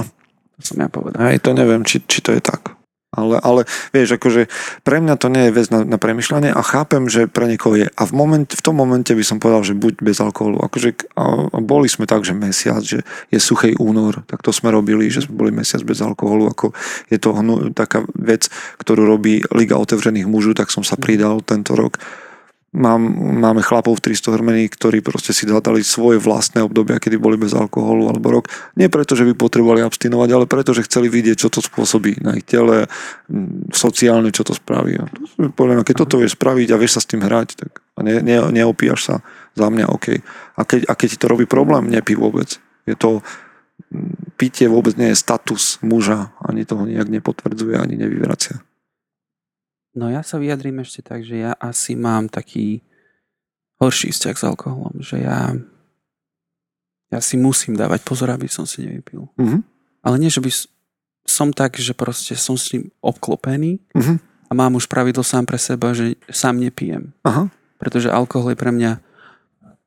To 0.57 0.61
som 0.65 0.77
ja 0.81 0.89
povedal. 0.89 1.21
Hej, 1.29 1.45
to 1.45 1.53
neviem, 1.53 1.85
či, 1.85 2.01
či 2.01 2.25
to 2.25 2.33
je 2.33 2.41
tak. 2.41 2.73
Ale, 3.13 3.37
ale 3.45 3.69
vieš, 3.93 4.17
akože 4.17 4.49
pre 4.81 4.97
mňa 4.97 5.21
to 5.21 5.29
nie 5.29 5.45
je 5.45 5.53
vec 5.53 5.69
na, 5.69 5.85
na 5.85 6.01
premyšľanie 6.01 6.49
a 6.49 6.61
chápem, 6.65 7.05
že 7.05 7.29
pre 7.29 7.45
niekoho 7.45 7.77
je. 7.77 7.85
A 7.93 8.03
v, 8.09 8.13
moment, 8.17 8.49
v 8.49 8.61
tom 8.65 8.73
momente 8.73 9.13
by 9.13 9.21
som 9.21 9.37
povedal, 9.37 9.61
že 9.61 9.77
buď 9.77 10.01
bez 10.01 10.17
alkoholu. 10.17 10.65
Akože 10.65 11.13
a, 11.13 11.45
a 11.45 11.57
boli 11.61 11.85
sme 11.85 12.09
tak, 12.09 12.25
že 12.25 12.33
mesiac, 12.33 12.81
že 12.81 13.05
je 13.29 13.37
suchý 13.37 13.77
únor, 13.77 14.25
tak 14.25 14.41
to 14.41 14.49
sme 14.49 14.73
robili, 14.73 15.13
že 15.13 15.29
sme 15.29 15.37
boli 15.37 15.51
mesiac 15.53 15.85
bez 15.85 16.01
alkoholu. 16.01 16.49
Ako 16.49 16.73
je 17.13 17.21
to 17.21 17.37
hnu, 17.37 17.69
taká 17.77 18.01
vec, 18.17 18.49
ktorú 18.81 19.05
robí 19.05 19.45
Liga 19.53 19.77
otevřených 19.77 20.25
mužov, 20.25 20.57
tak 20.57 20.73
som 20.73 20.81
sa 20.81 20.97
pridal 20.97 21.45
tento 21.45 21.77
rok. 21.77 22.01
Mám, 22.73 23.01
máme 23.37 23.61
chlapov 23.61 24.01
v 24.01 24.09
300 24.09 24.33
hrmených, 24.33 24.73
ktorí 24.73 25.05
proste 25.05 25.29
si 25.29 25.45
zadali 25.45 25.85
svoje 25.85 26.17
vlastné 26.17 26.65
obdobia, 26.65 26.97
kedy 26.97 27.21
boli 27.21 27.37
bez 27.37 27.53
alkoholu 27.53 28.09
alebo 28.09 28.41
rok. 28.41 28.49
Nie 28.73 28.89
preto, 28.89 29.13
že 29.13 29.29
by 29.29 29.37
potrebovali 29.37 29.85
abstinovať, 29.85 30.29
ale 30.33 30.49
preto, 30.49 30.73
že 30.73 30.89
chceli 30.89 31.05
vidieť, 31.05 31.37
čo 31.37 31.53
to 31.53 31.61
spôsobí 31.61 32.25
na 32.25 32.33
ich 32.33 32.49
tele, 32.49 32.89
sociálne, 33.69 34.33
čo 34.33 34.41
to 34.41 34.57
spraví. 34.57 34.97
Podľa 35.53 35.85
keď 35.85 35.95
toto 36.01 36.17
vieš 36.17 36.33
spraviť 36.33 36.73
a 36.73 36.79
vieš 36.81 36.97
sa 36.97 37.01
s 37.05 37.09
tým 37.13 37.21
hrať, 37.21 37.61
tak 37.61 37.71
a 37.93 38.01
ne, 38.01 38.25
ne, 38.25 38.41
neopíjaš 38.49 39.01
sa, 39.05 39.15
za 39.53 39.69
mňa 39.69 39.85
OK. 39.93 40.17
A 40.57 40.61
keď, 40.65 40.89
a 40.89 40.93
keď 40.97 41.07
ti 41.13 41.17
to 41.21 41.29
robí 41.29 41.45
problém, 41.45 41.93
nepí 41.93 42.17
vôbec. 42.17 42.57
Je 42.89 42.97
to, 42.97 43.21
pitie 44.37 44.65
vôbec 44.65 44.97
nie 44.97 45.13
je 45.13 45.21
status 45.21 45.77
muža, 45.85 46.33
ani 46.41 46.65
toho 46.65 46.89
nejak 46.89 47.09
nepotvrdzuje, 47.09 47.77
ani 47.77 48.01
nevyvracia. 48.01 48.65
No 49.93 50.09
ja 50.09 50.25
sa 50.25 50.41
vyjadrím 50.41 50.81
ešte 50.81 51.05
tak, 51.05 51.21
že 51.21 51.45
ja 51.45 51.51
asi 51.57 51.93
mám 51.93 52.25
taký 52.27 52.81
horší 53.77 54.09
vzťah 54.09 54.35
s 54.37 54.43
alkoholom, 54.43 54.95
že 55.01 55.21
ja 55.21 55.53
ja 57.13 57.21
si 57.21 57.37
musím 57.37 57.77
dávať 57.77 58.01
pozor, 58.01 58.33
aby 58.33 58.49
som 58.49 58.65
si 58.65 58.81
nevypil. 58.81 59.29
Mhm. 59.37 59.61
Ale 60.01 60.15
nie, 60.17 60.33
že 60.33 60.41
by 60.41 60.49
som 61.23 61.53
tak, 61.53 61.77
že 61.77 61.93
proste 61.93 62.33
som 62.33 62.57
s 62.57 62.73
ním 62.73 62.89
obklopený 63.05 63.79
Mhm. 63.93 64.17
a 64.49 64.51
mám 64.57 64.73
už 64.75 64.89
pravidlo 64.89 65.21
sám 65.21 65.45
pre 65.45 65.61
seba, 65.61 65.93
že 65.93 66.17
sám 66.33 66.57
nepijem. 66.57 67.13
Aha. 67.21 67.53
Pretože 67.77 68.09
alkohol 68.09 68.57
je 68.57 68.59
pre 68.59 68.71
mňa 68.73 68.91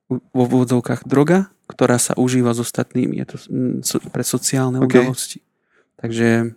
vo 0.06 0.42
úvodzovkách 0.46 1.02
droga, 1.02 1.50
ktorá 1.66 1.98
sa 1.98 2.14
užíva 2.14 2.54
s 2.54 2.62
ostatnými. 2.62 3.18
Je 3.18 3.26
to 3.26 3.36
pre 4.14 4.22
sociálne 4.22 4.78
OK. 4.78 4.86
udalosti. 4.86 5.42
Takže, 5.98 6.54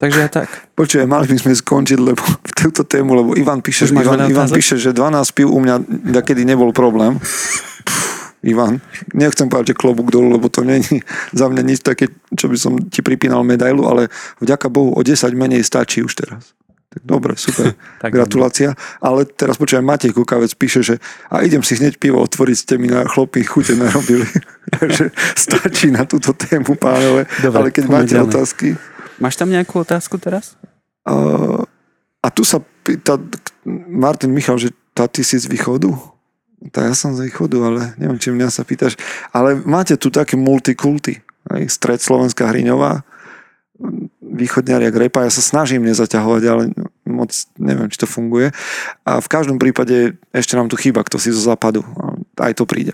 takže 0.00 0.18
ja 0.24 0.28
tak. 0.32 0.48
Počuj, 0.72 1.04
mali 1.04 1.28
by 1.28 1.36
sme 1.36 1.52
skončiť 1.52 1.98
lebo, 2.00 2.24
v 2.24 2.52
túto 2.64 2.82
tému, 2.88 3.12
lebo 3.12 3.30
Ivan 3.36 3.60
píše, 3.60 3.86
Už 3.86 3.94
Ivan, 3.94 4.24
Ivan 4.26 4.48
píše, 4.48 4.80
že 4.80 4.96
12 4.96 5.36
pív 5.36 5.52
u 5.52 5.60
mňa 5.60 5.76
kedy 6.24 6.48
nebol 6.48 6.72
problém. 6.72 7.20
Pff, 7.20 7.70
Ivan, 8.40 8.80
nechcem 9.12 9.52
povedať, 9.52 9.76
že 9.76 9.80
klobúk 9.84 10.08
dolu, 10.08 10.40
lebo 10.40 10.48
to 10.48 10.64
není 10.64 11.04
za 11.36 11.44
mňa 11.52 11.60
nič 11.60 11.84
také, 11.84 12.08
čo 12.32 12.48
by 12.48 12.56
som 12.56 12.72
ti 12.88 13.04
pripínal 13.04 13.44
medailu, 13.44 13.84
ale 13.84 14.08
vďaka 14.40 14.72
Bohu 14.72 14.96
o 14.96 15.00
10 15.04 15.28
menej 15.36 15.60
stačí 15.60 16.00
už 16.00 16.16
teraz. 16.16 16.56
Tak 16.90 17.06
dobre, 17.06 17.36
super, 17.36 17.76
tak 18.02 18.10
gratulácia. 18.10 18.72
Ale 18.98 19.28
teraz 19.28 19.60
počujem, 19.60 19.84
Matej 19.84 20.16
Kukavec 20.16 20.56
píše, 20.56 20.80
že 20.80 20.94
a 21.28 21.44
idem 21.44 21.60
si 21.60 21.76
hneď 21.76 22.00
pivo 22.00 22.18
otvoriť, 22.24 22.56
ste 22.56 22.74
mi 22.80 22.88
na 22.88 23.04
chlopy 23.04 23.44
chute 23.44 23.76
narobili. 23.76 24.26
Takže 24.80 25.12
stačí 25.36 25.92
na 25.92 26.08
túto 26.08 26.32
tému, 26.32 26.80
pánové. 26.80 27.28
Dobre, 27.44 27.56
ale 27.60 27.68
keď 27.70 27.84
máte 27.92 28.16
ďalej. 28.16 28.26
otázky, 28.26 28.68
Máš 29.20 29.36
tam 29.36 29.52
nejakú 29.52 29.84
otázku 29.84 30.16
teraz? 30.16 30.56
Uh, 31.04 31.62
a 32.24 32.28
tu 32.32 32.42
sa 32.42 32.64
pýta 32.84 33.20
Martin 33.88 34.32
Michal, 34.32 34.56
že 34.56 34.72
tá 34.96 35.04
ty 35.04 35.20
si 35.20 35.36
z 35.36 35.46
východu? 35.46 35.92
Tak 36.72 36.92
ja 36.92 36.94
som 36.96 37.16
z 37.16 37.28
východu, 37.28 37.56
ale 37.60 37.80
neviem, 37.96 38.20
či 38.20 38.32
mňa 38.32 38.48
sa 38.52 38.64
pýtaš. 38.64 38.96
Ale 39.32 39.56
máte 39.64 39.96
tu 39.96 40.12
také 40.12 40.36
multikulty. 40.36 41.20
Aj 41.48 41.60
stred 41.68 42.00
Slovenská 42.00 42.52
Hriňová, 42.52 43.04
východňaria 44.20 44.92
Grepa. 44.92 45.24
Ja 45.24 45.32
sa 45.32 45.40
snažím 45.40 45.88
nezaťahovať, 45.88 46.42
ale 46.44 46.62
moc 47.08 47.32
neviem, 47.56 47.88
či 47.88 48.00
to 48.00 48.08
funguje. 48.08 48.52
A 49.08 49.24
v 49.24 49.28
každom 49.32 49.56
prípade 49.56 50.20
ešte 50.36 50.56
nám 50.56 50.68
tu 50.68 50.76
chýba, 50.76 51.00
kto 51.00 51.16
si 51.16 51.32
zo 51.32 51.40
západu. 51.40 51.80
Aj 52.36 52.52
to 52.52 52.68
príde. 52.68 52.92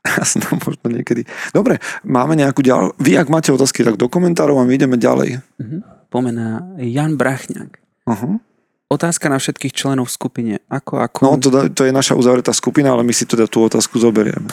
Jasno, 0.18 0.48
možno 0.56 0.86
niekedy. 0.88 1.28
Dobre, 1.52 1.76
máme 2.02 2.34
nejakú 2.34 2.64
ďal... 2.64 2.96
Vy, 2.96 3.20
ak 3.20 3.28
máte 3.28 3.52
otázky, 3.52 3.84
tak 3.84 4.00
do 4.00 4.08
komentárov 4.08 4.56
a 4.56 4.64
my 4.64 4.72
ideme 4.74 4.96
ďalej. 4.96 5.44
Mhm. 5.60 5.78
Pomená 6.10 6.66
Jan 6.74 7.14
Brachňák. 7.14 7.78
Uh-huh. 8.10 8.42
Otázka 8.90 9.30
na 9.30 9.38
všetkých 9.38 9.70
členov 9.70 10.10
v 10.10 10.16
skupine. 10.18 10.52
Ako, 10.66 10.98
ako, 10.98 11.18
No, 11.22 11.38
to, 11.38 11.48
to 11.70 11.86
je 11.86 11.94
naša 11.94 12.18
uzavretá 12.18 12.50
skupina, 12.50 12.90
ale 12.90 13.06
my 13.06 13.14
si 13.14 13.22
teda 13.22 13.46
tú 13.46 13.62
otázku 13.62 14.02
zoberieme. 14.02 14.50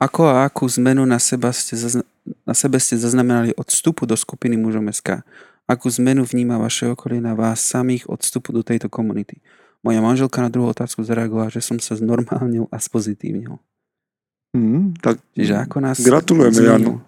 ako 0.00 0.32
a 0.32 0.48
akú 0.48 0.64
zmenu 0.80 1.04
na, 1.04 1.20
seba 1.20 1.52
ste 1.52 1.76
zazna- 1.76 2.08
na 2.48 2.56
sebe 2.56 2.80
ste 2.80 2.96
zaznamenali 2.96 3.52
od 3.52 3.68
vstupu 3.68 4.08
do 4.08 4.16
skupiny 4.16 4.56
mužom 4.56 4.88
SK? 4.88 5.20
Akú 5.68 5.92
zmenu 5.92 6.24
vníma 6.24 6.56
vaše 6.56 6.88
okolie 6.88 7.20
na 7.20 7.36
vás 7.36 7.60
samých 7.60 8.08
od 8.08 8.24
vstupu 8.24 8.56
do 8.56 8.64
tejto 8.64 8.88
komunity? 8.88 9.44
Moja 9.84 10.00
manželka 10.00 10.40
na 10.40 10.48
druhú 10.48 10.72
otázku 10.72 11.04
zareagovala, 11.04 11.52
že 11.52 11.60
som 11.60 11.76
sa 11.76 11.92
znormálnil 11.92 12.72
a 12.72 12.80
spozitívnil. 12.80 13.60
Mm, 14.52 15.00
tak 15.00 15.16
Čiže 15.32 15.64
ako 15.64 15.76
nás 15.80 15.96
Gratulujeme? 16.00 16.60
Janu. 16.60 17.00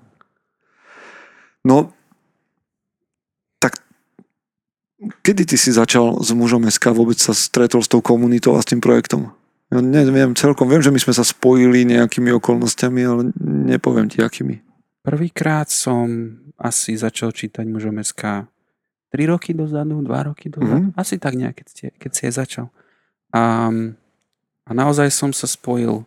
No, 1.65 1.93
tak 3.61 3.85
kedy 5.21 5.45
ty 5.45 5.57
si 5.61 5.73
začal 5.73 6.21
s 6.25 6.33
mužom 6.33 6.65
SK 6.69 6.97
vôbec 6.97 7.21
sa 7.21 7.37
stretol 7.37 7.85
s 7.85 7.89
tou 7.89 8.01
komunitou 8.01 8.57
a 8.57 8.65
s 8.65 8.69
tým 8.69 8.81
projektom? 8.81 9.33
Ja 9.73 9.81
neviem 9.81 10.37
celkom, 10.37 10.69
viem, 10.69 10.85
že 10.85 10.93
my 10.93 11.01
sme 11.01 11.17
sa 11.17 11.25
spojili 11.25 11.89
nejakými 11.89 12.31
okolnostiami, 12.37 13.01
ale 13.05 13.23
nepoviem 13.41 14.07
ti 14.13 14.21
akými. 14.21 14.61
Prvýkrát 15.05 15.69
som 15.69 16.37
asi 16.57 16.97
začal 16.97 17.33
čítať 17.35 17.65
mužom 17.69 18.01
SK 18.01 18.49
3 19.13 19.31
roky 19.31 19.53
dozadu, 19.53 20.01
2 20.01 20.29
roky 20.31 20.49
dozadu. 20.49 20.91
Mhm. 20.91 20.97
Asi 20.97 21.21
tak 21.21 21.37
nejak, 21.37 21.61
keď, 21.61 21.67
ste, 21.69 21.87
keď 21.97 22.11
si 22.13 22.23
aj 22.29 22.35
začal. 22.35 22.67
A, 23.35 23.69
a 24.65 24.71
naozaj 24.71 25.11
som 25.11 25.35
sa 25.35 25.45
spojil 25.51 26.07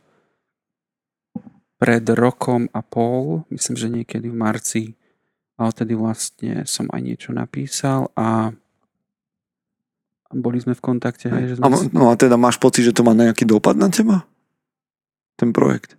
pred 1.78 2.04
rokom 2.10 2.66
a 2.70 2.82
pol, 2.82 3.46
myslím, 3.50 3.76
že 3.76 3.88
niekedy 3.88 4.28
v 4.28 4.36
marci, 4.36 4.84
a 5.56 5.66
odtedy 5.66 5.94
vlastne 5.94 6.66
som 6.66 6.86
aj 6.88 7.02
niečo 7.02 7.30
napísal 7.32 8.10
a 8.14 8.54
a 10.28 10.36
boli 10.36 10.60
sme 10.60 10.76
v 10.76 10.84
kontakte. 10.84 11.32
Hej, 11.32 11.44
že 11.48 11.54
A, 11.58 11.72
sme 11.72 11.88
mo- 11.88 11.94
no 11.96 12.06
a 12.12 12.20
teda 12.20 12.36
máš 12.36 12.60
pocit, 12.60 12.84
že 12.84 12.92
to 12.92 13.00
má 13.00 13.16
nejaký 13.16 13.48
dopad 13.48 13.74
na 13.74 13.88
teba? 13.88 14.28
Ten 15.34 15.56
projekt? 15.56 15.96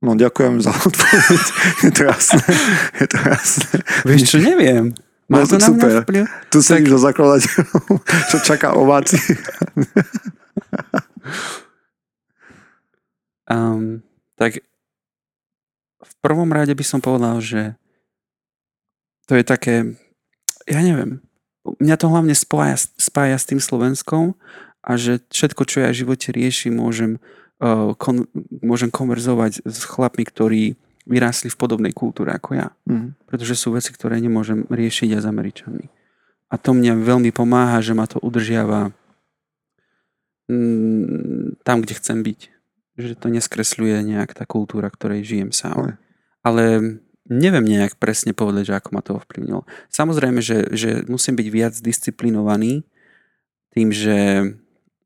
No 0.00 0.14
ďakujem 0.14 0.62
za 0.62 0.72
odpoveď. 0.72 1.40
Je 1.84 1.90
to 1.92 2.02
jasné. 2.06 2.42
Je 2.96 3.06
to 3.06 3.18
jasné. 3.18 3.76
Vieš 4.06 4.22
čo, 4.24 4.38
neviem. 4.38 4.84
No, 5.28 5.36
Má 5.36 5.44
to 5.44 5.58
na 5.58 5.68
mňa 5.68 5.68
super. 5.68 5.92
vplyv? 6.08 6.24
Tu 6.48 6.58
sedíš 6.64 6.88
do 6.88 6.98
zakladateľov, 6.98 7.84
čo 8.32 8.36
čaká 8.40 8.72
ováci. 8.72 9.20
Um, 13.48 14.04
tak 14.36 14.60
v 15.98 16.14
prvom 16.22 16.52
rade 16.52 16.76
by 16.76 16.84
som 16.84 17.00
povedal, 17.02 17.40
že 17.42 17.74
to 19.26 19.34
je 19.34 19.44
také, 19.44 19.98
ja 20.68 20.80
neviem, 20.80 21.20
mňa 21.64 21.96
to 22.00 22.06
hlavne 22.08 22.32
spája, 22.32 22.88
spája 22.96 23.36
s 23.36 23.48
tým 23.48 23.60
Slovenskom 23.60 24.38
a 24.80 24.96
že 24.96 25.20
všetko, 25.28 25.62
čo 25.68 25.84
ja 25.84 25.90
v 25.92 26.00
živote 26.04 26.32
riešim, 26.32 26.76
môžem, 26.76 27.20
uh, 27.60 27.92
kon, 27.98 28.30
môžem 28.62 28.88
konverzovať 28.88 29.64
s 29.66 29.80
chlapmi, 29.84 30.24
ktorí 30.24 30.62
vyrástli 31.08 31.48
v 31.48 31.60
podobnej 31.60 31.92
kultúre 31.96 32.36
ako 32.36 32.50
ja. 32.56 32.68
Mhm. 32.84 33.16
Pretože 33.24 33.56
sú 33.56 33.72
veci, 33.72 33.90
ktoré 33.92 34.20
nemôžem 34.20 34.68
riešiť 34.68 35.08
ja 35.16 35.20
s 35.24 35.26
Američanmi. 35.28 35.88
A 36.48 36.54
to 36.56 36.72
mňa 36.72 36.96
veľmi 37.04 37.28
pomáha, 37.32 37.84
že 37.84 37.92
ma 37.92 38.08
to 38.08 38.16
udržiava 38.24 38.96
mm, 40.48 41.60
tam, 41.60 41.84
kde 41.84 41.94
chcem 42.00 42.24
byť. 42.24 42.57
Že 42.98 43.14
to 43.14 43.26
neskresľuje 43.30 44.02
nejak 44.02 44.34
tá 44.34 44.42
kultúra, 44.42 44.90
ktorej 44.90 45.22
žijem 45.22 45.54
sám. 45.54 45.96
Ale 46.42 46.98
neviem 47.28 47.62
nejak 47.62 48.00
presne 48.00 48.34
povedať, 48.34 48.74
že 48.74 48.76
ako 48.76 48.88
ma 48.90 49.02
to 49.04 49.16
ovplyvnilo. 49.16 49.62
Samozrejme, 49.92 50.42
že, 50.42 50.66
že 50.74 51.06
musím 51.06 51.38
byť 51.38 51.48
viac 51.52 51.74
disciplinovaný 51.78 52.82
tým, 53.70 53.94
že 53.94 54.18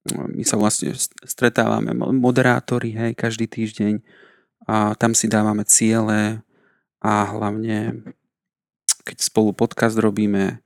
no, 0.09 0.21
my 0.31 0.45
sa 0.47 0.57
vlastne 0.57 0.97
stretávame 1.27 1.93
mo- 1.93 2.15
moderátori, 2.15 2.95
hej, 2.97 3.13
každý 3.13 3.51
týždeň 3.51 4.01
a 4.71 4.95
tam 4.95 5.13
si 5.13 5.27
dávame 5.27 5.67
ciele 5.67 6.41
a 7.03 7.13
hlavne 7.27 8.07
keď 9.03 9.19
spolu 9.19 9.51
podcast 9.51 9.99
robíme 9.99 10.63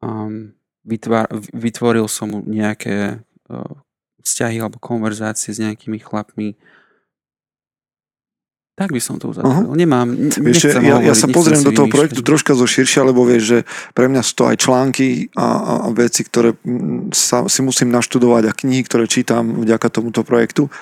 um, 0.00 0.56
vytvár, 0.88 1.28
vytvoril 1.52 2.08
som 2.08 2.32
nejaké 2.48 3.20
uh, 3.52 3.74
vzťahy 4.22 4.60
alebo 4.60 4.78
konverzácie 4.80 5.52
s 5.52 5.58
nejakými 5.60 5.98
chlapmi 6.00 6.56
tak 8.80 8.96
by 8.96 9.00
som 9.02 9.20
to 9.20 9.28
uzatvoril. 9.28 9.76
Nemám, 9.76 10.08
n- 10.08 10.32
Vieš, 10.32 10.72
nechcem 10.72 10.80
ja, 10.88 10.96
ja 10.96 10.96
hovoriť, 10.96 11.12
sa 11.12 11.28
nechcem 11.28 11.36
pozriem 11.36 11.60
do 11.60 11.68
toho 11.68 11.84
vymýšľať. 11.84 11.92
projektu 12.00 12.20
troška 12.24 12.52
zo 12.56 12.64
širšia, 12.64 13.04
lebo 13.04 13.28
vieš, 13.28 13.42
že 13.44 13.58
pre 13.92 14.08
mňa 14.08 14.24
sú 14.24 14.32
to 14.40 14.44
aj 14.48 14.56
články 14.56 15.28
a, 15.36 15.44
a, 15.44 15.72
a 15.84 15.88
veci, 15.92 16.24
ktoré 16.24 16.56
sa, 17.12 17.44
si 17.44 17.60
musím 17.60 17.92
naštudovať 17.92 18.48
a 18.48 18.56
knihy, 18.56 18.80
ktoré 18.88 19.04
čítam 19.04 19.60
vďaka 19.60 19.84
tomuto 19.92 20.24
projektu. 20.24 20.72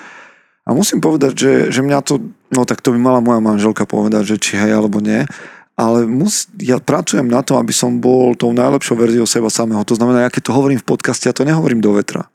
A 0.63 0.71
musím 0.71 1.03
povedať, 1.03 1.35
že, 1.35 1.51
že 1.75 1.83
mňa 1.83 1.99
to, 2.07 2.23
no 2.55 2.63
tak 2.63 2.79
to 2.79 2.95
by 2.95 2.99
mala 3.03 3.19
moja 3.19 3.43
manželka 3.43 3.83
povedať, 3.83 4.31
že 4.31 4.35
či 4.39 4.55
hej 4.55 4.79
alebo 4.79 5.03
nie, 5.03 5.27
ale 5.75 6.07
mus, 6.07 6.47
ja 6.55 6.79
pracujem 6.79 7.27
na 7.27 7.43
to, 7.43 7.59
aby 7.59 7.75
som 7.75 7.99
bol 7.99 8.31
tou 8.31 8.55
najlepšou 8.55 8.95
verziou 8.95 9.27
seba 9.27 9.51
samého. 9.51 9.83
To 9.83 9.99
znamená, 9.99 10.23
ja 10.23 10.31
keď 10.31 10.47
to 10.47 10.55
hovorím 10.55 10.79
v 10.79 10.87
podcaste, 10.87 11.27
ja 11.27 11.35
to 11.35 11.43
nehovorím 11.43 11.83
do 11.83 11.91
vetra. 11.91 12.31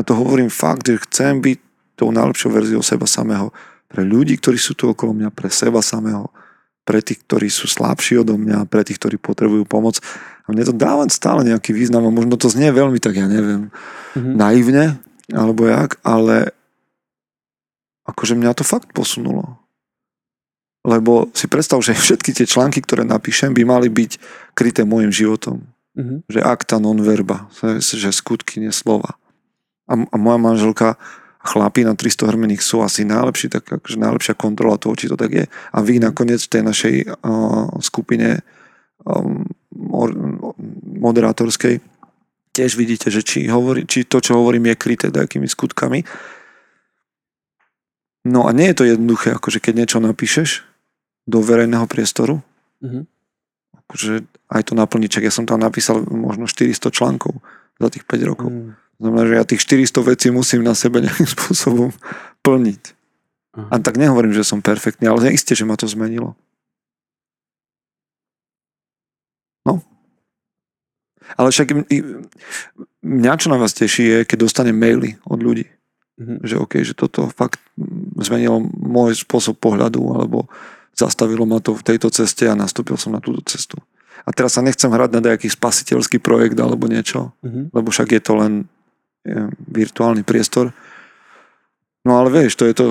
Ja 0.00 0.02
to 0.08 0.16
hovorím 0.16 0.48
fakt, 0.48 0.88
že 0.88 0.96
chcem 0.96 1.44
byť 1.44 1.58
tou 2.00 2.08
najlepšou 2.08 2.48
verziou 2.48 2.80
seba 2.80 3.04
samého 3.04 3.52
pre 3.84 4.00
ľudí, 4.00 4.40
ktorí 4.40 4.56
sú 4.56 4.72
tu 4.72 4.88
okolo 4.88 5.12
mňa, 5.12 5.28
pre 5.28 5.52
seba 5.52 5.84
samého, 5.84 6.32
pre 6.88 7.04
tých, 7.04 7.20
ktorí 7.28 7.52
sú 7.52 7.68
slabší 7.68 8.24
odo 8.24 8.40
mňa, 8.40 8.64
pre 8.64 8.80
tých, 8.80 8.96
ktorí 8.96 9.20
potrebujú 9.20 9.68
pomoc. 9.68 10.00
A 10.48 10.56
mne 10.56 10.64
to 10.64 10.72
dáva 10.72 11.04
stále 11.12 11.44
nejaký 11.44 11.76
význam 11.76 12.08
a 12.08 12.14
možno 12.14 12.40
to 12.40 12.48
znie 12.48 12.72
veľmi 12.72 12.96
tak, 12.96 13.20
ja 13.20 13.28
neviem, 13.28 13.68
Mhm. 14.16 14.30
naivne, 14.40 14.84
alebo 15.30 15.68
jak, 15.68 16.00
ale 16.00 16.50
akože 18.08 18.34
mňa 18.40 18.56
to 18.56 18.64
fakt 18.64 18.90
posunulo. 18.96 19.60
Lebo 20.80 21.28
si 21.36 21.44
predstav, 21.44 21.84
že 21.84 21.92
všetky 22.00 22.32
tie 22.32 22.48
články, 22.48 22.80
ktoré 22.80 23.04
napíšem, 23.04 23.52
by 23.52 23.68
mali 23.68 23.92
byť 23.92 24.16
kryté 24.56 24.88
môjim 24.88 25.12
životom. 25.12 25.60
Mhm. 25.92 26.24
Že 26.30 26.40
akta 26.40 26.80
non 26.80 26.96
verba, 27.04 27.52
že 27.60 28.08
skutky, 28.08 28.64
nie 28.64 28.72
slova. 28.72 29.20
A, 29.90 29.94
a 29.98 30.16
moja 30.16 30.38
manželka 30.38 30.94
a 31.40 31.46
chlapi 31.48 31.82
na 31.88 31.96
300 31.96 32.30
hrmených 32.30 32.62
sú 32.62 32.84
asi 32.84 33.02
najlepší, 33.02 33.48
tak 33.48 33.64
akože 33.66 33.96
najlepšia 33.96 34.36
kontrola 34.36 34.76
toho, 34.76 34.94
či 34.94 35.08
to 35.08 35.16
tak 35.16 35.32
je. 35.32 35.44
A 35.48 35.78
vy 35.80 35.98
nakoniec 35.98 36.38
v 36.38 36.52
tej 36.52 36.62
našej 36.62 36.94
uh, 37.08 37.66
skupine 37.80 38.44
um, 39.08 39.48
or, 39.88 40.12
moderátorskej 41.00 41.80
tiež 42.52 42.76
vidíte, 42.76 43.08
že 43.08 43.24
či, 43.24 43.48
hovorí, 43.48 43.88
či 43.88 44.04
to, 44.04 44.20
čo 44.20 44.36
hovorím, 44.36 44.68
je 44.68 44.76
kryté 44.76 45.08
nejakými 45.08 45.48
skutkami. 45.48 46.04
No 48.28 48.44
a 48.44 48.52
nie 48.52 48.68
je 48.68 48.76
to 48.76 48.84
jednoduché, 48.84 49.32
akože 49.32 49.64
keď 49.64 49.74
niečo 49.80 49.98
napíšeš 50.02 50.68
do 51.24 51.40
verejného 51.40 51.88
priestoru, 51.88 52.44
Mhm. 52.80 53.04
akože 53.76 54.24
aj 54.56 54.62
to 54.68 54.72
naplniť, 54.72 55.10
čak 55.12 55.24
ja 55.28 55.32
som 55.32 55.44
tam 55.44 55.60
napísal 55.60 56.00
možno 56.08 56.48
400 56.48 56.88
článkov 56.88 57.44
za 57.76 57.88
tých 57.92 58.04
5 58.08 58.24
rokov. 58.24 58.48
Mm. 58.48 58.72
Znamená, 59.00 59.22
že 59.24 59.34
ja 59.40 59.44
tých 59.48 59.64
400 59.64 60.04
vecí 60.04 60.28
musím 60.28 60.60
na 60.60 60.76
sebe 60.76 61.00
nejakým 61.00 61.24
spôsobom 61.34 61.88
plniť. 62.44 62.82
Aha. 63.56 63.66
A 63.72 63.74
tak 63.82 63.96
nehovorím, 63.96 64.36
že 64.36 64.44
som 64.46 64.60
perfektný, 64.62 65.08
ale 65.08 65.32
isté, 65.34 65.56
že 65.56 65.64
ma 65.64 65.74
to 65.74 65.88
zmenilo. 65.88 66.36
No. 69.66 69.82
Ale 71.36 71.50
však 71.50 71.74
mňa 73.02 73.32
čo 73.38 73.48
na 73.50 73.58
vás 73.58 73.74
teší 73.76 74.04
je, 74.04 74.18
keď 74.26 74.38
dostanem 74.46 74.74
maily 74.76 75.16
od 75.26 75.40
ľudí, 75.40 75.66
Mhm. 76.20 76.44
že 76.44 76.54
OK, 76.60 76.84
že 76.84 76.92
toto 76.92 77.32
fakt 77.32 77.64
zmenilo 78.20 78.60
môj 78.60 79.24
spôsob 79.24 79.56
pohľadu, 79.56 80.04
alebo 80.12 80.52
zastavilo 80.92 81.48
ma 81.48 81.64
to 81.64 81.72
v 81.72 81.86
tejto 81.86 82.12
ceste 82.12 82.44
a 82.44 82.52
nastúpil 82.58 83.00
som 83.00 83.16
na 83.16 83.24
túto 83.24 83.40
cestu. 83.48 83.80
A 84.28 84.36
teraz 84.36 84.52
sa 84.52 84.60
nechcem 84.60 84.92
hrať 84.92 85.16
na 85.16 85.20
nejaký 85.32 85.48
spasiteľský 85.48 86.20
projekt 86.20 86.60
alebo 86.60 86.84
niečo, 86.92 87.32
Mhm. 87.40 87.72
lebo 87.72 87.88
však 87.88 88.12
je 88.12 88.20
to 88.20 88.32
len 88.36 88.52
virtuálny 89.68 90.24
priestor. 90.24 90.72
No 92.04 92.16
ale 92.16 92.32
vieš, 92.32 92.56
to 92.56 92.64
je 92.64 92.74
to, 92.74 92.86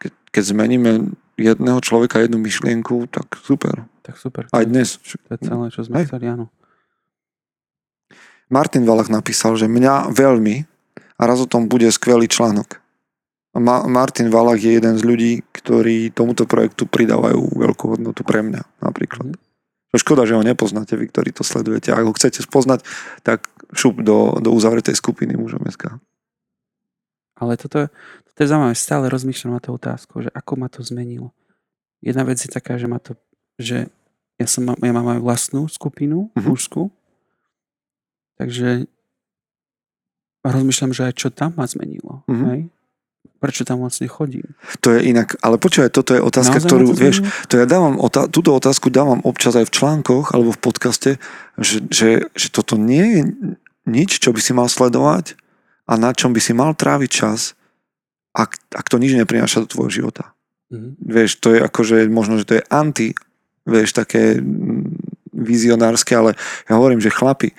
keď, 0.00 0.12
keď 0.32 0.42
zmeníme 0.56 0.90
jedného 1.36 1.80
človeka, 1.84 2.24
jednu 2.24 2.40
myšlienku, 2.40 3.12
tak 3.12 3.36
super. 3.44 3.84
Tak 4.00 4.16
super. 4.16 4.48
Aj 4.48 4.64
dnes. 4.64 4.96
To 5.28 5.36
je 5.36 5.40
celé, 5.44 5.66
čo 5.68 5.80
sme 5.84 6.00
Hej. 6.00 6.08
chceli, 6.08 6.32
áno. 6.32 6.48
Martin 8.46 8.86
Valach 8.86 9.10
napísal, 9.10 9.58
že 9.58 9.66
mňa 9.66 10.14
veľmi 10.14 10.64
a 11.18 11.22
raz 11.26 11.42
o 11.42 11.50
tom 11.50 11.66
bude 11.66 11.90
skvelý 11.90 12.30
článok. 12.30 12.78
Ma- 13.56 13.88
Martin 13.88 14.30
Valach 14.30 14.60
je 14.60 14.78
jeden 14.78 14.94
z 14.96 15.02
ľudí, 15.02 15.32
ktorí 15.50 16.12
tomuto 16.12 16.46
projektu 16.46 16.86
pridávajú 16.86 17.56
veľkú 17.56 17.84
hodnotu 17.96 18.22
pre 18.22 18.44
mňa 18.44 18.62
napríklad. 18.80 19.34
Mhm. 19.34 19.45
Škoda, 19.96 20.24
že 20.24 20.34
ho 20.34 20.42
nepoznáte, 20.42 20.94
vy, 20.94 21.06
ktorí 21.06 21.30
to 21.30 21.42
sledujete. 21.42 21.90
Ak 21.90 22.04
ho 22.04 22.12
chcete 22.12 22.40
spoznať, 22.40 22.84
tak 23.20 23.48
šup 23.72 24.00
do, 24.00 24.38
do 24.38 24.50
uzavretej 24.50 24.94
skupiny 24.94 25.34
mužom 25.34 25.64
SK. 25.64 25.96
Ale 27.36 27.56
toto, 27.56 27.92
toto 28.24 28.38
je 28.38 28.48
zaujímavé, 28.48 28.72
stále 28.72 29.08
rozmýšľam 29.08 29.56
na 29.56 29.60
tú 29.60 29.72
otázku, 29.72 30.22
že 30.22 30.30
ako 30.32 30.52
ma 30.56 30.68
to 30.68 30.80
zmenilo. 30.80 31.36
Jedna 32.00 32.24
vec 32.24 32.38
je 32.38 32.48
taká, 32.48 32.76
že 32.76 32.88
ma 32.88 32.96
to, 32.96 33.16
že 33.56 33.92
ja, 34.36 34.46
som, 34.46 34.64
ja 34.64 34.92
mám 34.92 35.08
aj 35.12 35.20
vlastnú 35.20 35.64
skupinu, 35.66 36.28
Mhm. 36.32 36.46
mužskú, 36.46 36.88
takže 38.36 38.88
rozmýšľam, 40.44 40.92
že 40.92 41.02
aj 41.08 41.14
čo 41.16 41.28
tam 41.28 41.52
ma 41.56 41.66
zmenilo. 41.66 42.22
Mhm. 42.28 42.44
Hej? 42.46 42.60
Prečo 43.36 43.68
tam 43.68 43.84
moc 43.84 43.92
nechodím? 43.92 44.48
To 44.80 44.96
je 44.96 45.12
inak, 45.12 45.36
ale 45.44 45.60
počúvaj, 45.60 45.92
toto 45.92 46.16
je 46.16 46.24
otázka, 46.24 46.56
Naozaj 46.56 46.68
ktorú, 46.68 46.86
to 46.92 46.96
vieš, 46.96 47.16
to 47.52 47.60
ja 47.60 47.66
dávam, 47.68 48.00
otá- 48.00 48.28
túto 48.32 48.56
otázku 48.56 48.88
dávam 48.88 49.20
občas 49.28 49.52
aj 49.60 49.68
v 49.68 49.74
článkoch 49.76 50.32
alebo 50.32 50.56
v 50.56 50.60
podcaste, 50.60 51.10
že, 51.60 51.84
že, 51.92 52.32
že 52.32 52.48
toto 52.48 52.80
nie 52.80 53.04
je 53.04 53.20
nič, 53.84 54.18
čo 54.18 54.32
by 54.32 54.40
si 54.40 54.56
mal 54.56 54.72
sledovať 54.72 55.36
a 55.86 56.00
na 56.00 56.16
čom 56.16 56.32
by 56.32 56.40
si 56.40 56.56
mal 56.56 56.72
tráviť 56.72 57.10
čas, 57.12 57.54
ak, 58.32 58.56
ak 58.72 58.86
to 58.88 58.96
nič 58.96 59.16
neprináša 59.16 59.64
do 59.64 59.70
tvojho 59.70 59.92
života. 59.92 60.32
Mhm. 60.72 60.98
Vieš, 61.00 61.30
to 61.38 61.54
je 61.54 61.60
akože, 61.62 62.08
možno, 62.10 62.40
že 62.40 62.48
to 62.48 62.54
je 62.58 62.64
anti, 62.72 63.14
vieš, 63.66 63.94
také 63.94 64.40
mm, 64.40 65.30
vizionárske, 65.36 66.16
ale 66.16 66.34
ja 66.66 66.74
hovorím, 66.76 66.98
že 66.98 67.12
chlapi, 67.12 67.52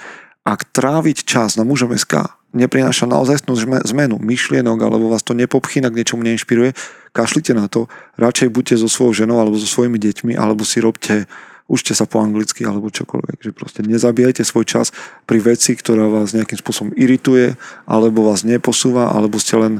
ak 0.47 0.71
tráviť 0.71 1.27
čas 1.27 1.59
na 1.59 1.67
mužom 1.67 1.91
SK 1.91 2.36
neprináša 2.57 3.05
naozaj 3.05 3.45
zmenu 3.93 4.17
myšlienok, 4.17 4.77
alebo 4.81 5.13
vás 5.13 5.21
to 5.21 5.37
nepopchýna 5.37 5.93
k 5.93 6.01
niečomu 6.01 6.25
neinšpiruje, 6.25 6.73
kašlite 7.13 7.53
na 7.53 7.69
to, 7.69 7.85
radšej 8.17 8.49
buďte 8.49 8.75
so 8.81 8.89
svojou 8.89 9.25
ženou 9.25 9.37
alebo 9.37 9.55
so 9.55 9.69
svojimi 9.69 10.01
deťmi, 10.01 10.33
alebo 10.33 10.65
si 10.65 10.81
robte, 10.81 11.29
učte 11.69 11.93
sa 11.93 12.09
po 12.09 12.19
anglicky 12.19 12.65
alebo 12.65 12.89
čokoľvek, 12.89 13.37
že 13.41 13.51
proste 13.53 13.85
nezabíjajte 13.85 14.41
svoj 14.41 14.65
čas 14.65 14.89
pri 15.29 15.39
veci, 15.41 15.77
ktorá 15.77 16.09
vás 16.09 16.33
nejakým 16.33 16.57
spôsobom 16.57 16.91
irituje, 16.97 17.53
alebo 17.85 18.25
vás 18.25 18.41
neposúva, 18.41 19.13
alebo 19.13 19.37
ste 19.37 19.55
len 19.61 19.73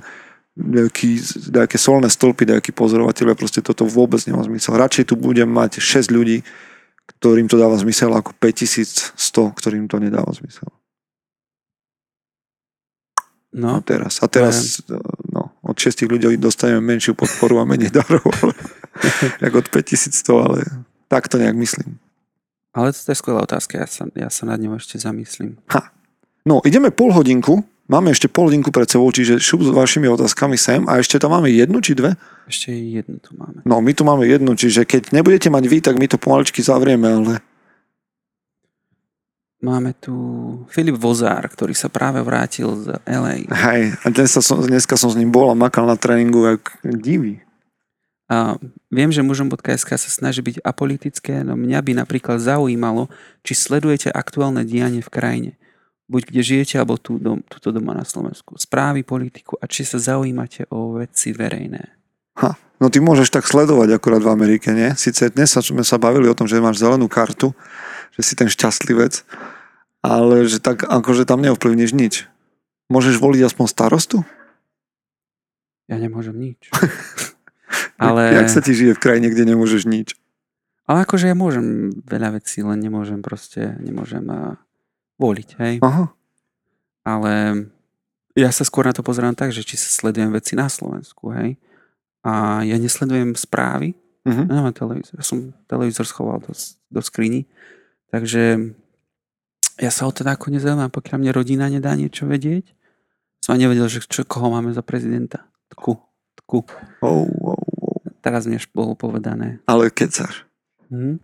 nejaký, 0.58 1.22
nejaké 1.54 1.78
solné 1.78 2.10
stĺpy, 2.10 2.50
nejaký 2.50 2.74
pozorovateľ, 2.74 3.38
proste 3.38 3.62
toto 3.62 3.86
vôbec 3.86 4.18
nemá 4.26 4.42
zmysel. 4.42 4.74
Radšej 4.74 5.14
tu 5.14 5.16
budem 5.18 5.46
mať 5.46 5.78
6 5.78 6.10
ľudí, 6.10 6.42
ktorým 7.08 7.48
to 7.48 7.56
dáva 7.62 7.78
zmysel 7.78 8.12
ako 8.18 8.34
5100, 8.42 9.16
ktorým 9.54 9.86
to 9.86 10.02
nedáva 10.02 10.34
zmysel. 10.34 10.68
No, 13.56 13.80
A 13.80 13.82
teraz, 13.82 14.20
a 14.20 14.28
teraz 14.28 14.84
no, 15.32 15.56
od 15.64 15.78
6 15.80 16.04
ľudí 16.04 16.36
dostaneme 16.36 16.84
menšiu 16.84 17.16
podporu 17.16 17.64
a 17.64 17.66
menej 17.66 17.96
darov, 17.96 18.28
ale, 18.44 18.54
ako 19.40 19.64
od 19.64 19.68
5100, 19.72 20.46
ale 20.52 20.60
tak 21.08 21.32
to 21.32 21.40
nejak 21.40 21.56
myslím. 21.56 21.96
ale 22.76 22.92
to 22.92 23.08
je 23.08 23.16
skvelá 23.18 23.48
otázka, 23.48 23.80
ja 23.80 23.88
sa, 23.88 24.04
ja 24.14 24.30
sa 24.30 24.44
nad 24.46 24.60
ňou 24.60 24.76
ešte 24.76 25.00
zamyslím. 25.00 25.56
No, 26.44 26.60
ideme 26.68 26.92
pol 26.92 27.16
hodinku, 27.16 27.64
máme 27.88 28.12
ešte 28.12 28.28
pol 28.28 28.52
hodinku 28.52 28.70
pred 28.72 28.88
sebou, 28.92 29.08
čiže 29.12 29.40
šup 29.40 29.64
s 29.64 29.72
vašimi 29.72 30.12
otázkami 30.12 30.60
sem 30.60 30.84
a 30.84 31.00
ešte 31.00 31.16
tam 31.16 31.32
máme 31.32 31.48
jednu 31.48 31.80
či 31.80 31.96
dve? 31.96 32.20
Ešte 32.52 32.76
jednu 32.76 33.20
tu 33.24 33.32
máme. 33.40 33.64
No, 33.64 33.80
my 33.80 33.92
tu 33.96 34.04
máme 34.04 34.28
jednu, 34.28 34.60
čiže 34.60 34.84
keď 34.84 35.16
nebudete 35.16 35.48
mať 35.48 35.64
vy, 35.72 35.78
tak 35.80 35.96
my 35.96 36.08
to 36.08 36.20
pomaličky 36.20 36.60
zavrieme, 36.60 37.08
ale 37.08 37.40
Máme 39.58 39.98
tu 39.98 40.14
Filip 40.70 41.02
Vozár, 41.02 41.50
ktorý 41.50 41.74
sa 41.74 41.90
práve 41.90 42.22
vrátil 42.22 42.78
z 42.78 42.94
LA. 43.10 43.50
hej, 43.50 43.98
a 44.06 44.08
dnes 44.14 44.30
som, 44.30 44.62
dneska 44.62 44.94
som 44.94 45.10
s 45.10 45.18
ním 45.18 45.34
bol 45.34 45.50
a 45.50 45.58
makal 45.58 45.90
na 45.90 45.98
tréningu 45.98 46.46
jak 46.46 46.78
divý. 46.86 47.42
A 48.30 48.62
viem, 48.94 49.10
že 49.10 49.26
mužom.sk 49.26 49.90
sa 49.98 50.10
snaží 50.14 50.46
byť 50.46 50.62
apolitické, 50.62 51.42
no 51.42 51.58
mňa 51.58 51.80
by 51.82 51.92
napríklad 51.98 52.38
zaujímalo, 52.38 53.10
či 53.42 53.58
sledujete 53.58 54.14
aktuálne 54.14 54.62
dianie 54.62 55.02
v 55.02 55.10
krajine. 55.10 55.52
Buď 56.06 56.30
kde 56.30 56.42
žijete, 56.46 56.76
alebo 56.78 57.02
tu 57.02 57.18
dom, 57.18 57.42
tuto 57.50 57.74
doma 57.74 57.98
na 57.98 58.06
Slovensku. 58.06 58.62
Správy, 58.62 59.02
politiku 59.02 59.58
a 59.58 59.66
či 59.66 59.88
sa 59.88 59.98
zaujímate 59.98 60.70
o 60.70 61.02
veci 61.02 61.34
verejné. 61.34 61.98
Ha, 62.38 62.54
no 62.78 62.94
ty 62.94 63.02
môžeš 63.02 63.34
tak 63.34 63.50
sledovať 63.50 63.98
akurát 63.98 64.22
v 64.22 64.30
Amerike, 64.30 64.70
nie? 64.70 64.94
Sice 64.94 65.34
dnes 65.34 65.50
sme 65.50 65.82
sa 65.82 65.98
bavili 65.98 66.30
o 66.30 66.38
tom, 66.38 66.46
že 66.46 66.62
máš 66.62 66.78
zelenú 66.78 67.10
kartu, 67.10 67.58
že 68.18 68.22
si 68.26 68.34
ten 68.34 68.50
šťastlivec, 68.50 69.22
ale 70.02 70.50
že 70.50 70.58
tak 70.58 70.84
akože 70.84 71.24
tam 71.24 71.46
neovplyvníš 71.46 71.92
nič. 71.94 72.26
Môžeš 72.90 73.22
voliť 73.22 73.46
aspoň 73.46 73.66
starostu? 73.70 74.18
Ja 75.88 76.02
nemôžem 76.02 76.36
nič. 76.36 76.68
ale, 78.02 78.34
Jak 78.34 78.50
sa 78.52 78.60
ti 78.60 78.74
žije 78.74 78.98
v 78.98 79.02
krajine, 79.02 79.30
kde 79.32 79.54
nemôžeš 79.54 79.86
nič? 79.88 80.18
ale 80.88 81.04
akože 81.04 81.28
ja 81.28 81.36
môžem 81.36 81.92
veľa 82.08 82.40
vecí, 82.40 82.64
len 82.64 82.80
nemôžem 82.80 83.20
proste, 83.20 83.76
nemôžem 83.84 84.24
a, 84.32 84.56
voliť, 85.20 85.50
hej. 85.60 85.76
Aha. 85.84 86.16
Ale 87.04 87.32
ja 88.40 88.48
sa 88.56 88.64
skôr 88.64 88.88
na 88.88 88.96
to 88.96 89.04
pozerám 89.04 89.36
tak, 89.36 89.52
že 89.52 89.68
či 89.68 89.76
sa 89.76 89.92
sledujem 89.92 90.32
veci 90.32 90.56
na 90.56 90.72
Slovensku, 90.72 91.36
hej. 91.36 91.60
A 92.24 92.64
ja 92.64 92.80
nesledujem 92.80 93.36
správy, 93.36 94.00
Mhm. 94.28 94.44
Ja 94.52 94.60
nemám 94.60 94.76
televízor. 94.76 95.16
Ja 95.16 95.24
som 95.24 95.56
televízor 95.72 96.04
schoval 96.04 96.44
do, 96.44 96.52
do 96.92 97.00
skrini. 97.00 97.48
Takže 98.12 98.74
ja 99.78 99.92
sa 99.94 100.10
o 100.10 100.12
to 100.12 100.26
ako 100.26 100.50
nezaujímam, 100.50 100.90
pokiaľ 100.90 101.18
mne 101.22 101.32
rodina 101.36 101.66
nedá 101.70 101.94
niečo 101.94 102.26
vedieť. 102.26 102.74
Som 103.44 103.56
ani 103.56 103.70
nevedel, 103.70 103.88
že 103.88 104.02
čo, 104.04 104.26
koho 104.26 104.50
máme 104.50 104.74
za 104.74 104.82
prezidenta. 104.82 105.46
Tku, 105.72 106.00
tku. 106.44 106.66
Oh, 107.06 107.28
oh, 107.30 107.54
oh. 107.54 107.62
Teraz 108.26 108.50
mi 108.50 108.58
bolo 108.74 108.98
povedané. 108.98 109.62
Ale 109.70 109.94
kecaš. 109.94 110.44
Hm? 110.90 111.22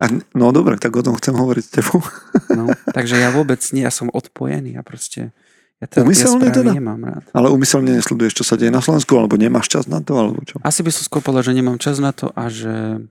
A, 0.00 0.04
no 0.32 0.48
dobre, 0.48 0.80
tak 0.80 0.96
o 0.96 1.04
tom 1.04 1.12
chcem 1.20 1.36
hovoriť 1.36 1.64
s 1.64 1.72
tebou. 1.72 2.00
No, 2.50 2.66
takže 2.90 3.14
ja 3.14 3.30
vôbec 3.30 3.62
nie, 3.70 3.86
ja 3.86 3.94
som 3.94 4.10
odpojený. 4.10 4.74
Ja 4.74 4.82
proste, 4.82 5.30
ja 5.78 5.86
te, 5.86 6.02
Umyselne 6.02 6.50
teda? 6.50 6.74
nemám 6.74 6.98
rád. 6.98 7.24
Ale 7.30 7.46
umyselne 7.46 7.94
nesleduješ, 7.94 8.42
čo 8.42 8.44
sa 8.44 8.58
deje 8.58 8.74
na 8.74 8.82
Slovensku, 8.82 9.14
alebo 9.14 9.38
nemáš 9.38 9.70
čas 9.70 9.86
na 9.86 10.02
to, 10.02 10.18
alebo 10.18 10.42
čo? 10.42 10.58
Asi 10.66 10.82
by 10.82 10.90
som 10.90 11.06
skôr 11.06 11.22
povedal, 11.22 11.46
že 11.46 11.54
nemám 11.54 11.78
čas 11.78 12.02
na 12.02 12.10
to 12.10 12.34
a 12.34 12.50
že 12.50 13.06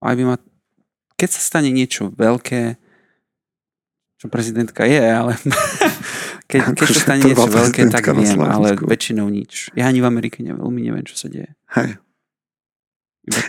aj 0.00 0.14
by 0.16 0.22
ma... 0.32 0.36
Keď 1.18 1.28
sa 1.28 1.42
stane 1.42 1.74
niečo 1.74 2.14
veľké, 2.14 2.78
čo 4.18 4.26
prezidentka 4.30 4.86
je, 4.86 5.02
ale 5.02 5.34
keď, 6.50 6.60
keď 6.78 6.88
sa 6.94 7.00
stane 7.02 7.22
niečo 7.26 7.50
veľké, 7.50 7.90
tak 7.90 8.14
viem, 8.14 8.40
ale 8.40 8.78
väčšinou 8.78 9.28
nič. 9.28 9.74
Ja 9.74 9.90
ani 9.90 10.00
v 10.02 10.08
Amerike 10.08 10.40
ne, 10.40 10.54
veľmi 10.56 10.80
neviem, 10.80 11.04
čo 11.04 11.18
sa 11.18 11.28
deje. 11.28 11.52
Hej. 11.76 11.98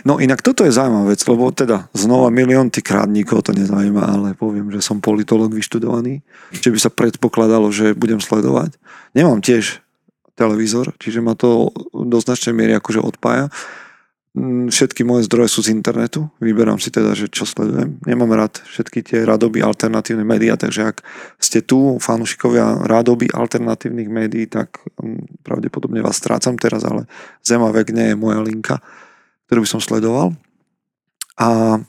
No 0.04 0.20
inak 0.20 0.44
toto 0.44 0.68
je 0.68 0.76
zaujímavá 0.76 1.08
vec, 1.08 1.24
lebo 1.24 1.48
teda 1.56 1.88
znova 1.96 2.28
milión 2.28 2.68
ty 2.68 2.84
krátnikov 2.84 3.48
to 3.48 3.56
nezaujíma, 3.56 4.04
ale 4.04 4.28
poviem, 4.36 4.68
že 4.68 4.84
som 4.84 5.00
politolog 5.00 5.48
vyštudovaný, 5.56 6.20
či 6.52 6.68
by 6.68 6.76
sa 6.76 6.92
predpokladalo, 6.92 7.72
že 7.72 7.96
budem 7.96 8.20
sledovať. 8.20 8.76
Nemám 9.16 9.40
tiež 9.40 9.80
televízor, 10.36 10.92
čiže 11.00 11.24
ma 11.24 11.32
to 11.32 11.72
do 11.92 12.18
značnej 12.20 12.52
miery 12.52 12.72
akože 12.76 13.00
odpája. 13.00 13.48
Mm, 14.30 14.70
Všetky 14.70 15.02
moje 15.02 15.26
zdroje 15.26 15.50
sú 15.50 15.60
z 15.66 15.74
internetu, 15.74 16.30
vyberám 16.38 16.78
si 16.78 16.94
teda, 16.94 17.18
že 17.18 17.26
čo 17.26 17.42
sledujem. 17.42 17.98
Nemám 18.06 18.30
rád 18.38 18.62
všetky 18.62 19.02
tie 19.02 19.18
rádoby 19.26 19.58
alternatívne 19.58 20.22
médiá, 20.22 20.54
takže 20.54 20.94
ak 20.94 21.02
ste 21.42 21.66
tu, 21.66 21.98
fanúšikovia 21.98 22.86
rádoby 22.86 23.26
alternatívnych 23.26 24.06
médií, 24.06 24.46
tak 24.46 24.78
mm, 25.02 25.42
pravdepodobne 25.42 25.98
vás 25.98 26.22
strácam 26.22 26.54
teraz, 26.54 26.86
ale 26.86 27.10
Zem 27.42 27.58
a 27.60 27.74
vek 27.74 27.90
nie 27.90 28.14
je 28.14 28.16
moja 28.16 28.38
linka 28.38 28.78
ktorú 29.50 29.66
by 29.66 29.70
som 29.74 29.82
sledoval. 29.82 30.30
A 31.34 31.82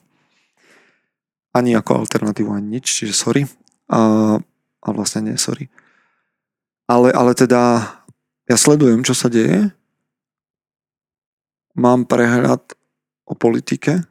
ani 1.54 1.78
ako 1.78 2.02
alternatívu, 2.02 2.50
ani 2.50 2.82
nič, 2.82 2.90
čiže 2.90 3.14
sorry. 3.14 3.46
A, 3.86 4.34
a 4.82 4.88
vlastne 4.90 5.30
nie, 5.30 5.38
sorry. 5.38 5.70
Ale, 6.90 7.14
ale 7.14 7.38
teda 7.38 7.86
ja 8.50 8.58
sledujem, 8.58 9.06
čo 9.06 9.14
sa 9.14 9.30
deje. 9.30 9.70
Mám 11.76 12.10
prehľad 12.10 12.62
o 13.28 13.34
politike. 13.38 14.04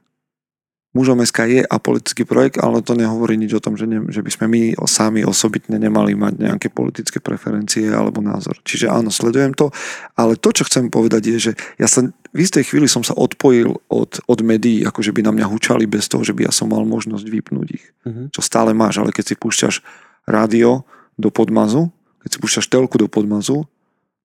Mužom 0.91 1.23
SK 1.23 1.39
je 1.47 1.63
apolitický 1.63 2.27
projekt, 2.27 2.59
ale 2.59 2.83
to 2.83 2.99
nehovorí 2.99 3.39
nič 3.39 3.55
o 3.55 3.63
tom, 3.63 3.79
že, 3.79 3.87
ne, 3.87 4.03
že 4.11 4.27
by 4.27 4.31
sme 4.35 4.47
my 4.51 4.63
sami 4.91 5.23
osobitne 5.23 5.79
nemali 5.79 6.19
mať 6.19 6.35
nejaké 6.43 6.67
politické 6.67 7.23
preferencie 7.23 7.87
alebo 7.87 8.19
názor. 8.19 8.59
Čiže 8.67 8.91
áno, 8.91 9.07
sledujem 9.07 9.55
to, 9.55 9.71
ale 10.19 10.35
to, 10.35 10.51
čo 10.51 10.67
chcem 10.67 10.91
povedať 10.91 11.31
je, 11.31 11.39
že 11.39 11.53
ja 11.79 11.87
sa 11.87 12.03
v 12.11 12.39
istej 12.43 12.67
chvíli 12.67 12.91
som 12.91 13.07
sa 13.07 13.15
odpojil 13.15 13.71
od, 13.87 14.19
od 14.27 14.39
médií, 14.43 14.83
akože 14.83 15.15
by 15.15 15.31
na 15.31 15.31
mňa 15.31 15.47
hučali 15.47 15.87
bez 15.87 16.11
toho, 16.11 16.27
že 16.27 16.35
by 16.35 16.51
ja 16.51 16.53
som 16.55 16.75
mal 16.75 16.83
možnosť 16.83 17.27
vypnúť 17.27 17.69
ich. 17.71 17.87
Uh-huh. 18.03 18.27
Čo 18.35 18.43
stále 18.43 18.75
máš, 18.75 18.99
ale 18.99 19.15
keď 19.15 19.31
si 19.31 19.35
púšťaš 19.39 19.87
rádio 20.27 20.83
do 21.15 21.31
podmazu, 21.31 21.95
keď 22.27 22.29
si 22.35 22.39
púšťaš 22.43 22.67
telku 22.67 22.99
do 22.99 23.07
podmazu, 23.07 23.63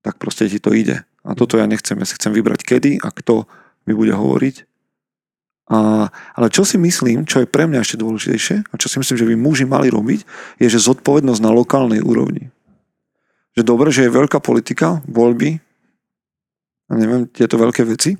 tak 0.01 0.17
proste 0.17 0.49
ti 0.49 0.57
to 0.57 0.73
ide. 0.73 1.05
A 1.25 1.33
toto 1.33 1.57
ja 1.57 1.65
nechcem. 1.65 1.97
Ja 1.97 2.05
si 2.05 2.15
chcem 2.15 2.31
vybrať 2.31 2.61
kedy 2.61 3.01
a 3.01 3.09
kto 3.09 3.49
mi 3.89 3.97
bude 3.97 4.13
hovoriť 4.13 4.75
a, 5.65 6.09
ale 6.37 6.47
čo 6.53 6.61
si 6.61 6.77
myslím, 6.77 7.25
čo 7.25 7.41
je 7.41 7.49
pre 7.49 7.65
mňa 7.65 7.81
ešte 7.81 7.97
dôležitejšie 7.97 8.69
a 8.69 8.73
čo 8.77 8.85
si 8.85 9.01
myslím, 9.01 9.17
že 9.17 9.25
by 9.25 9.35
muži 9.35 9.65
mali 9.65 9.89
robiť, 9.89 10.21
je, 10.61 10.67
že 10.69 10.85
zodpovednosť 10.85 11.41
na 11.41 11.49
lokálnej 11.49 12.05
úrovni. 12.05 12.53
Že 13.57 13.63
dobre, 13.65 13.89
že 13.89 14.05
je 14.05 14.13
veľká 14.13 14.37
politika, 14.45 15.01
voľby, 15.09 15.57
a 16.85 16.91
neviem, 16.93 17.25
tieto 17.25 17.57
veľké 17.57 17.81
veci, 17.81 18.13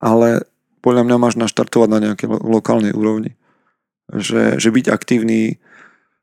ale 0.00 0.48
podľa 0.80 1.04
mňa 1.04 1.16
máš 1.20 1.36
naštartovať 1.36 1.88
na 1.92 1.98
nejakej 2.00 2.32
lo- 2.32 2.40
lokálnej 2.40 2.96
úrovni. 2.96 3.36
Že, 4.08 4.56
že 4.56 4.68
byť 4.72 4.88
aktívny 4.88 5.60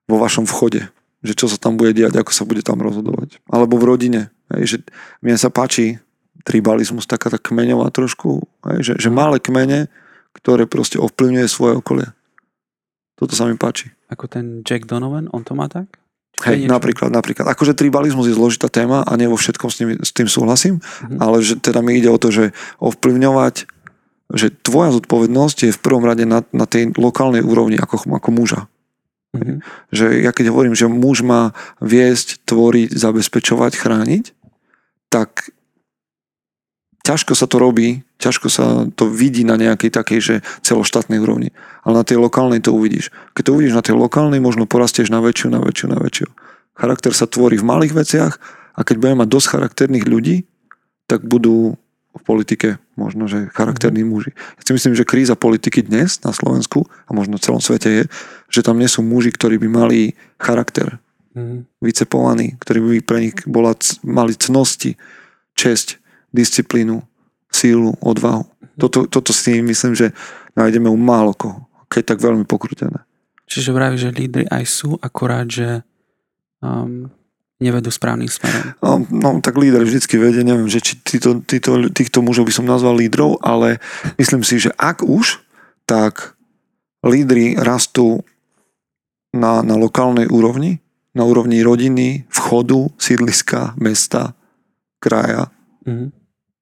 vo 0.10 0.18
vašom 0.18 0.50
vchode, 0.50 0.90
že 1.22 1.34
čo 1.38 1.46
sa 1.46 1.62
tam 1.62 1.78
bude 1.78 1.94
diať, 1.94 2.18
ako 2.18 2.34
sa 2.34 2.50
bude 2.50 2.66
tam 2.66 2.82
rozhodovať. 2.82 3.38
Alebo 3.46 3.78
v 3.78 3.94
rodine. 3.94 4.22
Hej, 4.54 4.64
že 4.66 4.78
mne 5.24 5.36
sa 5.40 5.48
páči 5.48 6.00
tribalizmus, 6.42 7.06
taká 7.06 7.30
tá 7.30 7.38
kmeňová 7.38 7.94
trošku, 7.94 8.44
hej, 8.74 8.80
že, 8.82 8.94
že 8.98 9.10
malé 9.14 9.38
kmene 9.38 9.88
ktoré 10.36 10.68
proste 10.68 10.98
ovplyvňuje 11.00 11.48
svoje 11.48 11.74
okolie. 11.80 12.08
Toto 13.20 13.36
sa 13.36 13.46
mi 13.46 13.60
páči. 13.60 13.92
Ako 14.10 14.26
ten 14.32 14.66
Jack 14.66 14.90
Donovan, 14.90 15.30
on 15.30 15.46
to 15.46 15.54
má 15.54 15.70
tak? 15.70 15.88
Hej, 16.42 16.66
napríklad, 16.66 17.14
napríklad. 17.14 17.46
Akože 17.46 17.78
tribalizmus 17.78 18.26
je 18.26 18.34
zložitá 18.34 18.66
téma 18.66 19.06
a 19.06 19.14
nie 19.14 19.30
vo 19.30 19.38
všetkom 19.38 19.70
s, 19.70 19.76
tým, 19.78 19.90
s 20.02 20.10
tým 20.10 20.26
súhlasím, 20.26 20.82
mm-hmm. 20.82 21.20
ale 21.22 21.38
že 21.46 21.60
teda 21.62 21.86
mi 21.86 22.02
ide 22.02 22.10
o 22.10 22.18
to, 22.18 22.34
že 22.34 22.58
ovplyvňovať, 22.82 23.70
že 24.34 24.48
tvoja 24.50 24.90
zodpovednosť 24.96 25.70
je 25.70 25.76
v 25.76 25.84
prvom 25.84 26.02
rade 26.02 26.26
na, 26.26 26.42
na 26.50 26.66
tej 26.66 26.98
lokálnej 26.98 27.46
úrovni 27.46 27.78
ako, 27.78 28.10
ako 28.10 28.30
muža. 28.34 28.66
Mm-hmm. 29.38 29.58
Že 29.94 30.06
ja 30.26 30.32
keď 30.34 30.50
hovorím, 30.50 30.74
že 30.74 30.90
muž 30.90 31.22
má 31.22 31.54
viesť, 31.78 32.42
tvoriť, 32.50 32.90
zabezpečovať, 32.90 33.72
chrániť, 33.78 34.26
tak 35.12 35.52
ťažko 37.04 37.36
sa 37.36 37.45
to 37.52 37.60
robí, 37.60 38.08
ťažko 38.24 38.47
sa 38.47 38.88
to 38.95 39.12
vidí 39.12 39.43
na 39.43 39.60
nejakej 39.60 39.91
takej, 39.91 40.19
že 40.24 40.36
celoštátnej 40.63 41.19
úrovni. 41.19 41.52
Ale 41.84 42.00
na 42.00 42.06
tej 42.08 42.21
lokálnej 42.21 42.63
to 42.63 42.71
uvidíš. 42.71 43.12
Keď 43.36 43.43
to 43.43 43.54
uvidíš 43.60 43.76
na 43.76 43.84
tej 43.84 44.00
lokálnej, 44.00 44.39
možno 44.39 44.69
porastieš 44.69 45.12
na 45.12 45.19
väčšiu, 45.19 45.52
na 45.52 45.60
väčšiu, 45.60 45.86
na 45.91 46.00
väčšiu. 46.00 46.30
Charakter 46.80 47.12
sa 47.12 47.28
tvorí 47.28 47.60
v 47.60 47.67
malých 47.67 47.93
veciach 47.93 48.34
a 48.78 48.80
keď 48.88 48.95
budeme 49.02 49.28
mať 49.28 49.30
dosť 49.30 49.47
charakterných 49.52 50.06
ľudí, 50.08 50.36
tak 51.10 51.28
budú 51.28 51.76
v 52.12 52.21
politike 52.24 52.80
možno, 53.00 53.28
že 53.28 53.52
charakterní 53.56 54.04
muži. 54.04 54.36
Ja 54.36 54.62
si 54.63 54.71
myslím, 54.76 54.95
že 54.95 55.08
kríza 55.08 55.36
politiky 55.36 55.84
dnes 55.84 56.19
na 56.24 56.36
Slovensku 56.36 56.88
a 57.08 57.12
možno 57.15 57.39
v 57.39 57.43
celom 57.43 57.63
svete 57.63 57.89
je, 57.89 58.04
že 58.52 58.63
tam 58.63 58.80
nie 58.80 58.88
sú 58.88 59.04
muži, 59.04 59.32
ktorí 59.32 59.60
by 59.60 59.67
mali 59.71 60.00
charakter. 60.39 61.00
Mm. 61.32 61.63
Vycepovaní, 61.80 62.60
ktorí 62.60 62.80
by 62.80 62.98
pre 63.08 63.20
nich 63.24 63.38
bola, 63.48 63.72
mali 64.04 64.36
cnosti, 64.36 65.00
česť, 65.56 66.02
disciplínu, 66.36 67.00
sílu, 67.52 67.96
odvahu. 68.04 68.48
Toto, 68.80 69.06
toto 69.08 69.32
si 69.36 69.60
myslím, 69.63 69.94
že 69.96 70.15
nájdeme 70.56 70.88
u 70.88 70.98
málo 70.98 71.36
koho, 71.36 71.67
keď 71.91 72.15
tak 72.15 72.20
veľmi 72.24 72.44
pokrutené. 72.48 73.04
Čiže 73.52 73.76
vraví, 73.76 74.00
že 74.00 74.15
lídry 74.15 74.48
aj 74.48 74.63
sú, 74.63 74.96
akorát, 75.04 75.44
že 75.48 75.84
um, 76.63 77.12
nevedú 77.60 77.91
správnym 77.91 78.32
smerom. 78.32 78.74
No, 78.80 78.91
no 79.12 79.30
tak 79.44 79.60
líder 79.60 79.84
vždycky 79.84 80.15
vedie, 80.15 80.41
neviem, 80.41 80.72
že 80.72 80.80
či 80.80 80.98
týto, 81.04 81.44
týto, 81.44 81.91
týchto 81.91 82.24
mužov 82.24 82.48
by 82.48 82.54
som 82.56 82.65
nazval 82.65 82.96
lídrov, 82.96 83.44
ale 83.44 83.84
myslím 84.17 84.41
si, 84.41 84.58
že 84.58 84.72
ak 84.80 85.04
už, 85.04 85.44
tak 85.84 86.34
lídry 87.06 87.60
rastú 87.60 88.24
na, 89.36 89.62
na 89.62 89.76
lokálnej 89.78 90.32
úrovni, 90.32 90.82
na 91.12 91.28
úrovni 91.28 91.60
rodiny, 91.60 92.24
vchodu, 92.32 92.88
sídliska, 92.95 93.76
mesta, 93.76 94.34
kraja. 95.04 95.52
Mm-hmm. 95.84 96.10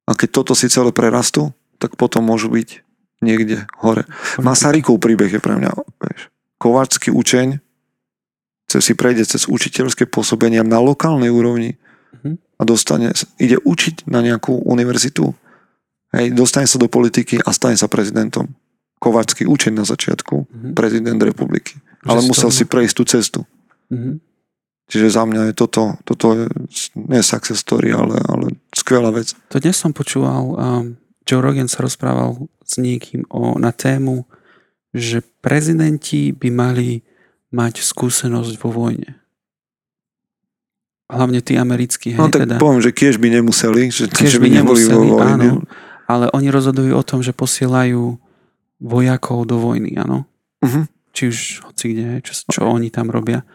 A 0.09 0.11
keď 0.17 0.29
toto 0.41 0.53
si 0.57 0.71
celé 0.71 0.89
prerastú, 0.89 1.53
tak 1.77 1.93
potom 1.95 2.25
môžu 2.25 2.49
byť 2.49 2.81
niekde 3.21 3.69
hore. 3.77 4.09
Masarykov 4.41 4.97
príbeh 4.97 5.29
je 5.29 5.41
pre 5.43 5.53
mňa, 5.59 5.71
vieš, 6.01 6.33
kováčský 6.57 7.13
učeň, 7.13 7.61
cez 8.69 8.81
si 8.85 8.93
prejde 8.93 9.25
cez 9.25 9.45
učiteľské 9.45 10.05
pôsobenia 10.09 10.65
na 10.65 10.81
lokálnej 10.81 11.29
úrovni 11.29 11.77
mhm. 12.21 12.41
a 12.57 12.61
dostane, 12.65 13.13
ide 13.37 13.61
učiť 13.61 14.09
na 14.09 14.25
nejakú 14.25 14.65
univerzitu, 14.65 15.35
hej, 16.15 16.33
dostane 16.33 16.65
sa 16.65 16.81
do 16.81 16.89
politiky 16.89 17.37
a 17.43 17.53
stane 17.53 17.77
sa 17.77 17.85
prezidentom. 17.85 18.49
Kováčský 18.99 19.47
učeň 19.47 19.79
na 19.79 19.87
začiatku, 19.87 20.35
mm-hmm. 20.43 20.73
prezident 20.75 21.23
republiky. 21.23 21.79
Ale 22.03 22.19
musel 22.19 22.51
si 22.51 22.67
prejsť 22.67 22.95
tú 22.99 23.03
cestu. 23.07 23.39
Mm-hmm. 23.87 24.28
Čiže 24.89 25.13
za 25.13 25.23
mňa 25.23 25.53
je 25.53 25.53
toto, 25.53 26.01
toto 26.01 26.33
je 26.33 26.49
nie 26.97 27.21
success 27.21 27.61
story, 27.61 27.93
ale, 27.93 28.17
ale 28.25 28.57
skvelá 28.73 29.13
vec. 29.13 29.37
To 29.53 29.61
dnes 29.61 29.77
som 29.77 29.93
počúval, 29.93 30.43
um, 30.57 30.97
Joe 31.29 31.45
Rogan 31.45 31.69
sa 31.69 31.85
rozprával 31.85 32.49
s 32.65 32.81
niekým 32.81 33.29
o, 33.29 33.61
na 33.61 33.69
tému, 33.69 34.25
že 34.89 35.21
prezidenti 35.45 36.33
by 36.33 36.49
mali 36.49 37.05
mať 37.53 37.85
skúsenosť 37.85 38.57
vo 38.57 38.73
vojne. 38.73 39.21
Hlavne 41.09 41.41
tí 41.41 41.57
americkí. 41.57 42.17
No 42.17 42.29
tak 42.29 42.49
teda. 42.49 42.57
poviem, 42.57 42.81
že 42.81 42.93
kiež 42.93 43.21
by 43.21 43.29
nemuseli, 43.29 43.93
že, 43.93 44.09
kiež 44.09 44.41
by, 44.41 44.49
by 44.49 44.49
neboli 44.61 44.83
vo 44.89 45.01
vojne. 45.05 45.49
Áno, 45.61 45.65
ale 46.09 46.33
oni 46.33 46.49
rozhodujú 46.49 46.97
o 46.97 47.05
tom, 47.05 47.21
že 47.21 47.33
posielajú 47.33 48.17
vojakov 48.81 49.45
do 49.45 49.61
vojny, 49.61 49.93
áno. 50.01 50.25
Uh-huh. 50.65 50.89
Či 51.13 51.21
už 51.29 51.37
hoci 51.69 51.93
kde, 51.93 52.25
čo, 52.25 52.33
čo 52.49 52.61
oni 52.65 52.89
tam 52.89 53.13
robia. 53.13 53.45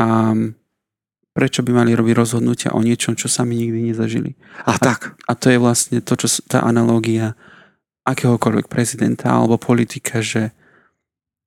A 0.00 0.32
prečo 1.36 1.60
by 1.60 1.70
mali 1.76 1.92
robiť 1.92 2.14
rozhodnutia 2.16 2.72
o 2.72 2.80
niečom, 2.80 3.14
čo 3.14 3.28
sami 3.28 3.60
nikdy 3.60 3.92
nezažili. 3.92 4.34
A, 4.64 4.74
a 4.74 4.80
tak. 4.80 5.14
A 5.28 5.36
to 5.36 5.52
je 5.52 5.60
vlastne 5.60 6.00
to, 6.00 6.16
čo 6.16 6.26
tá 6.48 6.64
analógia 6.64 7.36
akéhokoľvek 8.08 8.66
prezidenta 8.66 9.36
alebo 9.36 9.60
politika, 9.60 10.24
že 10.24 10.56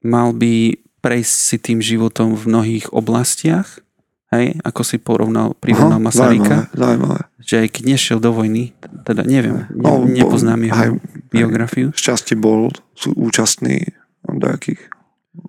mal 0.05 0.31
by 0.31 0.77
prejsť 1.03 1.33
si 1.35 1.57
tým 1.59 1.79
životom 1.83 2.31
v 2.37 2.47
mnohých 2.47 2.85
oblastiach, 2.95 3.83
hej, 4.31 4.55
ako 4.63 4.81
si 4.87 4.97
porovnal, 4.97 5.51
prirovnal 5.59 5.99
Aha, 5.99 6.07
Masaryka, 6.07 6.57
zaujímavé, 6.71 6.79
zaujímavé. 6.79 7.21
že 7.43 7.55
aj 7.59 7.67
keď 7.75 7.83
nešiel 7.83 8.17
do 8.23 8.31
vojny, 8.31 8.71
teda 9.03 9.27
neviem, 9.27 9.67
ne, 9.67 9.83
no, 9.83 10.07
nepoznám 10.07 10.63
jeho 10.63 10.79
aj, 10.79 10.89
biografiu. 11.27 11.87
Šťastie 11.91 12.39
bol 12.39 12.71
účastný 13.19 13.91
nejakých 14.31 14.79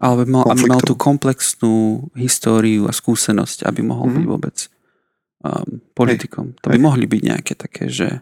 ale 0.04 0.28
mal, 0.28 0.44
aby 0.52 0.68
mal 0.68 0.84
tú 0.84 0.92
komplexnú 0.92 2.06
históriu 2.12 2.84
a 2.84 2.92
skúsenosť, 2.92 3.64
aby 3.64 3.80
mohol 3.80 4.12
mm-hmm. 4.12 4.20
byť 4.20 4.26
vôbec 4.28 4.56
um, 5.40 5.80
politikom. 5.96 6.52
Hej. 6.52 6.60
To 6.60 6.66
by 6.68 6.76
Hej. 6.76 6.84
mohli 6.84 7.04
byť 7.08 7.20
nejaké 7.24 7.54
také, 7.56 7.88
že 7.88 8.20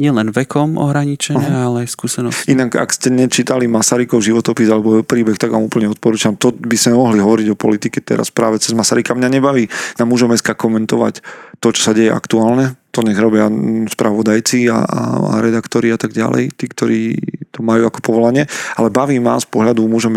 nielen 0.00 0.32
vekom 0.32 0.80
ohraničené, 0.80 1.44
uh-huh. 1.44 1.66
ale 1.68 1.76
aj 1.84 1.92
skúsenosti. 1.92 2.48
Inak, 2.48 2.72
ak 2.72 2.88
ste 2.96 3.12
nečítali 3.12 3.68
Masarykov 3.68 4.24
životopis 4.24 4.72
alebo 4.72 5.04
príbeh, 5.04 5.36
tak 5.36 5.52
vám 5.52 5.68
úplne 5.68 5.92
odporúčam. 5.92 6.40
To 6.40 6.56
by 6.56 6.72
sme 6.80 6.96
mohli 6.96 7.20
hovoriť 7.20 7.52
o 7.52 7.60
politike 7.60 8.00
teraz 8.00 8.32
práve 8.32 8.56
cez 8.56 8.72
Masaryka. 8.72 9.12
Mňa 9.12 9.28
nebaví 9.28 9.68
na 10.00 10.08
mužom 10.08 10.32
komentovať 10.32 11.20
to, 11.60 11.68
čo 11.76 11.80
sa 11.84 11.92
deje 11.92 12.08
aktuálne. 12.08 12.80
To 12.96 13.04
nech 13.04 13.20
robia 13.20 13.52
spravodajci 13.92 14.72
a, 14.72 14.82
a, 14.82 15.00
a 15.20 15.44
redaktori 15.44 15.92
a 15.92 16.00
tak 16.00 16.16
ďalej, 16.16 16.56
tí, 16.56 16.64
ktorí 16.64 17.00
to 17.12 17.39
majú 17.60 17.88
ako 17.88 18.00
povolanie. 18.00 18.44
Ale 18.76 18.92
baví 18.92 19.16
ma 19.22 19.40
z 19.40 19.46
pohľadu 19.48 19.84
mužom 19.86 20.16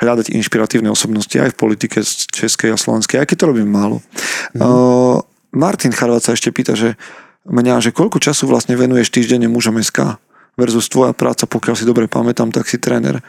hľadať 0.00 0.32
inšpiratívne 0.32 0.88
osobnosti 0.88 1.36
aj 1.36 1.52
v 1.52 1.60
politike 1.60 2.00
českej 2.32 2.72
a 2.72 2.78
slovenskej, 2.80 3.20
aj 3.20 3.28
keď 3.28 3.36
to 3.36 3.50
robím 3.52 3.68
málo. 3.68 4.00
Mm. 4.56 4.60
Uh, 4.64 5.20
Martin 5.52 5.92
Charvat 5.92 6.24
sa 6.24 6.32
ešte 6.32 6.54
pýta, 6.54 6.78
že 6.78 6.96
mňa, 7.44 7.84
že 7.84 7.90
koľko 7.90 8.22
času 8.22 8.46
vlastne 8.48 8.78
venuješ 8.78 9.12
týždenne 9.12 9.50
mužom 9.50 9.76
SK 9.82 10.16
versus 10.56 10.88
tvoja 10.88 11.12
práca, 11.12 11.44
pokiaľ 11.44 11.74
si 11.76 11.84
dobre 11.84 12.06
pamätám, 12.06 12.52
tak 12.54 12.68
si 12.68 12.78
tréner. 12.78 13.20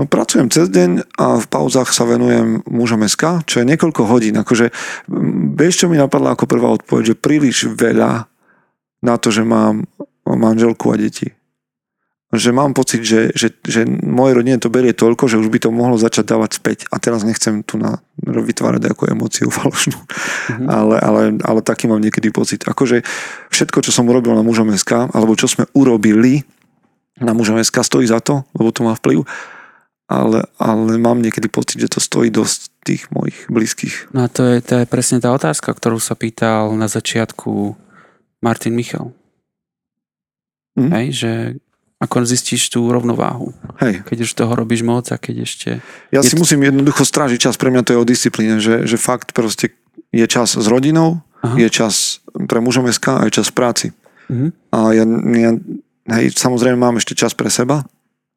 No, 0.00 0.08
pracujem 0.08 0.48
cez 0.48 0.72
deň 0.72 1.04
a 1.20 1.36
v 1.36 1.46
pauzách 1.52 1.92
sa 1.92 2.08
venujem 2.08 2.64
mužom 2.64 3.04
SK, 3.04 3.44
čo 3.44 3.60
je 3.60 3.68
niekoľko 3.68 4.08
hodín. 4.08 4.40
Akože, 4.40 4.72
vieš, 5.52 5.84
čo 5.84 5.86
mi 5.92 6.00
napadla 6.00 6.32
ako 6.32 6.48
prvá 6.48 6.72
odpoveď, 6.72 7.12
že 7.12 7.20
príliš 7.20 7.68
veľa 7.68 8.24
na 9.04 9.14
to, 9.20 9.28
že 9.28 9.44
mám 9.44 9.84
manželku 10.24 10.88
a 10.88 10.96
deti. 10.96 11.36
Že 12.32 12.48
mám 12.48 12.72
pocit, 12.72 13.04
že, 13.04 13.28
že, 13.36 13.52
že 13.60 13.84
moje 13.84 14.32
rodine 14.32 14.56
to 14.56 14.72
berie 14.72 14.96
toľko, 14.96 15.28
že 15.28 15.36
už 15.36 15.52
by 15.52 15.58
to 15.60 15.68
mohlo 15.68 16.00
začať 16.00 16.32
dávať 16.32 16.50
späť. 16.56 16.78
A 16.88 16.96
teraz 16.96 17.28
nechcem 17.28 17.60
tu 17.60 17.76
na, 17.76 18.00
vytvárať 18.24 18.88
ako 18.88 19.12
emóciu 19.12 19.52
falošnú. 19.56 20.00
Mm-hmm. 20.00 20.66
Ale, 20.72 20.96
ale, 20.96 21.22
ale 21.44 21.60
taký 21.60 21.92
mám 21.92 22.00
niekedy 22.00 22.32
pocit. 22.32 22.64
Akože 22.64 23.04
všetko, 23.52 23.84
čo 23.84 23.92
som 23.92 24.08
urobil 24.08 24.32
na 24.32 24.40
mužom 24.40 24.72
SK, 24.72 25.12
alebo 25.12 25.36
čo 25.36 25.44
sme 25.44 25.68
urobili 25.76 26.40
na 27.20 27.36
mužom 27.36 27.60
SK, 27.60 27.84
stojí 27.84 28.08
za 28.08 28.24
to, 28.24 28.48
lebo 28.56 28.72
to 28.72 28.80
má 28.80 28.96
vplyv. 28.96 29.28
Ale, 30.08 30.48
ale 30.56 30.96
mám 30.96 31.20
niekedy 31.20 31.52
pocit, 31.52 31.84
že 31.84 31.92
to 31.92 32.00
stojí 32.00 32.32
dosť 32.32 32.72
tých 32.84 33.12
mojich 33.12 33.44
blízkych. 33.52 34.12
No 34.16 34.24
a 34.24 34.28
to 34.32 34.44
je, 34.48 34.64
to 34.64 34.80
je 34.80 34.86
presne 34.88 35.20
tá 35.20 35.28
otázka, 35.32 35.72
ktorú 35.72 36.00
sa 36.00 36.16
pýtal 36.16 36.72
na 36.80 36.88
začiatku 36.88 37.76
Martin 38.40 38.72
Michal. 38.72 39.12
Mm. 40.76 40.90
Hej, 40.96 41.06
že 41.12 41.32
ako 42.02 42.26
zistíš 42.26 42.66
tú 42.66 42.90
rovnováhu. 42.90 43.54
Hej. 43.78 44.02
Keď 44.02 44.18
už 44.26 44.30
toho 44.34 44.52
robíš 44.58 44.82
moc 44.82 45.06
a 45.14 45.16
keď 45.22 45.46
ešte... 45.46 45.68
Ja 46.10 46.26
si 46.26 46.34
to... 46.34 46.42
musím 46.42 46.66
jednoducho 46.66 47.06
strážiť 47.06 47.38
čas, 47.38 47.54
pre 47.54 47.70
mňa 47.70 47.86
to 47.86 47.94
je 47.94 48.02
o 48.02 48.08
disciplíne, 48.08 48.58
že, 48.58 48.82
že 48.90 48.98
fakt 48.98 49.30
proste 49.30 49.70
je 50.10 50.26
čas 50.26 50.58
s 50.58 50.66
rodinou, 50.66 51.22
Aha. 51.46 51.54
je 51.62 51.68
čas 51.70 52.18
pre 52.50 52.58
mužom 52.58 52.90
SK 52.90 53.22
a 53.22 53.24
je 53.30 53.38
čas 53.38 53.54
v 53.54 53.54
práci. 53.54 53.86
Uh-huh. 54.26 54.50
A 54.74 54.90
ja, 54.98 55.06
ja 55.06 55.50
hej, 56.18 56.34
samozrejme 56.34 56.74
mám 56.74 56.98
ešte 56.98 57.14
čas 57.14 57.38
pre 57.38 57.46
seba, 57.54 57.86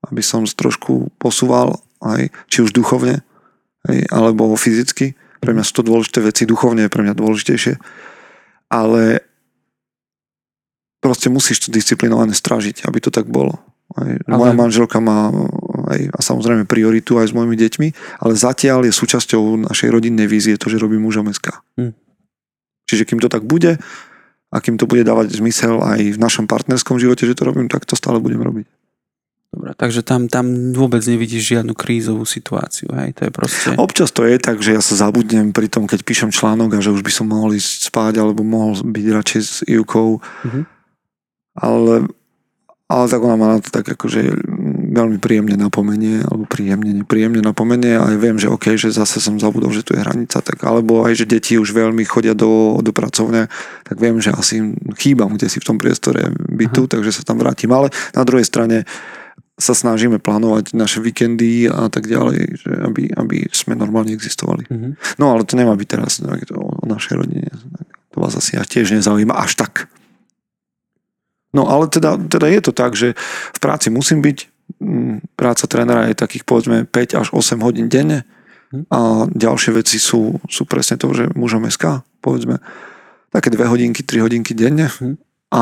aby 0.06 0.22
som 0.22 0.46
trošku 0.46 1.10
posúval, 1.18 1.82
aj, 2.06 2.30
či 2.46 2.62
už 2.62 2.70
duchovne, 2.70 3.26
hej, 3.90 4.06
alebo 4.14 4.54
fyzicky. 4.54 5.18
Pre 5.42 5.52
mňa 5.58 5.66
sú 5.66 5.82
to 5.82 5.90
dôležité 5.90 6.22
veci, 6.22 6.46
duchovne 6.46 6.86
je 6.86 6.94
pre 6.94 7.02
mňa 7.02 7.18
dôležitejšie. 7.18 7.82
Ale 8.70 9.26
proste 11.06 11.30
musíš 11.30 11.62
to 11.62 11.70
disciplinované 11.70 12.34
stražiť, 12.34 12.90
aby 12.90 12.98
to 12.98 13.14
tak 13.14 13.30
bolo. 13.30 13.62
Aj, 13.94 14.10
ale... 14.26 14.42
Moja 14.42 14.54
manželka 14.58 14.98
má 14.98 15.30
aj, 15.94 16.10
a 16.10 16.20
samozrejme 16.26 16.66
prioritu 16.66 17.22
aj 17.22 17.30
s 17.30 17.38
mojimi 17.38 17.54
deťmi, 17.54 17.88
ale 18.26 18.34
zatiaľ 18.34 18.90
je 18.90 18.98
súčasťou 18.98 19.70
našej 19.70 19.94
rodinnej 19.94 20.26
vízie 20.26 20.58
to, 20.58 20.66
že 20.74 20.82
robím 20.82 21.06
muža 21.06 21.22
meska. 21.22 21.62
Hm. 21.78 21.94
Čiže 22.90 23.06
kým 23.06 23.22
to 23.22 23.30
tak 23.30 23.46
bude 23.46 23.78
a 24.50 24.56
kým 24.58 24.82
to 24.82 24.90
bude 24.90 25.06
dávať 25.06 25.38
zmysel 25.38 25.86
aj 25.86 26.18
v 26.18 26.18
našom 26.18 26.50
partnerskom 26.50 26.98
živote, 26.98 27.30
že 27.30 27.38
to 27.38 27.46
robím, 27.46 27.70
tak 27.70 27.86
to 27.86 27.94
stále 27.94 28.18
budem 28.18 28.42
robiť. 28.42 28.66
Dobre, 29.56 29.72
takže 29.78 30.04
tam, 30.04 30.28
tam 30.28 30.76
vôbec 30.76 31.00
nevidíš 31.06 31.56
žiadnu 31.56 31.78
krízovú 31.78 32.28
situáciu, 32.28 32.92
hej? 32.92 33.16
To 33.16 33.30
je 33.30 33.32
proste... 33.32 33.68
Občas 33.80 34.12
to 34.12 34.28
je 34.28 34.36
tak, 34.36 34.60
že 34.60 34.76
ja 34.76 34.82
sa 34.84 35.00
zabudnem 35.00 35.56
pri 35.56 35.72
tom, 35.72 35.88
keď 35.88 36.04
píšem 36.04 36.34
článok 36.34 36.76
a 36.76 36.84
že 36.84 36.92
už 36.92 37.00
by 37.00 37.12
som 37.14 37.32
mohol 37.32 37.56
ísť 37.56 37.88
spať 37.88 38.20
alebo 38.20 38.44
mohol 38.44 38.76
byť 38.76 39.06
radšej 39.16 39.42
s 39.46 39.64
Ivkou. 39.64 40.20
Mm-hmm 40.20 40.75
ale, 41.56 42.12
ale 42.86 43.06
tak 43.08 43.22
ona 43.24 43.36
ma 43.40 43.48
na 43.56 43.60
to 43.64 43.72
tak 43.72 43.88
akože 43.88 44.36
veľmi 44.96 45.20
príjemne 45.20 45.60
napomenie, 45.60 46.24
alebo 46.24 46.48
príjemne, 46.48 47.04
nepríjemne 47.04 47.44
napomenie 47.44 48.00
a 48.00 48.16
ja 48.16 48.18
viem, 48.20 48.40
že 48.40 48.48
OK, 48.48 48.80
že 48.80 48.96
zase 48.96 49.20
som 49.20 49.36
zabudol, 49.36 49.76
že 49.76 49.84
tu 49.84 49.92
je 49.92 50.04
hranica, 50.04 50.40
tak 50.40 50.64
alebo 50.64 51.04
aj, 51.04 51.20
že 51.20 51.26
deti 51.28 51.60
už 51.60 51.76
veľmi 51.76 52.08
chodia 52.08 52.32
do, 52.32 52.80
do 52.80 52.92
pracovne, 52.96 53.52
tak 53.84 54.00
viem, 54.00 54.20
že 54.24 54.32
asi 54.32 54.76
chýbam 54.96 55.36
kde 55.36 55.52
si 55.52 55.60
v 55.60 55.68
tom 55.68 55.76
priestore 55.76 56.32
bytu, 56.36 56.88
Aha. 56.88 56.92
takže 56.96 57.12
sa 57.12 57.24
tam 57.28 57.44
vrátim. 57.44 57.72
Ale 57.76 57.92
na 58.16 58.24
druhej 58.24 58.48
strane 58.48 58.88
sa 59.56 59.72
snažíme 59.72 60.20
plánovať 60.20 60.76
naše 60.76 61.00
víkendy 61.00 61.72
a 61.72 61.88
tak 61.88 62.12
ďalej, 62.12 62.60
že 62.60 62.72
aby, 62.76 63.04
aby 63.16 63.38
sme 63.56 63.80
normálne 63.80 64.12
existovali. 64.12 64.68
Uh-huh. 64.68 64.92
No 65.16 65.32
ale 65.32 65.48
to 65.48 65.56
nemá 65.56 65.80
byť 65.80 65.88
teraz 65.88 66.20
to 66.20 66.56
o 66.60 66.84
našej 66.84 67.16
rodine. 67.16 67.48
To 68.12 68.20
vás 68.20 68.36
asi 68.36 68.60
tiež 68.60 69.00
nezaujíma 69.00 69.32
až 69.32 69.56
tak. 69.56 69.88
No 71.56 71.72
ale 71.72 71.88
teda, 71.88 72.20
teda 72.20 72.52
je 72.52 72.60
to 72.60 72.72
tak, 72.76 73.00
že 73.00 73.16
v 73.56 73.60
práci 73.64 73.88
musím 73.88 74.20
byť, 74.20 74.38
mm, 74.84 75.40
práca 75.40 75.64
trénera 75.72 76.12
je 76.12 76.20
takých 76.20 76.44
povedzme 76.44 76.84
5 76.84 77.16
až 77.16 77.28
8 77.32 77.64
hodín 77.64 77.88
denne 77.88 78.28
hm. 78.76 78.92
a 78.92 79.00
ďalšie 79.32 79.72
veci 79.80 79.96
sú, 79.96 80.44
sú 80.52 80.68
presne 80.68 81.00
to, 81.00 81.16
že 81.16 81.32
mužom 81.32 81.64
SK, 81.72 82.04
povedzme, 82.20 82.60
také 83.32 83.48
2 83.48 83.72
hodinky, 83.72 84.04
3 84.04 84.28
hodinky 84.28 84.52
denne 84.52 84.92
hm. 84.92 85.16
a 85.56 85.62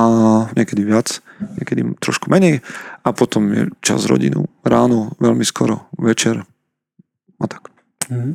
niekedy 0.57 0.81
viac, 0.81 1.21
niekedy 1.61 1.85
trošku 2.01 2.33
menej 2.33 2.65
a 3.05 3.13
potom 3.13 3.53
je 3.53 3.61
čas 3.85 4.09
rodinu 4.09 4.49
ráno, 4.65 5.13
veľmi 5.21 5.45
skoro, 5.45 5.85
večer 6.01 6.41
a 7.37 7.45
tak. 7.45 7.69
Hm. 8.09 8.33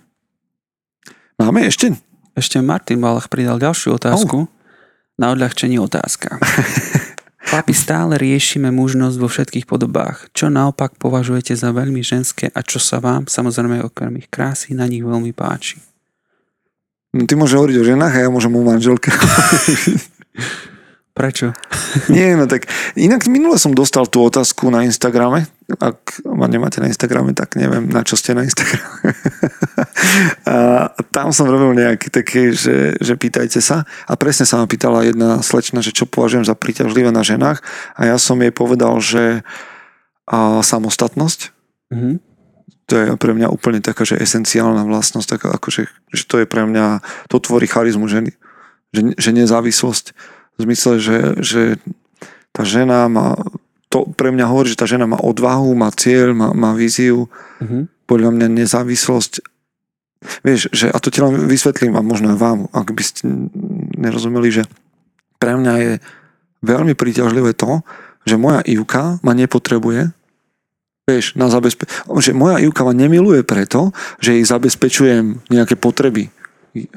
Máme 1.42 1.66
ešte? 1.66 1.94
Ešte 2.38 2.62
Martin 2.62 3.02
Balach 3.02 3.26
pridal 3.26 3.58
ďalšiu 3.58 3.98
otázku. 3.98 4.46
Oh. 4.46 4.50
Na 5.18 5.34
odľahčenie 5.34 5.82
otázka. 5.82 6.38
Chlapi, 7.48 7.72
stále 7.72 8.20
riešime 8.20 8.68
mužnosť 8.68 9.16
vo 9.16 9.24
všetkých 9.24 9.64
podobách. 9.64 10.28
Čo 10.36 10.52
naopak 10.52 11.00
považujete 11.00 11.56
za 11.56 11.72
veľmi 11.72 12.04
ženské 12.04 12.52
a 12.52 12.60
čo 12.60 12.76
sa 12.76 13.00
vám, 13.00 13.24
samozrejme 13.24 13.80
okrem 13.88 14.20
ich 14.20 14.28
krásy, 14.28 14.76
na 14.76 14.84
nich 14.84 15.00
veľmi 15.00 15.32
páči? 15.32 15.80
No, 17.16 17.24
ty 17.24 17.40
môžeš 17.40 17.56
hovoriť 17.56 17.76
o 17.80 17.88
ženách 17.88 18.14
a 18.20 18.22
ja 18.24 18.28
môžem 18.28 18.52
o 18.52 18.60
manželke. 18.60 19.08
Prečo? 21.16 21.56
Nie, 22.12 22.36
no 22.36 22.44
tak 22.44 22.68
inak 23.00 23.24
minule 23.32 23.56
som 23.56 23.72
dostal 23.72 24.04
tú 24.04 24.28
otázku 24.28 24.68
na 24.68 24.84
Instagrame. 24.84 25.48
Ak 25.76 26.24
ma 26.24 26.48
nemáte 26.48 26.80
na 26.80 26.88
Instagrame, 26.88 27.36
tak 27.36 27.52
neviem, 27.60 27.92
na 27.92 28.00
čo 28.00 28.16
ste 28.16 28.32
na 28.32 28.40
Instagrame. 28.40 29.12
a 30.48 31.00
tam 31.12 31.28
som 31.28 31.44
robil 31.44 31.76
nejaké 31.76 32.08
také, 32.08 32.56
že, 32.56 32.96
že 32.96 33.20
pýtajte 33.20 33.60
sa. 33.60 33.84
A 34.08 34.16
presne 34.16 34.48
sa 34.48 34.56
ma 34.56 34.64
pýtala 34.64 35.04
jedna 35.04 35.44
slečna, 35.44 35.84
že 35.84 35.92
čo 35.92 36.08
považujem 36.08 36.48
za 36.48 36.56
príťažlivé 36.56 37.12
na 37.12 37.20
ženách. 37.20 37.60
A 38.00 38.08
ja 38.08 38.16
som 38.16 38.40
jej 38.40 38.48
povedal, 38.48 38.96
že 39.04 39.44
a 40.28 40.60
samostatnosť. 40.60 41.40
Mm-hmm. 41.88 42.14
To 42.88 42.92
je 42.96 43.06
pre 43.20 43.32
mňa 43.32 43.48
úplne 43.52 43.80
taká, 43.80 44.04
že 44.04 44.20
esenciálna 44.20 44.84
vlastnosť, 44.84 45.28
taká 45.28 45.48
akože, 45.56 45.88
že 46.12 46.24
to 46.24 46.40
je 46.40 46.46
pre 46.48 46.64
mňa, 46.64 47.04
to 47.28 47.40
tvorí 47.40 47.68
charizmu 47.68 48.08
ženy. 48.08 48.32
Že, 48.92 49.20
že 49.20 49.30
nezávislosť 49.36 50.06
v 50.56 50.58
zmysle, 50.64 50.92
že, 51.00 51.18
že 51.44 51.62
tá 52.52 52.64
žena 52.64 53.08
má, 53.08 53.36
to 53.88 54.08
pre 54.16 54.28
mňa 54.32 54.46
hovorí, 54.48 54.68
že 54.68 54.80
tá 54.80 54.86
žena 54.88 55.08
má 55.08 55.16
odvahu, 55.20 55.72
má 55.72 55.88
cieľ, 55.92 56.36
má, 56.36 56.52
má 56.52 56.76
víziu, 56.76 57.28
mm-hmm. 57.60 58.08
podľa 58.08 58.30
mňa 58.36 58.46
nezávislosť 58.64 59.40
Vieš, 60.18 60.74
že, 60.74 60.90
a 60.90 60.98
to 60.98 61.14
ti 61.14 61.22
len 61.22 61.46
vysvetlím 61.46 61.94
a 61.94 62.02
možno 62.02 62.34
aj 62.34 62.38
vám, 62.42 62.58
ak 62.74 62.90
by 62.90 63.02
ste 63.06 63.22
nerozumeli, 63.94 64.50
že 64.50 64.62
pre 65.38 65.54
mňa 65.54 65.74
je 65.78 65.92
veľmi 66.66 66.98
príťažlivé 66.98 67.54
to, 67.54 67.86
že 68.26 68.34
moja 68.34 68.58
Ivka 68.66 69.22
ma 69.22 69.32
nepotrebuje, 69.38 70.10
vieš, 71.06 71.38
na 71.38 71.46
zabezpe- 71.46 71.86
že 72.18 72.34
moja 72.34 72.58
Ivka 72.58 72.82
ma 72.82 72.90
nemiluje 72.90 73.46
preto, 73.46 73.94
že 74.18 74.34
jej 74.34 74.44
zabezpečujem 74.44 75.46
nejaké 75.54 75.78
potreby, 75.78 76.34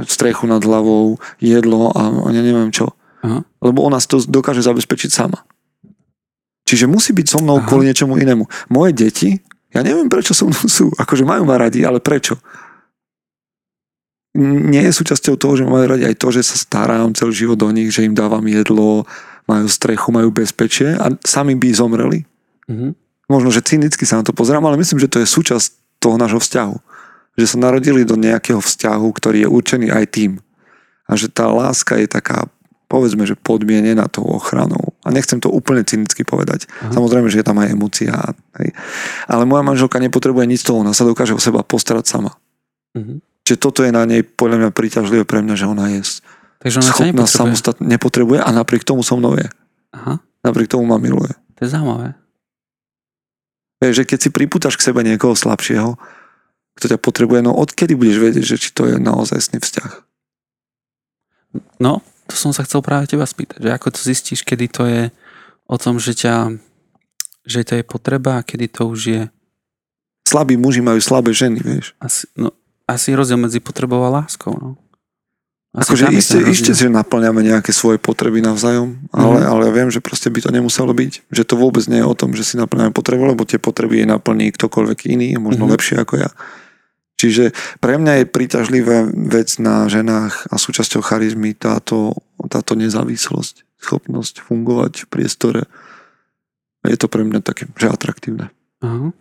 strechu 0.10 0.50
nad 0.50 0.66
hlavou, 0.66 1.22
jedlo 1.38 1.94
a, 1.94 2.10
a 2.26 2.28
ja 2.34 2.42
neviem 2.42 2.74
čo. 2.74 2.90
Aha. 3.22 3.46
Lebo 3.62 3.86
ona 3.86 4.02
si 4.02 4.10
to 4.10 4.18
dokáže 4.18 4.66
zabezpečiť 4.66 5.14
sama. 5.14 5.46
Čiže 6.66 6.88
musí 6.88 7.12
byť 7.12 7.28
so 7.28 7.40
mnou 7.44 7.60
Aha. 7.60 7.68
kvôli 7.68 7.90
niečomu 7.90 8.16
inému. 8.16 8.48
Moje 8.72 8.92
deti, 8.96 9.30
ja 9.72 9.82
neviem 9.84 10.08
prečo 10.08 10.36
so 10.36 10.48
mnou 10.48 10.66
sú, 10.68 10.92
akože 10.96 11.24
majú 11.28 11.44
ma 11.44 11.60
radi, 11.60 11.84
ale 11.84 12.00
prečo? 12.00 12.40
Nie 14.32 14.88
je 14.88 14.96
súčasťou 14.96 15.36
toho, 15.36 15.60
že 15.60 15.68
majú 15.68 15.92
radi 15.92 16.08
aj 16.08 16.16
to, 16.16 16.32
že 16.32 16.48
sa 16.48 16.56
starám 16.56 17.12
celý 17.12 17.36
život 17.36 17.60
o 17.60 17.70
nich, 17.72 17.92
že 17.92 18.08
im 18.08 18.16
dávam 18.16 18.44
jedlo, 18.48 19.04
majú 19.44 19.68
strechu, 19.68 20.08
majú 20.16 20.32
bezpečie 20.32 20.96
a 20.96 21.12
sami 21.28 21.60
by 21.60 21.70
zomreli. 21.76 22.24
Mm-hmm. 22.72 22.92
Možno, 23.28 23.52
že 23.52 23.64
cynicky 23.64 24.08
sa 24.08 24.20
na 24.20 24.28
to 24.28 24.32
pozerám, 24.32 24.64
ale 24.64 24.80
myslím, 24.80 25.04
že 25.04 25.12
to 25.12 25.20
je 25.20 25.28
súčasť 25.28 26.00
toho 26.00 26.16
nášho 26.16 26.40
vzťahu. 26.40 26.76
Že 27.36 27.46
sa 27.48 27.58
narodili 27.60 28.08
do 28.08 28.16
nejakého 28.16 28.64
vzťahu, 28.64 29.08
ktorý 29.12 29.48
je 29.48 29.50
určený 29.52 29.88
aj 29.92 30.06
tým. 30.16 30.32
A 31.08 31.20
že 31.20 31.28
tá 31.28 31.52
láska 31.52 32.00
je 32.00 32.08
taká 32.08 32.48
povedzme, 32.92 33.24
že 33.24 33.40
podmienená 33.40 34.12
tou 34.12 34.28
ochranou. 34.28 34.91
A 35.02 35.10
nechcem 35.10 35.42
to 35.42 35.50
úplne 35.50 35.82
cynicky 35.82 36.22
povedať. 36.22 36.70
Aha. 36.86 36.94
Samozrejme, 36.94 37.28
že 37.34 37.42
je 37.42 37.46
tam 37.46 37.58
aj 37.58 37.74
emócia. 37.74 38.14
Hej. 38.62 38.78
Ale 39.26 39.50
moja 39.50 39.66
manželka 39.66 39.98
nepotrebuje 39.98 40.46
nič 40.46 40.62
toho, 40.62 40.86
ona 40.86 40.94
sa 40.94 41.08
dokáže 41.08 41.34
o 41.34 41.42
seba 41.42 41.66
postarať 41.66 42.06
sama. 42.06 42.38
Uh-huh. 42.94 43.18
Čiže 43.42 43.58
toto 43.58 43.82
je 43.82 43.90
na 43.90 44.06
nej 44.06 44.22
podľa 44.22 44.58
mňa 44.62 44.70
príťažlivé 44.78 45.26
pre 45.26 45.42
mňa, 45.42 45.56
že 45.58 45.66
ona 45.66 45.86
je 45.98 46.22
Takže 46.62 46.78
ona 46.78 46.92
schopná 46.94 47.26
samostatne, 47.26 47.84
nepotrebuje 47.90 48.38
a 48.38 48.50
napriek 48.54 48.86
tomu 48.86 49.02
so 49.02 49.18
mnou 49.18 49.34
je. 49.34 49.50
Aha. 49.98 50.22
Napriek 50.46 50.70
tomu 50.70 50.86
ma 50.86 51.02
miluje. 51.02 51.34
To 51.58 51.66
je 51.66 51.70
zaujímavé. 51.74 52.14
Vieš, 53.82 54.06
že 54.06 54.06
keď 54.06 54.20
si 54.22 54.30
pripútaš 54.30 54.78
k 54.78 54.86
sebe 54.86 55.02
niekoho 55.02 55.34
slabšieho, 55.34 55.98
kto 56.78 56.86
ťa 56.86 57.02
potrebuje, 57.02 57.42
no 57.42 57.58
odkedy 57.58 57.98
budeš 57.98 58.18
vedieť, 58.22 58.46
že 58.46 58.58
či 58.62 58.70
to 58.78 58.86
je 58.86 59.02
naozaj 59.02 59.58
vzťah? 59.58 59.92
No, 61.82 62.06
to 62.32 62.40
som 62.40 62.56
sa 62.56 62.64
chcel 62.64 62.80
práve 62.80 63.12
teba 63.12 63.28
spýtať, 63.28 63.60
že 63.60 63.70
ako 63.76 63.88
to 63.92 64.00
zistíš, 64.00 64.48
kedy 64.48 64.66
to 64.72 64.84
je 64.88 65.02
o 65.68 65.76
tom, 65.76 66.00
že 66.00 66.16
ťa, 66.16 66.56
že 67.44 67.68
to 67.68 67.76
je 67.76 67.84
potreba 67.84 68.40
a 68.40 68.46
kedy 68.48 68.72
to 68.72 68.88
už 68.88 69.00
je... 69.04 69.22
Slabí 70.24 70.56
muži 70.56 70.80
majú 70.80 71.04
slabé 71.04 71.36
ženy, 71.36 71.60
vieš. 71.60 71.92
Asi, 72.00 72.24
no, 72.40 72.56
asi 72.88 73.12
rozdiel 73.12 73.36
medzi 73.36 73.60
potrebou 73.60 74.00
a 74.08 74.10
láskou, 74.10 74.56
no. 74.56 74.80
Akože 75.72 76.12
iste, 76.12 76.36
iste, 76.52 76.76
že 76.76 76.92
naplňame 76.92 77.48
nejaké 77.48 77.72
svoje 77.72 77.96
potreby 77.96 78.44
navzájom, 78.44 79.08
ale, 79.16 79.40
Mhm. 79.40 79.48
ale 79.48 79.62
ja 79.68 79.72
viem, 79.72 79.88
že 79.88 80.04
proste 80.04 80.28
by 80.28 80.44
to 80.44 80.52
nemuselo 80.52 80.92
byť. 80.92 81.32
Že 81.32 81.44
to 81.48 81.56
vôbec 81.56 81.88
nie 81.88 82.04
je 82.04 82.08
o 82.12 82.12
tom, 82.12 82.36
že 82.36 82.44
si 82.44 82.60
naplňame 82.60 82.92
potreby, 82.92 83.24
lebo 83.32 83.48
tie 83.48 83.56
potreby 83.56 84.04
je 84.04 84.12
naplní 84.12 84.52
ktokoľvek 84.52 85.00
iný, 85.08 85.40
možno 85.40 85.64
Mhm. 85.68 85.72
lepšie 85.72 85.96
ako 86.04 86.28
ja. 86.28 86.30
Čiže 87.22 87.54
pre 87.78 88.02
mňa 88.02 88.26
je 88.26 88.34
príťažlivá 88.34 89.06
vec 89.14 89.62
na 89.62 89.86
ženách 89.86 90.50
a 90.50 90.58
súčasťou 90.58 91.06
charizmy 91.06 91.54
táto, 91.54 92.18
táto 92.50 92.74
nezávislosť, 92.74 93.62
schopnosť 93.78 94.42
fungovať 94.42 95.06
v 95.06 95.08
priestore. 95.14 95.62
Je 96.82 96.98
to 96.98 97.06
pre 97.06 97.22
mňa 97.22 97.46
také, 97.46 97.70
že 97.78 97.94
atraktívne. 97.94 98.50
Aha. 98.82 99.14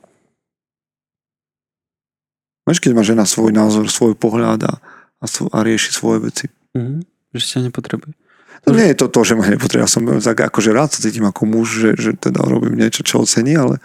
Vieš, 2.64 2.80
keď 2.80 2.92
má 2.96 3.04
žena 3.04 3.28
svoj 3.28 3.52
názor, 3.52 3.92
svoj 3.92 4.16
pohľad 4.16 4.64
a, 4.64 4.80
a, 5.20 5.26
a 5.28 5.58
rieši 5.60 5.92
svoje 5.92 6.24
veci. 6.24 6.46
Mhm. 6.72 7.04
Že 7.36 7.44
ťa 7.44 7.60
nepotrebuje. 7.68 8.16
To 8.64 8.72
nie 8.72 8.88
je 8.92 8.96
to, 8.96 9.12
to 9.12 9.20
že 9.28 9.36
ma 9.36 9.44
nepotrebujem. 9.44 9.84
Ja 9.84 9.92
som 9.92 10.08
tak 10.08 10.40
akože 10.40 10.72
rád 10.72 10.96
sa 10.96 11.04
cítim 11.04 11.28
ako 11.28 11.44
muž, 11.44 11.68
že, 11.68 11.90
že 12.00 12.10
teda 12.16 12.40
robím 12.48 12.80
niečo, 12.80 13.04
čo 13.04 13.28
ocení, 13.28 13.60
ale, 13.60 13.76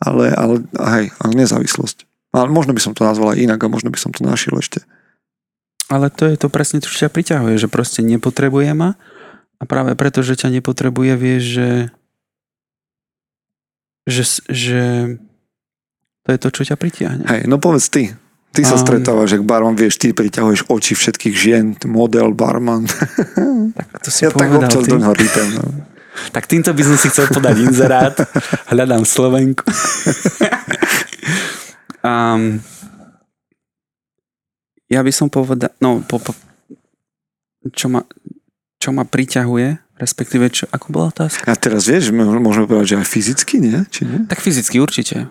ale, 0.00 0.32
ale 0.32 0.64
hej, 0.72 1.12
ale 1.20 1.32
nezávislosť. 1.36 2.07
Ale 2.38 2.48
možno 2.48 2.70
by 2.70 2.80
som 2.80 2.92
to 2.92 3.02
nazval 3.02 3.32
aj 3.32 3.40
inak 3.40 3.58
a 3.58 3.66
možno 3.66 3.90
by 3.90 3.98
som 3.98 4.10
to 4.10 4.22
našiel 4.22 4.56
ešte. 4.56 4.82
Ale 5.88 6.08
to 6.08 6.24
je 6.24 6.36
to 6.36 6.48
presne 6.48 6.78
čo 6.78 6.92
ťa 6.92 7.08
priťahuje, 7.08 7.56
že 7.56 7.66
proste 7.66 8.00
nepotrebuje 8.00 8.70
ma 8.72 8.94
a 9.56 9.64
práve 9.64 9.94
preto, 9.94 10.20
že 10.20 10.36
ťa 10.36 10.54
nepotrebuje, 10.54 11.12
vieš, 11.14 11.42
že 11.50 11.68
že, 14.04 14.22
že 14.48 14.80
to 16.22 16.28
je 16.30 16.38
to, 16.38 16.48
čo 16.50 16.62
ťa 16.64 16.76
pritiahne. 16.76 17.24
Hej, 17.24 17.42
no 17.44 17.56
povedz 17.56 17.88
ty. 17.88 18.16
Ty 18.48 18.64
sa 18.64 18.76
Um. 18.76 18.82
stretávaš, 18.82 19.36
jak 19.36 19.44
barman, 19.44 19.76
vieš, 19.76 20.00
ty 20.00 20.12
priťahuješ 20.12 20.64
oči 20.66 20.96
všetkých 20.96 21.34
žien, 21.36 21.76
model, 21.84 22.32
barman. 22.32 22.88
Tak 22.88 23.86
to 24.00 24.08
si 24.14 24.24
Ja 24.24 24.32
tak 24.32 24.40
povedal 24.40 24.64
občas 24.64 24.84
ty. 24.84 24.90
do 24.90 24.98
ňoho 24.98 25.14
rýpem. 25.14 25.48
No. 25.54 25.64
Tak 26.18 26.50
týmto 26.50 26.74
by 26.74 26.82
som 26.82 26.96
si 26.98 27.14
chcel 27.14 27.30
podať 27.30 27.62
inzerát. 27.62 28.10
Hľadám 28.74 29.06
Slovenku. 29.06 29.62
Um, 32.08 32.60
ja 34.88 35.00
by 35.04 35.12
som 35.12 35.28
povedal, 35.28 35.68
no, 35.84 36.00
po, 36.00 36.16
po, 36.16 36.32
čo, 37.76 37.92
ma, 37.92 38.00
čo 38.80 38.90
ma 38.96 39.04
priťahuje, 39.04 40.00
respektíve, 40.00 40.48
čo, 40.48 40.64
ako 40.72 40.86
bola 40.88 41.06
otázka? 41.12 41.44
A 41.44 41.58
teraz 41.58 41.84
vieš, 41.84 42.08
môžeme 42.16 42.64
povedať, 42.64 42.96
že 42.96 42.98
aj 43.04 43.08
fyzicky, 43.08 43.54
nie? 43.60 43.78
Či 43.92 44.00
nie? 44.08 44.18
Tak 44.24 44.40
fyzicky 44.40 44.80
určite. 44.80 45.28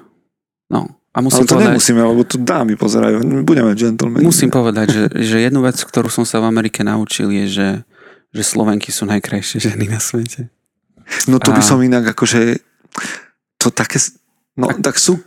No, 0.69 0.93
a 1.17 1.19
Ale 1.19 1.25
musím 1.25 1.49
to 1.49 1.57
povedať, 1.57 1.73
nemusíme, 1.73 2.01
lebo 2.05 2.21
tu 2.21 2.37
dámy 2.37 2.77
pozerajú. 2.77 3.41
Budeme 3.41 3.73
gentlemen. 3.73 4.21
musím 4.21 4.53
povedať, 4.53 4.87
že, 4.93 5.03
že 5.17 5.37
jednu 5.41 5.65
vec, 5.65 5.81
ktorú 5.81 6.13
som 6.13 6.21
sa 6.21 6.37
v 6.37 6.53
Amerike 6.53 6.85
naučil, 6.85 7.33
je, 7.33 7.45
že, 7.49 7.69
že 8.29 8.43
Slovenky 8.45 8.93
sú 8.93 9.09
najkrajšie 9.09 9.57
ženy 9.57 9.89
na 9.89 9.97
svete. 9.97 10.53
No 11.25 11.41
to 11.41 11.49
by 11.49 11.61
A- 11.63 11.65
som 11.65 11.81
inak 11.81 12.05
akože... 12.13 12.61
To 13.65 13.73
také... 13.73 13.97
No, 14.53 14.69
tak 14.77 15.01
sú... 15.01 15.17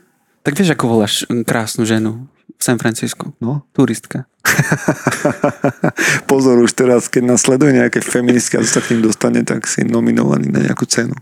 Tak 0.41 0.57
vieš, 0.57 0.73
ako 0.73 0.85
voláš 0.89 1.29
krásnu 1.45 1.85
ženu 1.85 2.25
v 2.57 2.63
San 2.63 2.81
Francisco? 2.81 3.37
No. 3.41 3.69
Turistka. 3.77 4.25
Pozor, 6.31 6.65
už 6.65 6.73
teraz, 6.73 7.13
keď 7.13 7.23
nás 7.37 7.45
sleduje 7.45 7.77
nejaké 7.77 8.01
feministky 8.01 8.57
a 8.57 8.65
sa 8.65 8.81
k 8.81 8.97
ním 8.97 9.05
dostane, 9.05 9.45
tak 9.45 9.69
si 9.69 9.85
nominovaný 9.85 10.49
na 10.49 10.65
nejakú 10.65 10.89
cenu. 10.89 11.13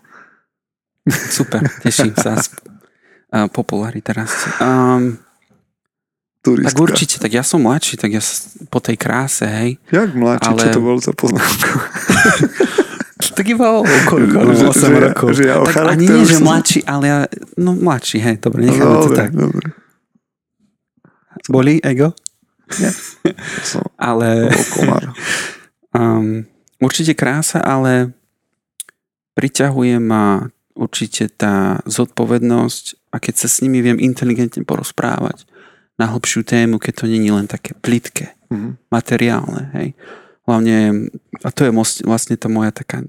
Super, 1.36 1.66
teším 1.82 2.14
sa. 2.14 2.38
a 3.28 3.50
popularita 3.50 4.14
rastie. 4.14 4.50
Um, 4.62 5.18
Turistka. 6.38 6.70
tak 6.72 6.78
určite, 6.78 7.16
tak 7.18 7.34
ja 7.34 7.42
som 7.42 7.58
mladší, 7.66 7.98
tak 7.98 8.14
ja 8.14 8.22
po 8.70 8.78
tej 8.78 8.94
kráse, 8.94 9.44
hej. 9.44 9.82
Jak 9.90 10.14
mladší, 10.14 10.48
Ale- 10.48 10.62
čo 10.62 10.68
to 10.78 10.82
bol 10.82 10.98
za 11.02 11.12
poznámku? 11.12 11.70
Tak 13.18 13.44
iba 13.44 13.66
o 13.72 13.82
koľko, 13.82 14.36
Že- 14.48 14.62
no, 14.62 14.70
8 14.70 14.78
že 14.78 14.98
rokov. 15.02 15.28
že 15.32 15.42
ja 15.44 15.56
o 15.56 15.64
tak 15.64 15.84
ani 15.88 16.06
nie, 16.06 16.22
že 16.24 16.38
mladší, 16.38 16.80
ale 16.84 17.04
ja, 17.04 17.18
no 17.56 17.70
mladší, 17.72 18.18
hej, 18.18 18.36
dobre, 18.38 18.62
necháme 18.62 18.94
to 19.00 19.10
tak. 19.10 19.30
dobre. 19.32 19.74
Bolí 21.46 21.80
ego? 21.80 22.12
Som 23.64 23.82
Ale 23.96 24.52
komár. 24.70 25.16
um, 25.90 26.44
určite 26.78 27.12
krása, 27.12 27.58
ale 27.58 28.12
priťahuje 29.34 29.96
ma 29.98 30.46
určite 30.72 31.26
tá 31.28 31.82
zodpovednosť 31.84 32.84
a 33.08 33.16
keď 33.16 33.34
sa 33.36 33.48
s 33.48 33.60
nimi 33.60 33.80
viem 33.80 33.96
inteligentne 33.96 34.62
porozprávať 34.62 35.48
na 35.96 36.06
hlbšiu 36.06 36.44
tému, 36.44 36.78
keď 36.78 36.92
to 36.94 37.04
není 37.06 37.28
len 37.28 37.46
také 37.46 37.74
plitké, 37.74 38.36
Mhm. 38.48 38.78
materiálne, 38.88 39.62
hej. 39.74 39.88
Hlavne, 40.48 41.12
a 41.44 41.48
to 41.52 41.68
je 41.68 41.72
vlastne 42.08 42.40
tá 42.40 42.48
moja 42.48 42.72
taká 42.72 43.04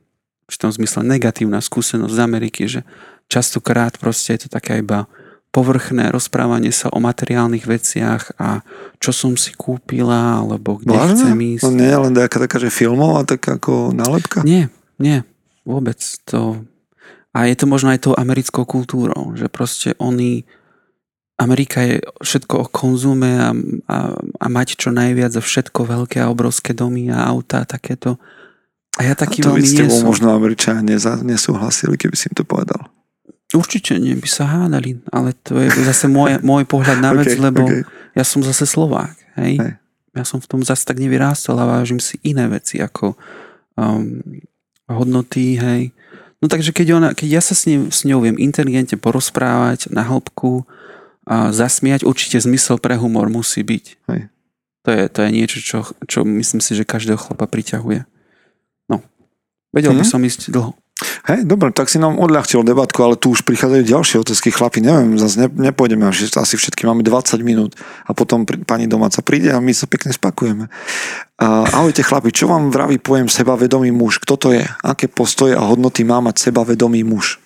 v 0.50 0.58
tom 0.58 0.74
zmysle 0.74 1.08
negatívna 1.08 1.64
skúsenosť 1.64 2.12
z 2.12 2.20
Ameriky, 2.20 2.68
že 2.68 2.84
častokrát 3.32 3.96
proste 3.96 4.36
je 4.36 4.46
to 4.46 4.50
také 4.52 4.84
iba 4.84 5.08
povrchné 5.50 6.14
rozprávanie 6.14 6.70
sa 6.70 6.94
o 6.94 7.02
materiálnych 7.02 7.66
veciach 7.66 8.38
a 8.38 8.62
čo 9.02 9.10
som 9.10 9.34
si 9.34 9.54
kúpila, 9.58 10.46
alebo 10.46 10.78
kde 10.78 10.94
Vážne? 10.94 11.14
chcem 11.18 11.38
ísť. 11.58 11.64
No 11.66 11.70
nie 11.74 11.96
len 11.96 12.14
taká, 12.14 12.38
taká, 12.46 12.58
že 12.62 12.70
filmová, 12.70 13.26
tak 13.26 13.42
ako 13.42 13.94
nálepka? 13.94 14.46
Nie, 14.46 14.70
nie, 15.02 15.26
vôbec 15.66 15.98
to... 16.26 16.62
A 17.30 17.46
je 17.46 17.54
to 17.54 17.70
možno 17.70 17.94
aj 17.94 18.10
tou 18.10 18.14
americkou 18.18 18.66
kultúrou, 18.66 19.38
že 19.38 19.50
proste 19.50 19.94
oni... 19.98 20.46
Amerika 21.40 21.80
je 21.82 22.04
všetko 22.20 22.56
o 22.60 22.66
konzume 22.68 23.32
a, 23.40 23.50
a, 23.88 23.98
a 24.20 24.46
mať 24.52 24.76
čo 24.76 24.92
najviac 24.92 25.32
a 25.34 25.42
všetko 25.42 25.80
veľké 25.88 26.20
a 26.20 26.28
obrovské 26.28 26.76
domy 26.76 27.08
a 27.08 27.24
auta 27.26 27.64
a 27.64 27.70
takéto. 27.70 28.20
A 29.00 29.08
ja 29.08 29.16
A 29.16 29.20
taký 29.24 29.40
to 29.40 29.56
by 29.56 29.64
veľmi 29.64 29.88
nie 29.88 29.88
som. 29.88 30.12
možno 30.12 30.36
Američania 30.36 30.84
nesúhlasili, 31.24 31.96
keby 31.96 32.16
si 32.20 32.28
im 32.28 32.36
to 32.36 32.44
povedal. 32.44 32.92
Určite 33.50 33.96
nie 33.98 34.14
by 34.20 34.28
sa 34.28 34.46
hádali, 34.46 35.00
ale 35.10 35.32
to 35.42 35.58
je 35.58 35.72
zase 35.82 36.06
môj, 36.12 36.44
môj 36.44 36.68
pohľad 36.68 37.00
na 37.00 37.16
vec, 37.18 37.32
Ok, 37.34 37.40
lebo 37.40 37.64
ok. 37.66 37.88
ja 38.14 38.24
som 38.28 38.44
zase 38.44 38.68
Slovák, 38.68 39.16
hej? 39.40 39.58
Hej. 39.58 39.74
Ja 40.14 40.24
som 40.28 40.44
v 40.44 40.50
tom 40.52 40.62
zase 40.62 40.84
tak 40.84 41.00
nevyrástol 41.00 41.56
a 41.56 41.80
vážim 41.80 42.04
si 42.04 42.20
iné 42.22 42.46
veci 42.52 42.84
ako 42.84 43.16
um, 43.80 44.20
hodnoty, 44.92 45.56
hej. 45.56 45.96
No 46.44 46.52
takže 46.52 46.76
keď, 46.76 46.88
ona, 47.00 47.10
keď 47.16 47.40
ja 47.40 47.42
sa 47.42 47.56
s, 47.56 47.64
ním, 47.66 47.88
s 47.90 48.04
ňou 48.04 48.20
viem 48.24 48.36
inteligentne 48.36 49.00
porozprávať 49.00 49.88
na 49.92 50.04
hĺbku 50.04 50.64
a 50.64 50.68
zasmiať, 51.30 52.02
určite 52.04 52.42
zmysel 52.42 52.82
pre 52.82 52.98
humor 52.98 53.30
musí 53.30 53.62
byť. 53.62 53.86
Hej. 54.10 54.22
To 54.84 54.90
je, 54.90 55.04
to 55.12 55.20
je 55.22 55.30
niečo, 55.30 55.58
čo, 55.62 55.78
čo 56.10 56.26
myslím 56.26 56.60
si, 56.60 56.74
že 56.74 56.88
každého 56.88 57.22
chlapa 57.22 57.46
priťahuje. 57.46 58.10
No. 58.90 59.06
Vedel 59.70 59.94
by 59.94 60.02
Mhm. 60.02 60.10
som 60.10 60.26
ísť 60.26 60.50
dlho. 60.50 60.74
Hej, 61.32 61.48
dobre, 61.48 61.72
tak 61.72 61.88
si 61.88 61.96
nám 61.96 62.20
odľahčil 62.20 62.60
debatku, 62.66 63.00
ale 63.00 63.16
tu 63.16 63.32
už 63.32 63.48
prichádzajú 63.48 63.84
ďalšie 63.88 64.18
otázky. 64.20 64.52
Chlapi, 64.52 64.84
neviem, 64.84 65.16
zase 65.16 65.40
ne, 65.40 65.48
nepôjdeme 65.48 66.04
až 66.04 66.28
asi 66.28 66.60
všetky, 66.60 66.84
máme 66.84 67.08
20 67.08 67.40
minút 67.40 67.72
a 68.04 68.12
potom 68.12 68.44
pri, 68.44 68.60
pani 68.68 68.84
domáca 68.84 69.24
príde 69.24 69.48
a 69.54 69.64
my 69.64 69.72
sa 69.72 69.88
pekne 69.88 70.12
spakujeme. 70.12 70.68
Uh, 71.40 71.64
ahojte 71.72 72.04
chlapi, 72.04 72.36
čo 72.36 72.52
vám 72.52 72.68
vraví 72.68 73.00
pojem 73.00 73.32
sebavedomý 73.32 73.96
muž? 73.96 74.20
Kto 74.20 74.36
to 74.36 74.50
je? 74.52 74.68
Aké 74.84 75.08
postoje 75.08 75.56
a 75.56 75.64
hodnoty 75.64 76.04
má 76.04 76.20
mať 76.20 76.52
sebavedomý 76.52 77.08
muž? 77.08 77.40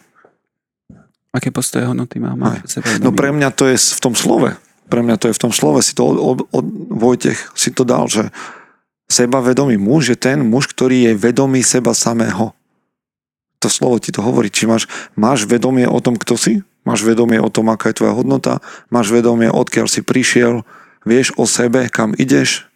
Aké 1.33 1.49
postoje 1.49 1.89
hodnoty 1.89 2.21
má 2.21 2.37
sebavedomie? 2.69 3.01
No 3.01 3.09
pre 3.09 3.33
mňa 3.33 3.49
to 3.57 3.65
je 3.65 3.77
v 3.77 4.01
tom 4.01 4.13
slove. 4.13 4.53
Pre 4.85 5.01
mňa 5.01 5.17
to 5.17 5.33
je 5.33 5.35
v 5.35 5.41
tom 5.41 5.49
slove. 5.49 5.81
Si 5.81 5.97
to 5.97 6.05
od, 6.05 6.17
od, 6.21 6.37
od 6.53 6.65
Vojtech 6.93 7.49
si 7.57 7.73
to 7.73 7.81
dal, 7.81 8.05
že 8.05 8.29
sebavedomý 9.09 9.81
muž 9.81 10.13
je 10.13 10.17
ten 10.17 10.45
muž, 10.45 10.69
ktorý 10.69 11.09
je 11.09 11.13
vedomý 11.17 11.65
seba 11.65 11.97
samého. 11.97 12.53
To 13.65 13.67
slovo 13.67 13.97
ti 13.97 14.13
to 14.13 14.21
hovorí. 14.21 14.53
Či 14.53 14.69
máš, 14.69 14.85
máš 15.17 15.49
vedomie 15.49 15.89
o 15.89 15.97
tom, 15.97 16.21
kto 16.21 16.37
si? 16.37 16.61
Máš 16.85 17.01
vedomie 17.01 17.41
o 17.41 17.49
tom, 17.49 17.73
aká 17.73 17.89
je 17.89 18.03
tvoja 18.03 18.13
hodnota? 18.13 18.61
Máš 18.93 19.09
vedomie, 19.09 19.49
odkiaľ 19.49 19.89
si 19.89 20.05
prišiel? 20.05 20.61
Vieš 21.07 21.33
o 21.41 21.49
sebe, 21.49 21.89
kam 21.89 22.13
ideš? 22.13 22.69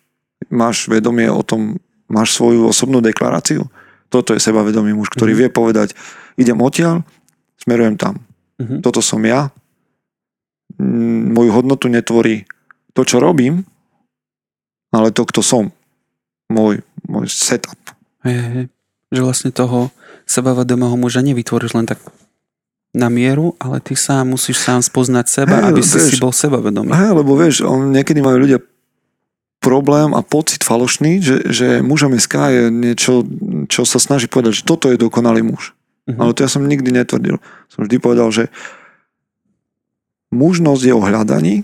Máš 0.49 0.89
vedomie 0.89 1.29
o 1.29 1.45
tom, 1.45 1.77
máš 2.09 2.33
svoju 2.33 2.65
osobnú 2.71 3.05
deklaráciu? 3.05 3.69
Toto 4.09 4.33
je 4.33 4.41
sebavedomý 4.41 4.97
muž, 4.97 5.11
ktorý 5.13 5.35
Mhm. 5.35 5.39
vie 5.45 5.49
povedať, 5.51 5.89
idem 6.39 6.57
odtiaľ, 6.57 7.03
smerujem 7.61 7.99
tam 7.99 8.26
Mhm. 8.57 8.81
toto 8.81 9.01
som 9.01 9.21
ja. 9.21 9.53
Mm, 10.77 11.33
Moju 11.33 11.51
hodnotu 11.53 11.87
netvorí 11.87 12.45
to, 12.93 13.05
čo 13.05 13.21
robím, 13.21 13.65
ale 14.89 15.13
to, 15.13 15.25
kto 15.25 15.45
som. 15.45 15.69
Môj, 16.49 16.81
môj 17.05 17.29
setup. 17.29 17.77
Hej, 18.25 18.35
hej. 18.35 18.65
Že 19.13 19.21
vlastne 19.21 19.51
toho 19.53 19.93
sebavedomého 20.25 20.97
muža 20.97 21.21
nevytvoríš 21.21 21.77
len 21.77 21.85
tak 21.85 22.01
na 22.97 23.13
mieru, 23.13 23.53
ale 23.61 23.77
ty 23.77 23.93
sám 23.93 24.33
musíš 24.33 24.57
sám 24.57 24.81
spoznať 24.81 25.25
seba, 25.29 25.61
Hej, 25.61 25.65
aby 25.69 25.81
si 25.85 25.97
vieš. 26.01 26.09
si 26.09 26.15
bol 26.17 26.33
sebavedomý. 26.33 26.89
Hej, 26.89 27.11
lebo 27.13 27.31
vieš, 27.37 27.55
on, 27.61 27.93
niekedy 27.93 28.25
majú 28.25 28.41
ľudia 28.41 28.57
problém 29.61 30.17
a 30.17 30.25
pocit 30.25 30.65
falošný, 30.65 31.21
že, 31.21 31.35
že 31.53 31.67
mužom 31.85 32.17
SK 32.17 32.33
je 32.49 32.63
niečo, 32.73 33.13
čo 33.69 33.85
sa 33.85 34.01
snaží 34.01 34.25
povedať, 34.25 34.63
že 34.63 34.67
toto 34.67 34.89
je 34.89 34.97
dokonalý 34.97 35.45
muž. 35.45 35.76
Mhm. 36.07 36.19
Ale 36.23 36.31
to 36.31 36.43
ja 36.43 36.49
som 36.49 36.63
nikdy 36.63 36.89
netvrdil. 36.95 37.37
Som 37.67 37.83
vždy 37.83 37.99
povedal, 37.99 38.31
že 38.31 38.47
mužnosť 40.31 40.83
je 40.83 40.93
o 40.95 41.03
hľadaní 41.03 41.55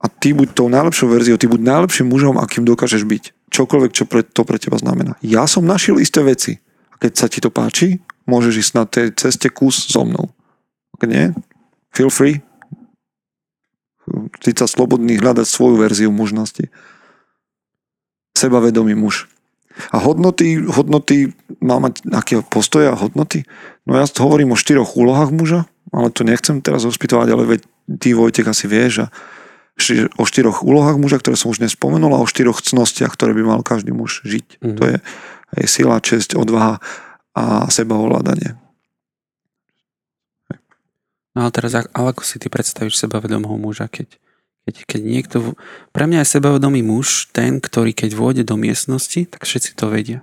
a 0.00 0.06
ty 0.08 0.32
buď 0.32 0.56
tou 0.56 0.72
najlepšou 0.72 1.08
verziou, 1.10 1.36
ty 1.36 1.50
buď 1.50 1.60
najlepším 1.60 2.08
mužom, 2.08 2.40
akým 2.40 2.64
dokážeš 2.64 3.04
byť. 3.04 3.24
čokoľvek, 3.48 3.92
čo 3.96 4.04
pre, 4.04 4.20
to 4.22 4.44
pre 4.44 4.60
teba 4.60 4.76
znamená. 4.76 5.16
Ja 5.24 5.48
som 5.48 5.64
našiel 5.64 5.98
isté 6.04 6.20
veci. 6.20 6.60
A 6.92 7.00
keď 7.00 7.12
sa 7.16 7.26
ti 7.32 7.40
to 7.40 7.48
páči, 7.48 8.04
môžeš 8.28 8.54
ísť 8.60 8.72
na 8.76 8.84
tej 8.84 9.16
ceste 9.16 9.48
kus 9.48 9.88
so 9.88 10.04
mnou. 10.04 10.28
Ak 10.92 11.08
nie, 11.08 11.32
feel 11.96 12.12
free. 12.12 12.44
Ty 14.44 14.52
sa 14.52 14.68
slobodný 14.68 15.16
hľadať 15.16 15.48
svoju 15.48 15.80
verziu 15.80 16.12
mužnosti. 16.12 16.68
Sebavedomý 18.36 18.92
muž. 18.92 19.32
A 19.94 19.96
hodnoty, 20.02 20.60
hodnoty, 20.64 21.32
má 21.62 21.78
mať 21.78 22.04
aké 22.10 22.40
postoje 22.42 22.90
a 22.90 22.98
hodnoty? 22.98 23.46
No 23.88 23.96
ja 23.96 24.04
hovorím 24.06 24.54
o 24.54 24.60
štyroch 24.60 24.98
úlohách 24.98 25.32
muža, 25.32 25.70
ale 25.94 26.12
to 26.12 26.26
nechcem 26.26 26.60
teraz 26.60 26.84
ospytovať, 26.84 27.28
ale 27.32 27.44
veď 27.44 27.60
ty 27.98 28.12
Vojtek 28.12 28.50
asi 28.50 28.68
vieš 28.68 29.06
a 29.06 29.12
o 30.18 30.24
štyroch 30.26 30.66
úlohách 30.66 30.98
muža, 30.98 31.22
ktoré 31.22 31.38
som 31.38 31.54
už 31.54 31.62
nespomenul 31.62 32.10
a 32.10 32.22
o 32.22 32.26
štyroch 32.26 32.58
cnostiach, 32.58 33.14
ktoré 33.14 33.30
by 33.32 33.42
mal 33.46 33.60
každý 33.62 33.94
muž 33.94 34.26
žiť. 34.26 34.58
Mm-hmm. 34.58 34.76
To 34.76 34.82
je 34.90 34.96
aj 35.58 35.64
sila, 35.70 36.02
česť, 36.02 36.34
odvaha 36.34 36.82
a 37.32 37.70
sebaovládanie. 37.70 38.58
No 41.38 41.46
a 41.46 41.54
teraz, 41.54 41.70
ale 41.78 42.10
ako 42.10 42.26
si 42.26 42.42
ty 42.42 42.50
predstavíš 42.50 42.98
sebavedomého 42.98 43.54
muža, 43.54 43.86
keď, 43.86 44.18
keď, 44.68 44.84
keď 44.84 45.00
niekto... 45.00 45.36
Pre 45.96 46.04
mňa 46.04 46.20
je 46.20 46.32
sebavedomý 46.36 46.84
muž 46.84 47.32
ten, 47.32 47.56
ktorý 47.56 47.96
keď 47.96 48.12
vôjde 48.12 48.44
do 48.44 48.60
miestnosti, 48.60 49.24
tak 49.24 49.48
všetci 49.48 49.72
to 49.72 49.88
vedia. 49.88 50.20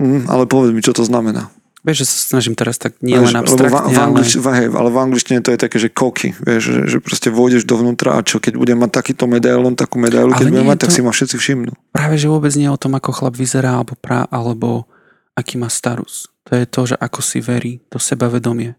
Mm, 0.00 0.24
ale 0.32 0.48
povedz 0.48 0.72
mi, 0.72 0.80
čo 0.80 0.96
to 0.96 1.04
znamená. 1.04 1.52
Vieš, 1.84 2.02
že 2.02 2.06
sa 2.08 2.18
snažím 2.34 2.56
teraz 2.56 2.74
tak 2.80 2.98
nie 3.04 3.14
len 3.14 3.30
abstraktne, 3.30 3.92
v, 3.92 3.94
v 3.94 4.00
anglič, 4.00 4.30
ale... 4.40 4.50
Hej, 4.56 4.66
ale 4.72 4.88
v 4.90 4.98
angličtine 4.98 5.40
to 5.44 5.54
je 5.54 5.60
také, 5.60 5.76
že 5.78 5.92
koky, 5.92 6.34
vieš, 6.40 6.74
že, 6.74 6.80
že 6.90 6.98
proste 6.98 7.28
vôjdeš 7.30 7.68
dovnútra 7.68 8.18
a 8.18 8.24
čo, 8.24 8.42
keď 8.42 8.58
budem 8.58 8.80
mať 8.80 8.98
takýto 8.98 9.30
medailon, 9.30 9.78
takú 9.78 10.00
medailu, 10.00 10.34
keď 10.34 10.50
budem 10.50 10.66
mať, 10.66 10.78
to... 10.78 10.82
tak 10.88 10.90
si 10.96 11.00
ma 11.04 11.12
všetci 11.14 11.36
všimnú. 11.38 11.72
Práve, 11.94 12.18
že 12.18 12.26
vôbec 12.26 12.50
nie 12.58 12.66
o 12.66 12.80
tom, 12.80 12.98
ako 12.98 13.14
chlap 13.14 13.34
vyzerá, 13.38 13.78
alebo, 13.78 13.94
pra, 13.94 14.26
alebo 14.26 14.90
aký 15.38 15.54
má 15.54 15.70
starus. 15.70 16.26
To 16.50 16.58
je 16.58 16.66
to, 16.66 16.80
že 16.94 16.96
ako 16.98 17.20
si 17.22 17.38
verí, 17.38 17.78
to 17.92 18.02
sebavedomie. 18.02 18.74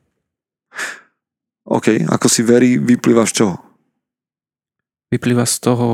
OK, 1.70 2.04
ako 2.04 2.28
si 2.28 2.42
verí, 2.44 2.82
vyplýva 2.82 3.24
z 3.30 3.44
čoho? 3.44 3.69
Vyplýva 5.10 5.46
z 5.46 5.56
toho 5.62 5.88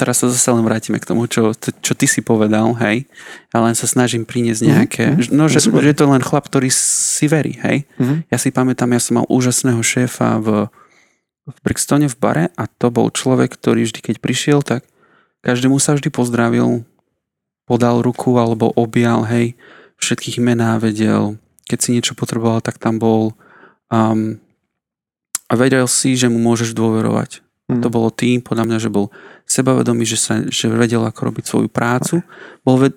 teraz 0.00 0.24
sa 0.24 0.32
zase 0.32 0.48
len 0.48 0.64
vrátime 0.64 0.96
k 0.96 1.04
tomu, 1.04 1.28
čo, 1.28 1.52
čo 1.52 1.92
ty 1.92 2.08
si 2.08 2.24
povedal, 2.24 2.72
hej. 2.80 3.04
Ja 3.52 3.60
len 3.60 3.76
sa 3.76 3.84
snažím 3.84 4.24
priniesť 4.24 4.64
mhm, 4.64 4.68
nejaké, 4.72 5.04
mm-hmm. 5.12 5.36
no, 5.36 5.44
že, 5.52 5.60
že 5.60 5.88
je 5.92 5.98
to 5.98 6.08
len 6.08 6.24
chlap, 6.24 6.48
ktorý 6.48 6.72
si 6.72 7.28
verí, 7.28 7.60
hej. 7.60 7.84
Mm-hmm. 8.00 8.32
Ja 8.32 8.38
si 8.40 8.48
pamätám, 8.48 8.88
ja 8.96 9.00
som 9.04 9.20
mal 9.20 9.28
úžasného 9.28 9.84
šéfa 9.84 10.40
v, 10.40 10.48
v 11.44 11.58
Brixtone 11.60 12.08
v 12.08 12.16
bare 12.16 12.44
a 12.56 12.64
to 12.64 12.88
bol 12.88 13.12
človek, 13.12 13.52
ktorý 13.52 13.84
vždy, 13.84 14.00
keď 14.00 14.16
prišiel, 14.24 14.64
tak 14.64 14.88
každému 15.44 15.76
sa 15.76 15.92
vždy 15.92 16.08
pozdravil, 16.08 16.88
podal 17.68 18.00
ruku 18.00 18.40
alebo 18.40 18.72
objal, 18.72 19.28
hej, 19.28 19.52
všetkých 20.00 20.40
mená 20.40 20.80
vedel, 20.80 21.36
keď 21.68 21.78
si 21.78 21.92
niečo 21.92 22.16
potreboval, 22.16 22.64
tak 22.64 22.80
tam 22.80 22.96
bol 22.96 23.36
um, 23.92 24.40
a 25.50 25.52
vedel 25.58 25.84
si, 25.90 26.14
že 26.14 26.30
mu 26.30 26.38
môžeš 26.38 26.70
dôverovať. 26.78 27.42
Mm. 27.70 27.82
To 27.82 27.88
bolo 27.90 28.10
tým, 28.10 28.42
podľa 28.42 28.64
mňa, 28.66 28.78
že 28.82 28.90
bol 28.90 29.10
sebavedomý, 29.46 30.06
že, 30.06 30.18
sa, 30.18 30.42
že 30.46 30.70
vedel, 30.70 31.02
ako 31.02 31.20
robiť 31.30 31.44
svoju 31.46 31.68
prácu. 31.70 32.22
Bol, 32.62 32.90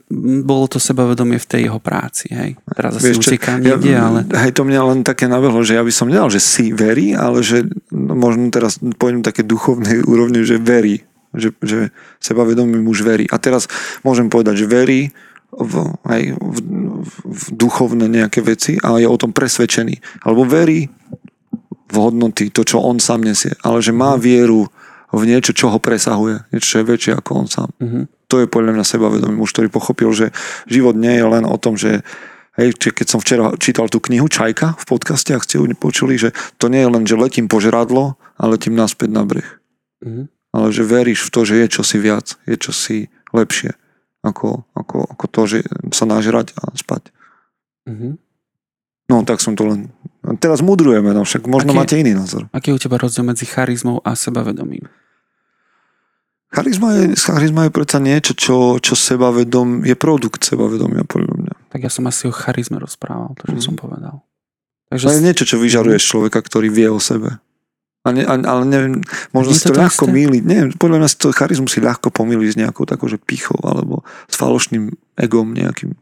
bolo 0.45 0.65
to 0.69 0.77
sebavedomie 0.77 1.41
v 1.41 1.49
tej 1.49 1.61
jeho 1.69 1.81
práci. 1.81 2.29
Hej. 2.29 2.57
Teraz 2.73 3.01
asi 3.01 3.13
uteká 3.13 3.57
niekde, 3.57 3.93
ja, 3.93 4.09
ale... 4.09 4.25
Hej, 4.29 4.53
to 4.53 4.65
mňa 4.65 4.81
len 4.85 4.99
také 5.01 5.25
nabehlo, 5.25 5.65
že 5.65 5.77
ja 5.77 5.85
by 5.85 5.93
som 5.93 6.09
nedal, 6.09 6.29
že 6.29 6.41
si 6.41 6.69
verí, 6.69 7.17
ale 7.17 7.41
že 7.41 7.65
no, 7.89 8.13
možno 8.13 8.49
teraz 8.53 8.77
pôjdem 9.01 9.25
také 9.25 9.41
duchovnej 9.41 10.05
úrovne, 10.13 10.45
že 10.45 10.61
verí. 10.61 11.01
Že, 11.33 11.49
že 11.65 11.79
sebavedomý 12.21 12.77
muž 12.77 13.01
verí. 13.01 13.25
A 13.33 13.41
teraz 13.41 13.65
môžem 14.05 14.29
povedať, 14.29 14.65
že 14.65 14.67
verí 14.69 15.09
v, 15.49 15.73
aj 16.05 16.21
v, 16.37 16.57
v 17.25 17.43
duchovné 17.53 18.05
nejaké 18.05 18.45
veci, 18.45 18.77
ale 18.81 19.01
je 19.01 19.09
o 19.09 19.17
tom 19.17 19.33
presvedčený. 19.33 20.25
Alebo 20.25 20.45
verí 20.45 20.89
v 21.93 21.97
hodnoty, 22.01 22.49
to, 22.49 22.65
čo 22.65 22.81
on 22.81 22.97
sám 22.97 23.21
nesie, 23.21 23.53
ale 23.61 23.85
že 23.85 23.93
má 23.93 24.17
vieru 24.17 24.65
v 25.13 25.29
niečo, 25.29 25.53
čo 25.53 25.69
ho 25.69 25.77
presahuje, 25.77 26.49
niečo, 26.49 26.67
čo 26.73 26.77
je 26.81 26.89
väčšie 26.89 27.11
ako 27.21 27.29
on 27.45 27.47
sám. 27.47 27.69
Mm-hmm. 27.77 28.03
To 28.33 28.35
je 28.41 28.49
podľa 28.49 28.73
mňa 28.73 28.85
sebavedomý 28.85 29.37
muž, 29.37 29.53
ktorý 29.53 29.69
pochopil, 29.69 30.09
že 30.09 30.33
život 30.65 30.97
nie 30.97 31.13
je 31.13 31.25
len 31.29 31.45
o 31.45 31.53
tom, 31.61 31.77
že 31.77 32.01
hej, 32.57 32.73
keď 32.73 33.05
som 33.05 33.21
včera 33.21 33.53
čítal 33.61 33.93
tú 33.93 34.01
knihu 34.01 34.25
Čajka 34.25 34.73
v 34.73 34.85
podcaste, 34.89 35.37
ak 35.37 35.45
ste 35.45 35.61
ju 35.61 35.69
počuli, 35.77 36.17
že 36.17 36.33
to 36.57 36.65
nie 36.65 36.81
je 36.81 36.89
len, 36.89 37.05
že 37.05 37.13
letím 37.13 37.45
požradlo 37.45 38.17
a 38.41 38.43
letím 38.49 38.73
naspäť 38.73 39.13
na 39.13 39.21
breh. 39.21 39.45
Mm-hmm. 40.01 40.25
Ale 40.57 40.67
že 40.73 40.81
veríš 40.81 41.29
v 41.29 41.33
to, 41.33 41.39
že 41.45 41.55
je 41.61 41.67
čosi 41.69 41.97
viac, 42.01 42.27
je 42.49 42.57
čosi 42.57 42.97
lepšie 43.33 43.77
ako, 44.25 44.65
ako, 44.73 44.97
ako 45.13 45.25
to, 45.29 45.41
že 45.45 45.59
sa 45.93 46.09
nažrať 46.09 46.57
a 46.57 46.73
spať. 46.73 47.13
Mm-hmm. 47.85 48.13
No, 49.11 49.15
tak 49.27 49.43
som 49.43 49.53
to 49.53 49.67
len 49.67 49.91
Teraz 50.39 50.63
mudrujeme, 50.63 51.11
no 51.11 51.27
však 51.27 51.43
možno 51.51 51.75
aký, 51.75 51.79
máte 51.79 51.95
iný 51.99 52.15
názor. 52.15 52.47
Aký 52.55 52.71
je 52.71 52.75
u 52.75 52.81
teba 52.81 52.95
rozdiel 52.95 53.27
medzi 53.27 53.43
charizmou 53.43 53.99
a 54.07 54.15
sebavedomím? 54.15 54.87
Charizma 56.53 56.93
je, 56.95 57.03
charizma 57.17 57.67
je 57.67 57.71
predsa 57.73 57.97
niečo, 57.97 58.31
čo, 58.37 58.55
čo 58.77 58.93
sebavedom, 58.93 59.83
je 59.83 59.95
produkt 59.97 60.45
sebavedomia, 60.45 61.03
podľa 61.03 61.33
mňa. 61.33 61.53
Tak 61.73 61.81
ja 61.81 61.91
som 61.91 62.05
asi 62.05 62.29
o 62.29 62.33
charizme 62.33 62.77
rozprával, 62.77 63.33
to, 63.41 63.51
čo 63.51 63.57
mm. 63.57 63.65
som 63.65 63.75
povedal. 63.75 64.21
Takže... 64.93 65.09
To 65.09 65.15
je 65.17 65.25
niečo, 65.25 65.43
čo 65.49 65.57
vyžaruje 65.57 65.97
z 65.97 66.05
človeka, 66.05 66.39
ktorý 66.45 66.69
vie 66.69 66.87
o 66.93 67.01
sebe. 67.01 67.41
A 68.03 68.11
ne, 68.11 68.21
ale 68.27 68.63
neviem, 68.67 68.99
možno 69.31 69.55
si 69.55 69.65
to, 69.65 69.73
to 69.73 69.79
ľahko 69.79 70.05
míliť. 70.11 70.43
Nie, 70.43 70.61
podľa 70.75 71.01
mňa 71.01 71.09
si 71.09 71.17
to 71.17 71.31
charizmu 71.31 71.71
si 71.71 71.79
ľahko 71.79 72.11
pomýliť 72.11 72.49
s 72.51 72.59
nejakou 72.59 72.83
takou, 72.85 73.07
že 73.07 73.17
pichou, 73.17 73.57
alebo 73.63 74.05
s 74.27 74.35
falošným 74.35 74.91
egom 75.17 75.55
nejakým. 75.55 75.95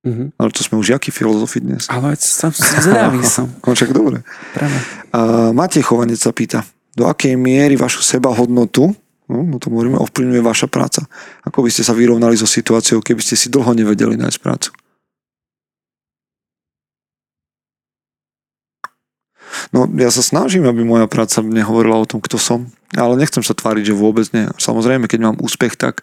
Mm-hmm. 0.00 0.40
Ale 0.40 0.48
to 0.48 0.64
sme 0.64 0.80
už 0.80 0.96
jaký 0.96 1.12
filozofi 1.12 1.60
dnes. 1.60 1.84
Ale 1.92 2.16
som 2.16 2.48
zvedavý 2.48 3.20
som. 3.36 3.52
No 3.60 3.76
však 3.76 3.92
dobre. 3.92 4.24
A 5.12 5.52
Matej 5.52 5.84
Chovanec 5.84 6.16
sa 6.16 6.32
pýta, 6.32 6.64
do 6.96 7.04
akej 7.04 7.36
miery 7.36 7.76
vašu 7.76 8.00
sebahodnotu, 8.00 8.96
no, 9.28 9.38
no 9.44 9.56
to 9.60 9.68
hovoríme, 9.68 10.00
ovplyvňuje 10.00 10.42
vaša 10.42 10.66
práca. 10.72 11.04
Ako 11.44 11.60
by 11.60 11.68
ste 11.68 11.84
sa 11.84 11.92
vyrovnali 11.92 12.32
so 12.32 12.48
situáciou, 12.48 13.04
keby 13.04 13.20
ste 13.20 13.36
si 13.36 13.52
dlho 13.52 13.76
nevedeli 13.76 14.16
nájsť 14.16 14.40
prácu? 14.40 14.72
No 19.70 19.84
ja 20.00 20.08
sa 20.08 20.24
snažím, 20.24 20.64
aby 20.64 20.80
moja 20.80 21.04
práca 21.04 21.44
nehovorila 21.44 22.00
o 22.00 22.08
tom, 22.08 22.24
kto 22.24 22.40
som, 22.40 22.72
ale 22.96 23.20
nechcem 23.20 23.44
sa 23.44 23.52
tváriť, 23.52 23.92
že 23.92 23.94
vôbec 23.94 24.26
nie. 24.32 24.48
Samozrejme, 24.56 25.06
keď 25.06 25.20
mám 25.20 25.36
úspech, 25.38 25.76
tak 25.76 26.02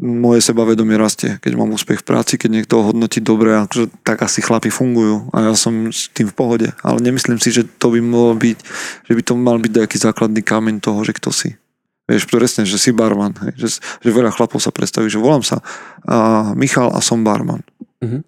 moje 0.00 0.40
sebavedomie 0.40 0.96
rastie, 0.96 1.36
keď 1.44 1.60
mám 1.60 1.76
úspech 1.76 2.00
v 2.00 2.08
práci, 2.08 2.40
keď 2.40 2.50
niekto 2.50 2.80
ho 2.80 2.88
hodnotí 2.88 3.20
dobre, 3.20 3.52
akože 3.52 4.00
tak 4.00 4.24
asi 4.24 4.40
chlapi 4.40 4.72
fungujú 4.72 5.28
a 5.36 5.52
ja 5.52 5.52
som 5.52 5.92
s 5.92 6.08
tým 6.16 6.32
v 6.32 6.34
pohode. 6.34 6.68
Ale 6.80 7.04
nemyslím 7.04 7.36
si, 7.36 7.52
že 7.52 7.68
to 7.68 7.92
by 7.92 8.00
mohlo 8.00 8.32
byť, 8.32 8.58
že 9.04 9.12
by 9.12 9.22
to 9.22 9.32
mal 9.36 9.60
byť 9.60 9.72
nejaký 9.76 9.96
základný 10.00 10.40
kameň 10.40 10.80
toho, 10.80 11.04
že 11.04 11.12
kto 11.12 11.30
si. 11.30 11.60
Vieš, 12.08 12.26
presne, 12.32 12.64
že 12.64 12.80
si 12.80 12.90
barman. 12.90 13.36
Hej, 13.44 13.52
že, 13.60 13.68
že 14.02 14.08
veľa 14.10 14.34
chlapov 14.34 14.58
sa 14.58 14.72
predstaví, 14.72 15.06
že 15.12 15.20
volám 15.20 15.44
sa 15.44 15.60
a 16.08 16.50
Michal 16.56 16.90
a 16.90 16.98
som 17.04 17.22
barman. 17.22 17.62
Uh-huh. 18.02 18.24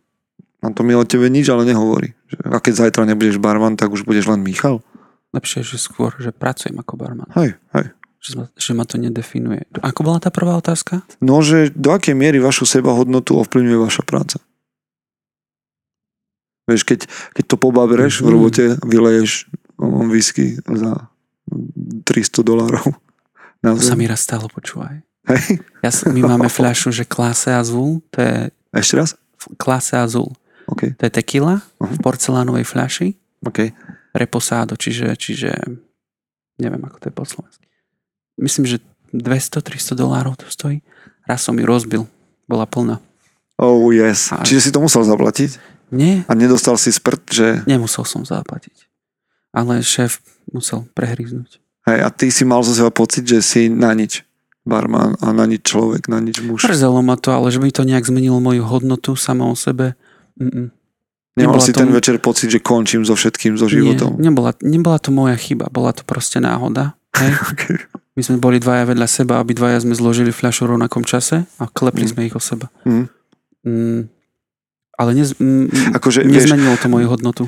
A 0.63 0.71
to 0.71 0.87
mi 0.87 0.95
o 0.95 1.03
tebe 1.03 1.27
nič 1.27 1.51
ale 1.51 1.67
nehovorí. 1.67 2.15
Že, 2.31 2.37
a 2.53 2.57
keď 2.63 2.73
zajtra 2.87 3.03
nebudeš 3.09 3.43
barman, 3.43 3.75
tak 3.75 3.91
už 3.91 4.07
budeš 4.07 4.31
len 4.31 4.45
Michal. 4.45 4.85
Lepšie, 5.33 5.65
že 5.65 5.81
skôr, 5.81 6.13
že 6.21 6.31
pracujem 6.31 6.77
ako 6.79 6.95
barman. 7.01 7.27
Hej, 7.35 7.57
hej 7.75 7.97
že 8.23 8.39
ma, 8.39 8.47
že 8.55 8.71
ma 8.71 8.85
to 8.87 9.03
nedefinuje. 9.03 9.67
Ako 9.83 10.07
bola 10.07 10.23
tá 10.23 10.31
prvá 10.31 10.55
otázka? 10.55 11.03
No, 11.19 11.43
že 11.43 11.75
do 11.75 11.91
akej 11.91 12.15
miery 12.15 12.39
vašu 12.39 12.63
sebahodnotu 12.71 13.35
ovplyvňuje 13.35 13.79
vaša 13.83 14.07
práca? 14.07 14.39
Vieš, 16.71 16.87
keď, 16.87 17.11
keď 17.35 17.45
to 17.51 17.57
pobabereš 17.59 18.23
mm-hmm. 18.23 18.25
v 18.25 18.29
mhm. 18.31 18.35
robote, 18.39 18.65
vyleješ 18.87 19.51
whisky 20.07 20.55
za 20.63 21.11
300 22.07 22.47
dolárov. 22.47 22.87
To 23.67 23.83
sa 23.83 23.99
mi 23.99 24.07
raz 24.07 24.23
stalo, 24.23 24.47
počúvaj. 24.47 25.03
Hej. 25.27 25.59
Ja, 25.83 25.91
my 26.11 26.35
máme 26.35 26.47
fľašu, 26.47 26.95
že 26.95 27.03
klase 27.03 27.51
azul, 27.51 28.03
to 28.15 28.23
je... 28.23 28.35
Ešte 28.75 28.95
raz? 28.99 29.19
Klase 29.59 29.99
azul. 29.99 30.31
Okay. 30.71 30.95
To 30.99 31.03
je 31.07 31.13
tequila 31.15 31.59
uh-huh. 31.59 31.91
v 31.91 31.99
porcelánovej 31.99 32.67
fľaši. 32.67 33.19
Okay. 33.43 33.75
Reposado, 34.15 34.79
čiže, 34.79 35.11
čiže 35.19 35.51
neviem, 36.63 36.83
ako 36.87 36.97
to 37.03 37.07
je 37.11 37.15
po 37.15 37.27
slovensky 37.27 37.72
myslím, 38.41 38.65
že 38.69 38.77
200-300 39.13 39.99
dolárov 39.99 40.39
to 40.41 40.49
stojí. 40.49 40.81
Raz 41.29 41.45
som 41.45 41.55
ju 41.57 41.65
rozbil, 41.69 42.03
bola 42.49 42.65
plná. 42.65 42.99
Oh 43.61 43.93
yes. 43.93 44.33
A... 44.33 44.43
Čiže 44.43 44.69
si 44.69 44.71
to 44.75 44.81
musel 44.81 45.05
zaplatiť? 45.05 45.61
Nie. 45.93 46.25
A 46.27 46.33
nedostal 46.33 46.81
si 46.81 46.89
sprt, 46.89 47.23
že... 47.29 47.47
Nemusel 47.69 48.09
som 48.09 48.25
zaplatiť. 48.25 48.89
Ale 49.53 49.85
šéf 49.85 50.25
musel 50.49 50.89
prehríznúť. 50.97 51.61
Hej, 51.85 51.99
a 52.01 52.09
ty 52.09 52.33
si 52.33 52.49
mal 52.49 52.65
zo 52.65 52.73
seba 52.73 52.89
pocit, 52.89 53.29
že 53.29 53.45
si 53.45 53.69
na 53.69 53.93
nič 53.93 54.25
barman 54.65 55.19
a 55.21 55.35
na 55.35 55.45
nič 55.45 55.69
človek, 55.69 56.09
na 56.09 56.23
nič 56.23 56.41
muž. 56.41 56.65
Mrzelo 56.65 57.03
ma 57.05 57.19
to, 57.19 57.35
ale 57.35 57.53
že 57.53 57.61
by 57.61 57.69
to 57.75 57.83
nejak 57.85 58.07
zmenilo 58.07 58.41
moju 58.41 58.65
hodnotu 58.65 59.19
sama 59.19 59.51
o 59.51 59.59
sebe. 59.59 59.99
Mm-mm. 60.39 60.73
Nemal 61.37 61.59
nebola 61.59 61.65
si 61.65 61.73
tomu... 61.75 61.89
ten 61.89 61.91
večer 61.93 62.17
pocit, 62.23 62.49
že 62.53 62.61
končím 62.63 63.03
so 63.03 63.19
všetkým, 63.19 63.59
so 63.59 63.67
životom? 63.67 64.17
Nie, 64.17 64.31
nebola, 64.31 64.55
nebola 64.63 64.97
to 65.03 65.11
moja 65.11 65.37
chyba, 65.37 65.69
bola 65.69 65.91
to 65.93 66.07
proste 66.07 66.39
náhoda. 66.39 66.95
Hej? 67.17 67.31
okay. 67.53 67.77
My 68.13 68.21
sme 68.21 68.37
boli 68.37 68.61
dvaja 68.61 68.85
vedľa 68.85 69.09
seba, 69.09 69.41
aby 69.41 69.57
dvaja 69.57 69.81
sme 69.81 69.97
zložili 69.97 70.29
fľašu 70.31 70.69
v 70.69 70.77
rovnakom 70.77 71.01
čase 71.01 71.49
a 71.57 71.65
klepli 71.65 72.05
Mm. 72.05 72.11
sme 72.13 72.21
ich 72.29 72.37
o 72.37 72.43
seba. 72.43 72.69
Mm. 72.85 73.09
Mm, 73.65 74.01
ale 74.93 75.11
nez, 75.17 75.33
mm, 75.33 75.97
Akože, 75.97 76.21
vieš, 76.21 76.53
nezmenilo 76.53 76.77
to 76.77 76.93
moju 76.93 77.09
hodnotu. 77.09 77.43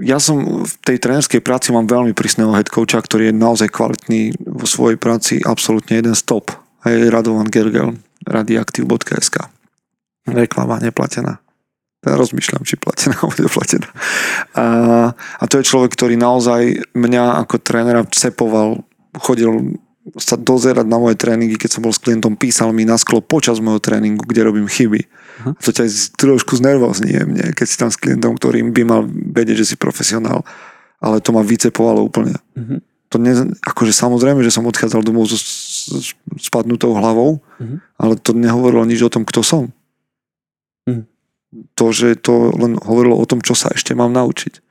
ja 0.00 0.16
som 0.16 0.64
v 0.64 0.74
tej 0.80 0.96
trénerskej 0.96 1.44
práci 1.44 1.74
mám 1.76 1.84
veľmi 1.84 2.16
prísneho 2.16 2.54
head 2.56 2.72
coacha, 2.72 2.98
ktorý 2.98 3.28
je 3.28 3.34
naozaj 3.36 3.68
kvalitný 3.68 4.32
vo 4.40 4.64
svojej 4.64 4.96
práci, 4.96 5.44
absolútne 5.44 6.00
jeden 6.00 6.16
stop. 6.16 6.48
Hej, 6.88 7.12
Radovan 7.12 7.52
Gergel, 7.52 8.00
radioaktiv.sk. 8.24 9.36
Reklama 10.24 10.78
neplatená. 10.78 11.41
Ja 12.02 12.18
rozmýšľam, 12.18 12.66
či 12.66 12.74
platená 12.74 13.14
alebo 13.14 13.38
neplatená. 13.38 13.86
A, 14.58 14.64
a 15.14 15.44
to 15.46 15.62
je 15.62 15.68
človek, 15.70 15.94
ktorý 15.94 16.18
naozaj 16.18 16.90
mňa 16.98 17.46
ako 17.46 17.62
trénera 17.62 18.02
cepoval, 18.10 18.82
chodil 19.22 19.78
sa 20.18 20.34
dozerať 20.34 20.82
na 20.82 20.98
moje 20.98 21.14
tréningy, 21.14 21.54
keď 21.54 21.78
som 21.78 21.86
bol 21.86 21.94
s 21.94 22.02
klientom, 22.02 22.34
písal 22.34 22.74
mi 22.74 22.82
na 22.82 22.98
sklo 22.98 23.22
počas 23.22 23.62
môjho 23.62 23.78
tréningu, 23.78 24.26
kde 24.26 24.42
robím 24.42 24.66
chyby. 24.66 24.98
Aha. 25.46 25.50
To 25.62 25.70
ťa 25.70 25.86
trošku 26.18 26.58
znervozní 26.58 27.22
mne, 27.22 27.54
keď 27.54 27.66
si 27.70 27.76
tam 27.78 27.86
s 27.86 28.02
klientom, 28.02 28.34
ktorým 28.34 28.74
by 28.74 28.82
mal 28.82 29.06
vedieť, 29.06 29.62
že 29.62 29.68
si 29.70 29.76
profesionál, 29.78 30.42
ale 30.98 31.22
to 31.22 31.30
ma 31.30 31.46
vycepovalo 31.46 32.02
úplne. 32.02 32.34
Mhm. 32.58 32.82
To 33.14 33.20
ne, 33.20 33.54
akože 33.62 33.92
samozrejme, 33.94 34.40
že 34.42 34.50
som 34.50 34.64
odchádzal 34.66 35.04
domov 35.06 35.28
so 35.30 35.36
spadnutou 36.40 36.96
hlavou, 36.98 37.38
Mhm. 37.62 37.76
ale 37.94 38.18
to 38.18 38.34
nehovorilo 38.34 38.82
nič 38.82 39.06
o 39.06 39.12
tom, 39.12 39.22
kto 39.22 39.44
som. 39.46 39.70
To, 41.52 41.92
že 41.92 42.16
to 42.16 42.48
len 42.56 42.80
hovorilo 42.80 43.20
o 43.20 43.28
tom, 43.28 43.44
čo 43.44 43.52
sa 43.52 43.68
ešte 43.76 43.92
mám 43.92 44.12
naučiť. 44.16 44.64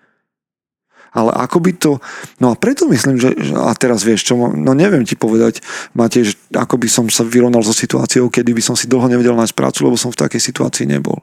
Ale 1.12 1.36
ako 1.36 1.58
by 1.60 1.72
to... 1.76 1.92
No 2.40 2.50
a 2.50 2.56
preto 2.56 2.88
myslím, 2.88 3.20
že... 3.20 3.36
A 3.60 3.76
teraz 3.76 4.08
vieš 4.08 4.32
čo, 4.32 4.40
no 4.40 4.72
neviem 4.72 5.04
ti 5.04 5.20
povedať, 5.20 5.60
Matej, 5.92 6.32
že 6.32 6.34
ako 6.56 6.80
by 6.80 6.88
som 6.88 7.06
sa 7.12 7.28
vyrovnal 7.28 7.62
so 7.68 7.76
situáciou, 7.76 8.32
kedy 8.32 8.56
by 8.56 8.64
som 8.64 8.80
si 8.80 8.88
dlho 8.88 9.12
nevedel 9.12 9.36
nájsť 9.36 9.52
prácu, 9.54 9.80
lebo 9.92 10.00
som 10.00 10.10
v 10.10 10.22
takej 10.24 10.40
situácii 10.40 10.88
nebol. 10.88 11.20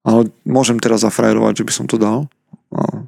Ale 0.00 0.32
môžem 0.48 0.80
teraz 0.80 1.04
zafrajerovať, 1.04 1.60
že 1.60 1.66
by 1.68 1.72
som 1.76 1.86
to 1.86 2.00
dal. 2.00 2.24
No. 2.72 3.04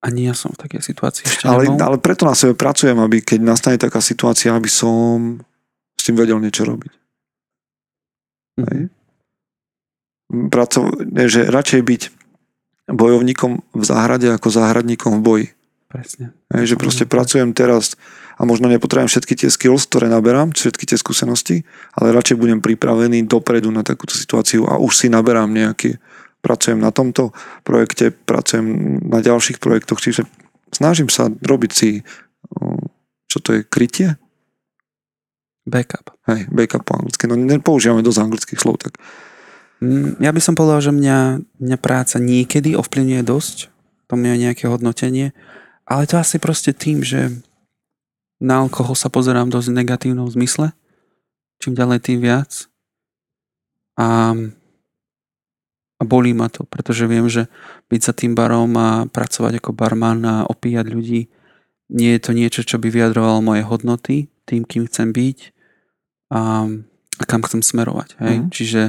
Ani 0.00 0.24
ja 0.24 0.32
som 0.32 0.56
v 0.56 0.62
takej 0.64 0.80
situácii 0.88 1.28
ešte 1.28 1.44
Ale, 1.44 1.68
nebol. 1.68 1.76
ale 1.84 1.96
preto 2.00 2.24
na 2.24 2.32
sebe 2.32 2.56
pracujem, 2.56 2.96
aby 2.96 3.20
keď 3.20 3.44
nastane 3.44 3.76
taká 3.76 4.00
situácia, 4.00 4.56
aby 4.56 4.72
som 4.72 5.36
s 5.98 6.02
tým 6.08 6.16
vedel 6.16 6.40
niečo 6.40 6.64
robiť. 6.64 6.92
Mhm. 8.56 8.97
Praco- 10.28 10.92
že 11.08 11.48
radšej 11.48 11.80
byť 11.80 12.02
bojovníkom 12.88 13.52
v 13.72 13.84
záhrade 13.84 14.28
ako 14.32 14.48
záhradníkom 14.48 15.20
v 15.20 15.24
boji. 15.24 15.46
Presne. 15.88 16.36
Hej, 16.52 16.76
že 16.76 16.76
proste 16.76 17.04
pracujem 17.08 17.56
teraz 17.56 17.96
a 18.36 18.44
možno 18.44 18.68
nepotrebujem 18.68 19.08
všetky 19.08 19.34
tie 19.40 19.48
skills, 19.48 19.88
ktoré 19.88 20.12
naberám, 20.12 20.52
všetky 20.52 20.84
tie 20.84 21.00
skúsenosti, 21.00 21.64
ale 21.96 22.12
radšej 22.12 22.36
budem 22.36 22.60
pripravený 22.60 23.24
dopredu 23.24 23.72
na 23.72 23.80
takúto 23.80 24.12
situáciu 24.12 24.68
a 24.68 24.76
už 24.76 24.92
si 24.92 25.06
naberám 25.08 25.48
nejaký. 25.48 25.96
Pracujem 26.38 26.78
na 26.78 26.94
tomto 26.94 27.34
projekte, 27.66 28.14
pracujem 28.14 29.00
na 29.10 29.18
ďalších 29.18 29.58
projektoch, 29.58 29.98
čiže 29.98 30.22
snažím 30.70 31.10
sa 31.10 31.26
robiť 31.26 31.72
si, 31.74 32.06
čo 33.26 33.38
to 33.42 33.58
je, 33.58 33.60
krytie? 33.66 34.14
Backup. 35.66 36.14
Hej, 36.30 36.46
backup 36.52 36.86
po 36.86 36.94
anglicky. 37.00 37.26
No 37.26 37.34
nepoužívame 37.34 38.06
dosť 38.06 38.22
anglických 38.22 38.60
slov, 38.60 38.78
tak 38.78 39.02
Mm, 39.02 39.27
Ja 40.18 40.34
by 40.34 40.40
som 40.42 40.58
povedal, 40.58 40.82
že 40.82 40.90
mňa, 40.90 41.18
mňa 41.62 41.78
práca 41.78 42.18
niekedy 42.18 42.74
ovplyvňuje 42.74 43.22
dosť. 43.22 43.56
To 44.10 44.18
mňa 44.18 44.50
nejaké 44.50 44.66
hodnotenie. 44.66 45.36
Ale 45.86 46.08
to 46.10 46.18
asi 46.18 46.42
proste 46.42 46.74
tým, 46.74 47.06
že 47.06 47.30
na 48.42 48.62
alkohol 48.62 48.98
sa 48.98 49.10
pozerám 49.10 49.50
dosť 49.50 49.68
v 49.70 49.78
negatívnom 49.78 50.26
zmysle. 50.26 50.74
Čím 51.62 51.78
ďalej, 51.78 51.98
tým 52.02 52.18
viac. 52.18 52.66
A, 53.98 54.34
a 55.98 56.02
bolí 56.06 56.34
ma 56.34 56.46
to, 56.50 56.62
pretože 56.66 57.06
viem, 57.10 57.26
že 57.26 57.50
byť 57.90 58.00
za 58.02 58.12
tým 58.14 58.34
barom 58.34 58.70
a 58.78 58.88
pracovať 59.10 59.58
ako 59.58 59.74
barman 59.74 60.22
a 60.22 60.46
opíjať 60.46 60.86
ľudí 60.90 61.22
nie 61.88 62.10
je 62.16 62.20
to 62.20 62.36
niečo, 62.36 62.62
čo 62.62 62.76
by 62.76 62.92
vyjadrovalo 62.92 63.40
moje 63.40 63.64
hodnoty, 63.64 64.28
tým, 64.44 64.68
kým 64.68 64.84
chcem 64.86 65.08
byť 65.08 65.38
a, 66.32 66.68
a 67.20 67.22
kam 67.24 67.40
chcem 67.44 67.64
smerovať. 67.64 68.20
Hej? 68.20 68.36
Mhm. 68.38 68.48
Čiže 68.52 68.82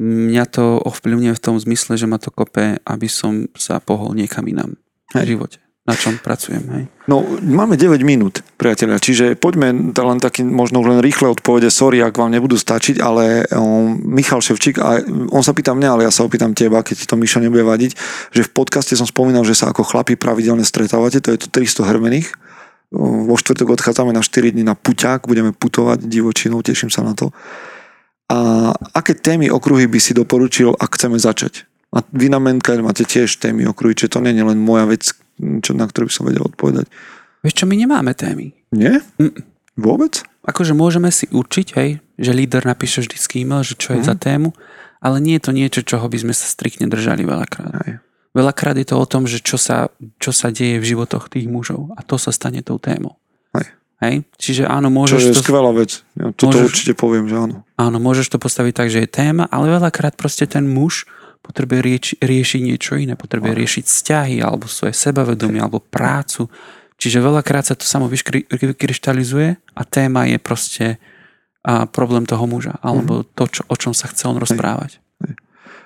mňa 0.00 0.44
to 0.48 0.80
ovplyvňuje 0.80 1.34
v 1.36 1.44
tom 1.44 1.56
zmysle, 1.60 2.00
že 2.00 2.08
ma 2.08 2.16
to 2.16 2.32
kope, 2.32 2.80
aby 2.80 3.08
som 3.10 3.48
sa 3.58 3.82
pohol 3.82 4.16
niekam 4.16 4.46
inám 4.48 4.78
v 5.12 5.36
živote. 5.36 5.60
Na 5.82 5.98
čom 5.98 6.14
pracujem, 6.14 6.62
hej? 6.78 6.84
No, 7.10 7.26
máme 7.42 7.74
9 7.74 8.06
minút, 8.06 8.46
priatelia, 8.54 9.02
čiže 9.02 9.34
poďme 9.34 9.90
len 9.90 10.18
taký 10.22 10.46
možno 10.46 10.78
len 10.86 11.02
rýchle 11.02 11.34
odpovede, 11.34 11.74
sorry, 11.74 11.98
ak 11.98 12.22
vám 12.22 12.30
nebudú 12.30 12.54
stačiť, 12.54 13.02
ale 13.02 13.50
um, 13.50 13.98
Michal 13.98 14.38
Ševčík, 14.38 14.78
a 14.78 15.02
on 15.34 15.42
sa 15.42 15.50
pýta 15.50 15.74
mňa, 15.74 15.88
ale 15.90 16.02
ja 16.06 16.14
sa 16.14 16.22
opýtam 16.22 16.54
teba, 16.54 16.86
keď 16.86 17.02
ti 17.02 17.06
to 17.10 17.18
Mišo 17.18 17.42
nebude 17.42 17.66
vadiť, 17.66 17.98
že 18.30 18.46
v 18.46 18.50
podcaste 18.54 18.94
som 18.94 19.10
spomínal, 19.10 19.42
že 19.42 19.58
sa 19.58 19.74
ako 19.74 19.82
chlapi 19.82 20.14
pravidelne 20.14 20.62
stretávate, 20.62 21.18
to 21.18 21.34
je 21.34 21.42
to 21.42 21.48
300 21.50 21.90
hermených. 21.90 22.30
Um, 22.94 23.26
Vo 23.26 23.34
štvrtok 23.34 23.74
odchádzame 23.74 24.14
na 24.14 24.22
4 24.22 24.54
dní 24.54 24.62
na 24.62 24.78
puťák, 24.78 25.26
budeme 25.26 25.50
putovať 25.50 26.06
divočinou, 26.06 26.62
teším 26.62 26.94
sa 26.94 27.02
na 27.02 27.18
to. 27.18 27.34
A 28.32 28.38
aké 28.96 29.12
témy 29.12 29.52
okruhy 29.52 29.84
by 29.84 30.00
si 30.00 30.16
doporučil, 30.16 30.72
ak 30.72 30.96
chceme 30.96 31.20
začať? 31.20 31.68
A 31.92 32.00
vy 32.16 32.32
na 32.32 32.40
Menka 32.40 32.72
máte 32.80 33.04
tiež 33.04 33.36
témy 33.36 33.68
okruhy, 33.68 33.92
čiže 33.92 34.16
to 34.16 34.24
nie 34.24 34.32
je 34.32 34.40
len 34.40 34.56
moja 34.56 34.88
vec, 34.88 35.12
čo, 35.36 35.76
na 35.76 35.84
ktorú 35.84 36.08
by 36.08 36.14
som 36.16 36.24
vedel 36.24 36.48
odpovedať. 36.48 36.88
Vieš 37.44 37.54
čo, 37.60 37.64
my 37.68 37.76
nemáme 37.76 38.16
témy. 38.16 38.56
Nie? 38.72 39.04
Mm. 39.20 39.44
Vôbec? 39.76 40.24
Akože 40.48 40.72
môžeme 40.72 41.12
si 41.12 41.28
učiť, 41.28 41.76
hej, 41.76 42.00
že 42.16 42.32
líder 42.32 42.64
napíše 42.64 43.04
vždycky 43.04 43.44
e-mail, 43.44 43.60
že 43.60 43.76
čo 43.76 43.92
je 43.92 44.00
Mhm. 44.00 44.08
za 44.08 44.16
tému, 44.16 44.56
ale 45.04 45.20
nie 45.20 45.36
je 45.36 45.44
to 45.44 45.52
niečo, 45.52 45.80
čoho 45.84 46.08
by 46.08 46.16
sme 46.16 46.32
sa 46.32 46.48
striktne 46.48 46.88
držali 46.88 47.28
veľakrát. 47.28 47.72
Aj. 47.84 47.92
Veľakrát 48.32 48.80
je 48.80 48.88
to 48.88 48.96
o 48.96 49.04
tom, 49.04 49.28
že 49.28 49.44
čo 49.44 49.60
sa, 49.60 49.92
čo 50.16 50.32
sa 50.32 50.48
deje 50.48 50.80
v 50.80 50.88
životoch 50.96 51.28
tých 51.28 51.44
mužov 51.52 51.92
a 51.94 52.00
to 52.00 52.16
sa 52.16 52.32
stane 52.32 52.64
tou 52.64 52.80
témou. 52.80 53.20
Hej? 54.02 54.26
Čiže 54.34 54.66
áno, 54.66 54.90
Čo 54.90 54.96
môžeš 54.98 55.20
je 55.22 55.34
to, 55.38 55.42
skvelá 55.46 55.70
vec. 55.70 56.02
Ja 56.18 56.34
toto 56.34 56.58
Môžeš- 56.58 56.66
určite 56.66 56.92
poviem, 56.98 57.30
že 57.30 57.36
áno. 57.38 57.62
áno, 57.78 57.96
môžeš 58.02 58.34
to 58.34 58.38
postaviť 58.42 58.74
tak, 58.74 58.88
že 58.90 59.06
je 59.06 59.08
téma, 59.08 59.46
ale 59.46 59.70
veľakrát 59.70 60.18
proste 60.18 60.50
ten 60.50 60.66
muž 60.66 61.06
potrebuje 61.38 61.80
rieči, 61.82 62.12
riešiť 62.18 62.60
niečo 62.62 62.98
iné, 62.98 63.14
potrebuje 63.14 63.54
Áno. 63.54 63.60
riešiť 63.62 63.84
vzťahy 63.86 64.36
alebo 64.42 64.66
svoje 64.66 64.94
sebavedomie 64.94 65.58
alebo 65.58 65.78
prácu. 65.82 66.46
Čiže 66.98 67.18
veľakrát 67.18 67.66
sa 67.66 67.74
to 67.74 67.82
samo 67.82 68.06
vyškry- 68.06 68.46
vykryštalizuje 68.46 69.48
a 69.74 69.80
téma 69.82 70.26
je 70.26 70.38
proste 70.38 70.86
a 71.62 71.86
problém 71.86 72.26
toho 72.26 72.42
muža 72.46 72.74
alebo 72.82 73.22
to, 73.22 73.46
čo, 73.46 73.62
o 73.70 73.74
čom 73.78 73.94
sa 73.94 74.10
chce 74.10 74.26
on 74.26 74.34
rozprávať. 74.34 74.98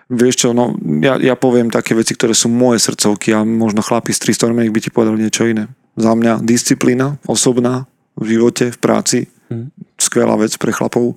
Vieš 0.08 0.34
čo, 0.38 0.48
no, 0.54 0.72
ja, 1.02 1.18
ja 1.18 1.34
poviem 1.34 1.66
také 1.68 1.92
veci, 1.92 2.14
ktoré 2.14 2.30
sú 2.32 2.46
moje 2.46 2.78
srdcovky 2.78 3.34
a 3.34 3.42
možno 3.42 3.82
chlapi 3.82 4.14
z 4.14 4.22
300 4.22 4.48
hermených 4.48 4.72
by 4.72 4.80
ti 4.80 4.90
povedali 4.94 5.18
niečo 5.20 5.44
iné. 5.44 5.66
Za 5.98 6.14
mňa 6.14 6.46
disciplína 6.46 7.18
osobná 7.26 7.90
v 8.16 8.24
živote, 8.36 8.72
v 8.72 8.78
práci, 8.78 9.18
Mhm. 9.46 9.70
skvelá 10.00 10.34
vec 10.34 10.50
pre 10.58 10.74
chlapov. 10.74 11.14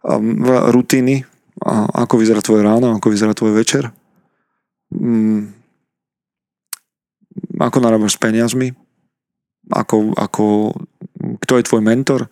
Um, 0.00 0.40
rutiny, 0.72 1.26
a 1.58 1.90
ako 2.06 2.22
vyzerá 2.22 2.40
tvoje 2.40 2.62
ráno, 2.62 2.94
ako 2.94 3.10
vyzerá 3.10 3.34
tvoj 3.34 3.50
večer. 3.50 3.90
Mm, 4.94 5.52
ako 7.58 7.76
narábaš 7.82 8.14
s 8.14 8.22
peniazmi, 8.22 8.72
ako, 9.68 10.14
ako, 10.14 10.72
kto 11.44 11.52
je 11.58 11.66
tvoj 11.66 11.82
mentor, 11.82 12.30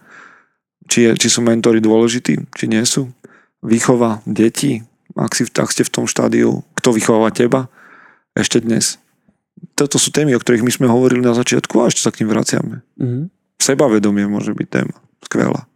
či, 0.87 1.11
je, 1.11 1.11
či 1.19 1.29
sú 1.29 1.43
mentory 1.43 1.83
dôležití, 1.83 2.49
či 2.55 2.65
nie 2.71 2.81
sú. 2.87 3.11
Výchova 3.67 4.23
detí, 4.25 4.87
ak, 5.19 5.35
si, 5.35 5.43
ak 5.45 5.69
ste 5.75 5.83
v 5.83 5.93
tom 5.93 6.07
štádiu, 6.07 6.63
kto 6.79 6.95
vychováva 6.95 7.35
teba 7.35 7.67
ešte 8.39 8.63
dnes. 8.63 9.03
Toto 9.75 9.99
sú 9.99 10.15
témy, 10.15 10.37
o 10.37 10.41
ktorých 10.41 10.63
my 10.63 10.73
sme 10.73 10.87
hovorili 10.87 11.25
na 11.25 11.35
začiatku 11.35 11.75
a 11.83 11.91
ešte 11.91 12.05
sa 12.07 12.15
k 12.15 12.23
ním 12.23 12.31
vraciame. 12.33 12.87
Mhm. 12.97 13.36
Sebavedomie 13.57 14.27
môže 14.27 14.53
byť 14.53 14.69
téma. 14.69 14.97
Skvelá. 15.23 15.67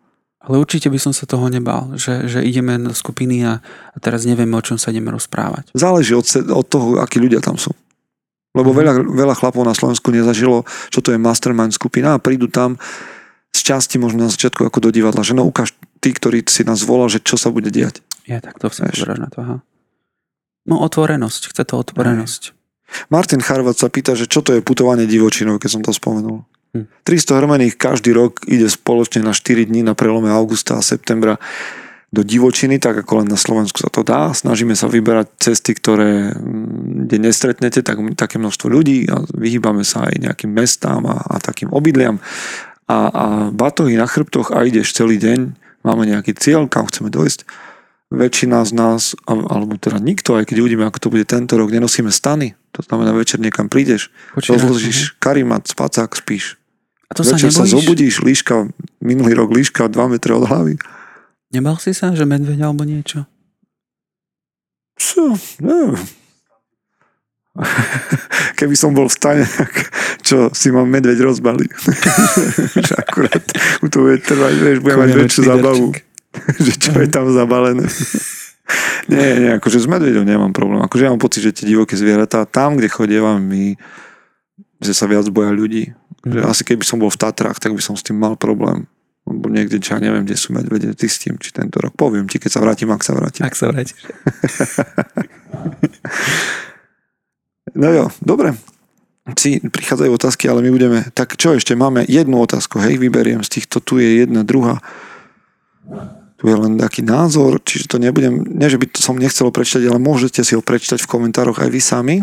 Ale 0.40 0.56
určite 0.56 0.88
by 0.88 0.96
som 0.96 1.12
sa 1.12 1.28
toho 1.28 1.52
nebal, 1.52 1.92
že, 2.00 2.24
že 2.24 2.40
ideme 2.40 2.80
do 2.80 2.96
skupiny 2.96 3.44
a, 3.44 3.60
a 3.92 3.96
teraz 4.00 4.24
nevieme, 4.24 4.56
o 4.56 4.64
čom 4.64 4.80
sa 4.80 4.88
ideme 4.88 5.12
rozprávať. 5.12 5.68
Záleží 5.76 6.16
od, 6.16 6.24
od 6.48 6.64
toho, 6.64 6.96
akí 6.96 7.20
ľudia 7.20 7.44
tam 7.44 7.60
sú. 7.60 7.76
Lebo 8.50 8.72
Mhm. 8.72 8.76
veľa, 8.80 8.92
veľa 9.04 9.34
chlapov 9.36 9.62
na 9.62 9.76
Slovensku 9.76 10.08
nezažilo, 10.10 10.64
čo 10.88 10.98
to 10.98 11.12
je 11.12 11.20
mastermind 11.20 11.70
skupina 11.70 12.16
a 12.16 12.22
prídu 12.22 12.48
tam 12.48 12.80
z 13.52 13.60
časti 13.62 13.98
možno 13.98 14.26
na 14.26 14.30
začiatku 14.30 14.64
ako 14.64 14.78
do 14.80 14.90
divadla, 14.90 15.20
že 15.22 15.34
no 15.34 15.44
ukáž 15.44 15.70
ty, 16.00 16.10
ktorý 16.10 16.42
si 16.46 16.62
nás 16.64 16.82
volal, 16.82 17.10
že 17.10 17.20
čo 17.20 17.36
sa 17.36 17.50
bude 17.52 17.68
diať. 17.68 18.00
Ja 18.24 18.38
takto 18.40 18.70
sa 18.70 18.86
Vieš. 18.86 19.02
pozeráš 19.04 19.20
na 19.20 19.28
to, 19.28 19.38
aha. 19.42 19.56
No 20.64 20.80
otvorenosť, 20.80 21.50
chce 21.50 21.62
to 21.66 21.74
otvorenosť. 21.76 22.42
Martin 23.06 23.38
Charvat 23.38 23.78
sa 23.78 23.86
pýta, 23.86 24.14
že 24.14 24.26
čo 24.26 24.42
to 24.42 24.54
je 24.54 24.62
putovanie 24.62 25.06
divočinou, 25.06 25.58
keď 25.58 25.70
som 25.70 25.82
to 25.82 25.90
spomenul. 25.90 26.42
Hm. 26.70 26.86
300 27.02 27.38
hrmených 27.42 27.74
každý 27.74 28.14
rok 28.14 28.46
ide 28.46 28.70
spoločne 28.70 29.26
na 29.26 29.34
4 29.34 29.66
dní 29.66 29.82
na 29.82 29.98
prelome 29.98 30.30
augusta 30.30 30.78
a 30.78 30.86
septembra 30.86 31.40
do 32.10 32.26
divočiny, 32.26 32.82
tak 32.82 33.06
ako 33.06 33.22
len 33.22 33.28
na 33.30 33.38
Slovensku 33.38 33.78
sa 33.78 33.90
to 33.90 34.02
dá. 34.02 34.34
Snažíme 34.34 34.74
sa 34.74 34.90
vyberať 34.90 35.30
cesty, 35.38 35.78
ktoré, 35.78 36.34
mm, 36.34 37.06
kde 37.06 37.16
nestretnete 37.22 37.86
tak, 37.86 38.02
také 38.18 38.42
množstvo 38.42 38.66
ľudí 38.66 39.06
a 39.06 39.22
vyhýbame 39.30 39.86
sa 39.86 40.10
aj 40.10 40.18
nejakým 40.18 40.50
mestám 40.50 41.06
a, 41.06 41.22
a 41.22 41.38
takým 41.38 41.70
obydliam. 41.70 42.18
a, 42.90 42.98
a 43.06 43.24
batohy 43.54 43.94
na 43.94 44.10
chrbtoch 44.10 44.50
a 44.50 44.66
ideš 44.66 44.98
celý 44.98 45.22
deň, 45.22 45.54
máme 45.86 46.10
nejaký 46.10 46.34
cieľ, 46.34 46.66
kam 46.66 46.90
chceme 46.90 47.06
dojsť. 47.06 47.46
Väčšina 48.10 48.66
z 48.66 48.74
nás, 48.74 49.14
alebo 49.30 49.78
teda 49.78 50.02
nikto, 50.02 50.34
aj 50.34 50.50
keď 50.50 50.66
uvidíme, 50.66 50.82
ako 50.82 50.98
to 50.98 51.12
bude 51.14 51.30
tento 51.30 51.54
rok, 51.54 51.70
nenosíme 51.70 52.10
stany. 52.10 52.58
To 52.74 52.82
znamená, 52.82 53.14
večer 53.14 53.38
niekam 53.38 53.70
prídeš, 53.70 54.10
rozložíš 54.34 55.14
karimat, 55.22 55.70
spacák, 55.70 56.10
spíš. 56.18 56.59
A 57.10 57.12
to 57.18 57.26
sa 57.26 57.34
Večer 57.34 57.50
sa 57.50 57.66
nebojíš? 57.66 57.74
zobudíš, 57.74 58.14
líška, 58.22 58.70
minulý 59.02 59.34
rok 59.34 59.50
líška 59.50 59.90
2 59.90 60.14
metre 60.14 60.30
od 60.30 60.46
hlavy. 60.46 60.78
Nebal 61.50 61.74
si 61.82 61.90
sa, 61.90 62.14
že 62.14 62.22
medveď 62.22 62.62
alebo 62.62 62.86
niečo? 62.86 63.26
Čo? 64.94 65.34
Neviem. 65.58 65.98
Keby 68.58 68.74
som 68.78 68.94
bol 68.94 69.10
v 69.10 69.16
stane, 69.18 69.44
čo 70.22 70.54
si 70.54 70.70
mám 70.70 70.86
medveď 70.86 71.18
rozbalí. 71.26 71.66
že 72.86 72.94
akurát 72.94 73.42
u 73.82 73.90
to 73.90 74.06
bude 74.06 74.22
trvať, 74.22 74.54
vieš, 74.62 74.78
budem 74.78 74.98
mať 75.02 75.10
väčšiu 75.18 75.42
zábavu. 75.42 75.86
že 76.66 76.72
čo 76.78 76.94
je 76.94 77.08
tam 77.10 77.26
zabalené. 77.34 77.90
nie, 79.10 79.28
nie, 79.42 79.50
akože 79.58 79.82
s 79.82 79.90
medveďom 79.90 80.22
nemám 80.22 80.54
problém. 80.54 80.78
Akože 80.86 81.08
ja 81.08 81.10
mám 81.10 81.18
pocit, 81.18 81.42
že 81.42 81.50
tie 81.50 81.66
divoké 81.74 81.98
zvieratá, 81.98 82.46
tam, 82.46 82.78
kde 82.78 82.86
chodievam 82.86 83.42
my, 83.42 83.74
že 84.78 84.92
sa 84.94 85.10
viac 85.10 85.26
boja 85.26 85.50
ľudí. 85.50 85.90
Že 86.24 86.38
asi 86.44 86.62
keby 86.68 86.84
som 86.84 87.00
bol 87.00 87.08
v 87.08 87.20
Tatrách, 87.20 87.56
tak 87.56 87.72
by 87.72 87.82
som 87.82 87.96
s 87.96 88.04
tým 88.04 88.20
mal 88.20 88.36
problém. 88.36 88.84
Lebo 89.28 89.46
niekde, 89.52 89.78
čo 89.78 89.96
ja 89.96 90.00
neviem, 90.02 90.24
kde 90.24 90.36
sú 90.36 90.52
medvede, 90.52 90.92
ty 90.96 91.06
s 91.06 91.20
tým, 91.20 91.36
či 91.38 91.52
tento 91.54 91.78
rok. 91.80 91.94
Poviem 91.94 92.26
ti, 92.26 92.40
keď 92.40 92.50
sa 92.56 92.60
vrátim, 92.60 92.90
ak 92.90 93.04
sa 93.04 93.12
vrátim. 93.14 93.42
Ak 93.46 93.56
sa 93.56 93.70
vrátiš. 93.70 94.00
No 97.74 97.88
jo, 97.90 98.04
dobre. 98.18 98.58
Si 99.38 99.62
prichádzajú 99.62 100.10
otázky, 100.10 100.50
ale 100.50 100.64
my 100.64 100.70
budeme... 100.74 100.98
Tak 101.14 101.38
čo 101.38 101.54
ešte? 101.54 101.78
Máme 101.78 102.02
jednu 102.08 102.42
otázku, 102.42 102.82
hej, 102.82 102.98
vyberiem 102.98 103.46
z 103.46 103.60
týchto. 103.60 103.78
Tu 103.78 104.02
je 104.02 104.26
jedna, 104.26 104.42
druhá. 104.42 104.82
Tu 106.40 106.50
je 106.50 106.56
len 106.56 106.80
taký 106.80 107.06
názor, 107.06 107.62
čiže 107.62 107.86
to 107.86 108.02
nebudem... 108.02 108.42
Nie, 108.42 108.72
že 108.72 108.80
by 108.80 108.90
to 108.90 108.98
som 109.04 109.14
nechcel 109.20 109.52
prečítať, 109.54 109.86
ale 109.86 110.02
môžete 110.02 110.42
si 110.42 110.58
ho 110.58 110.62
prečítať 110.64 110.98
v 110.98 111.10
komentároch 111.10 111.62
aj 111.62 111.70
vy 111.70 111.80
sami. 111.84 112.16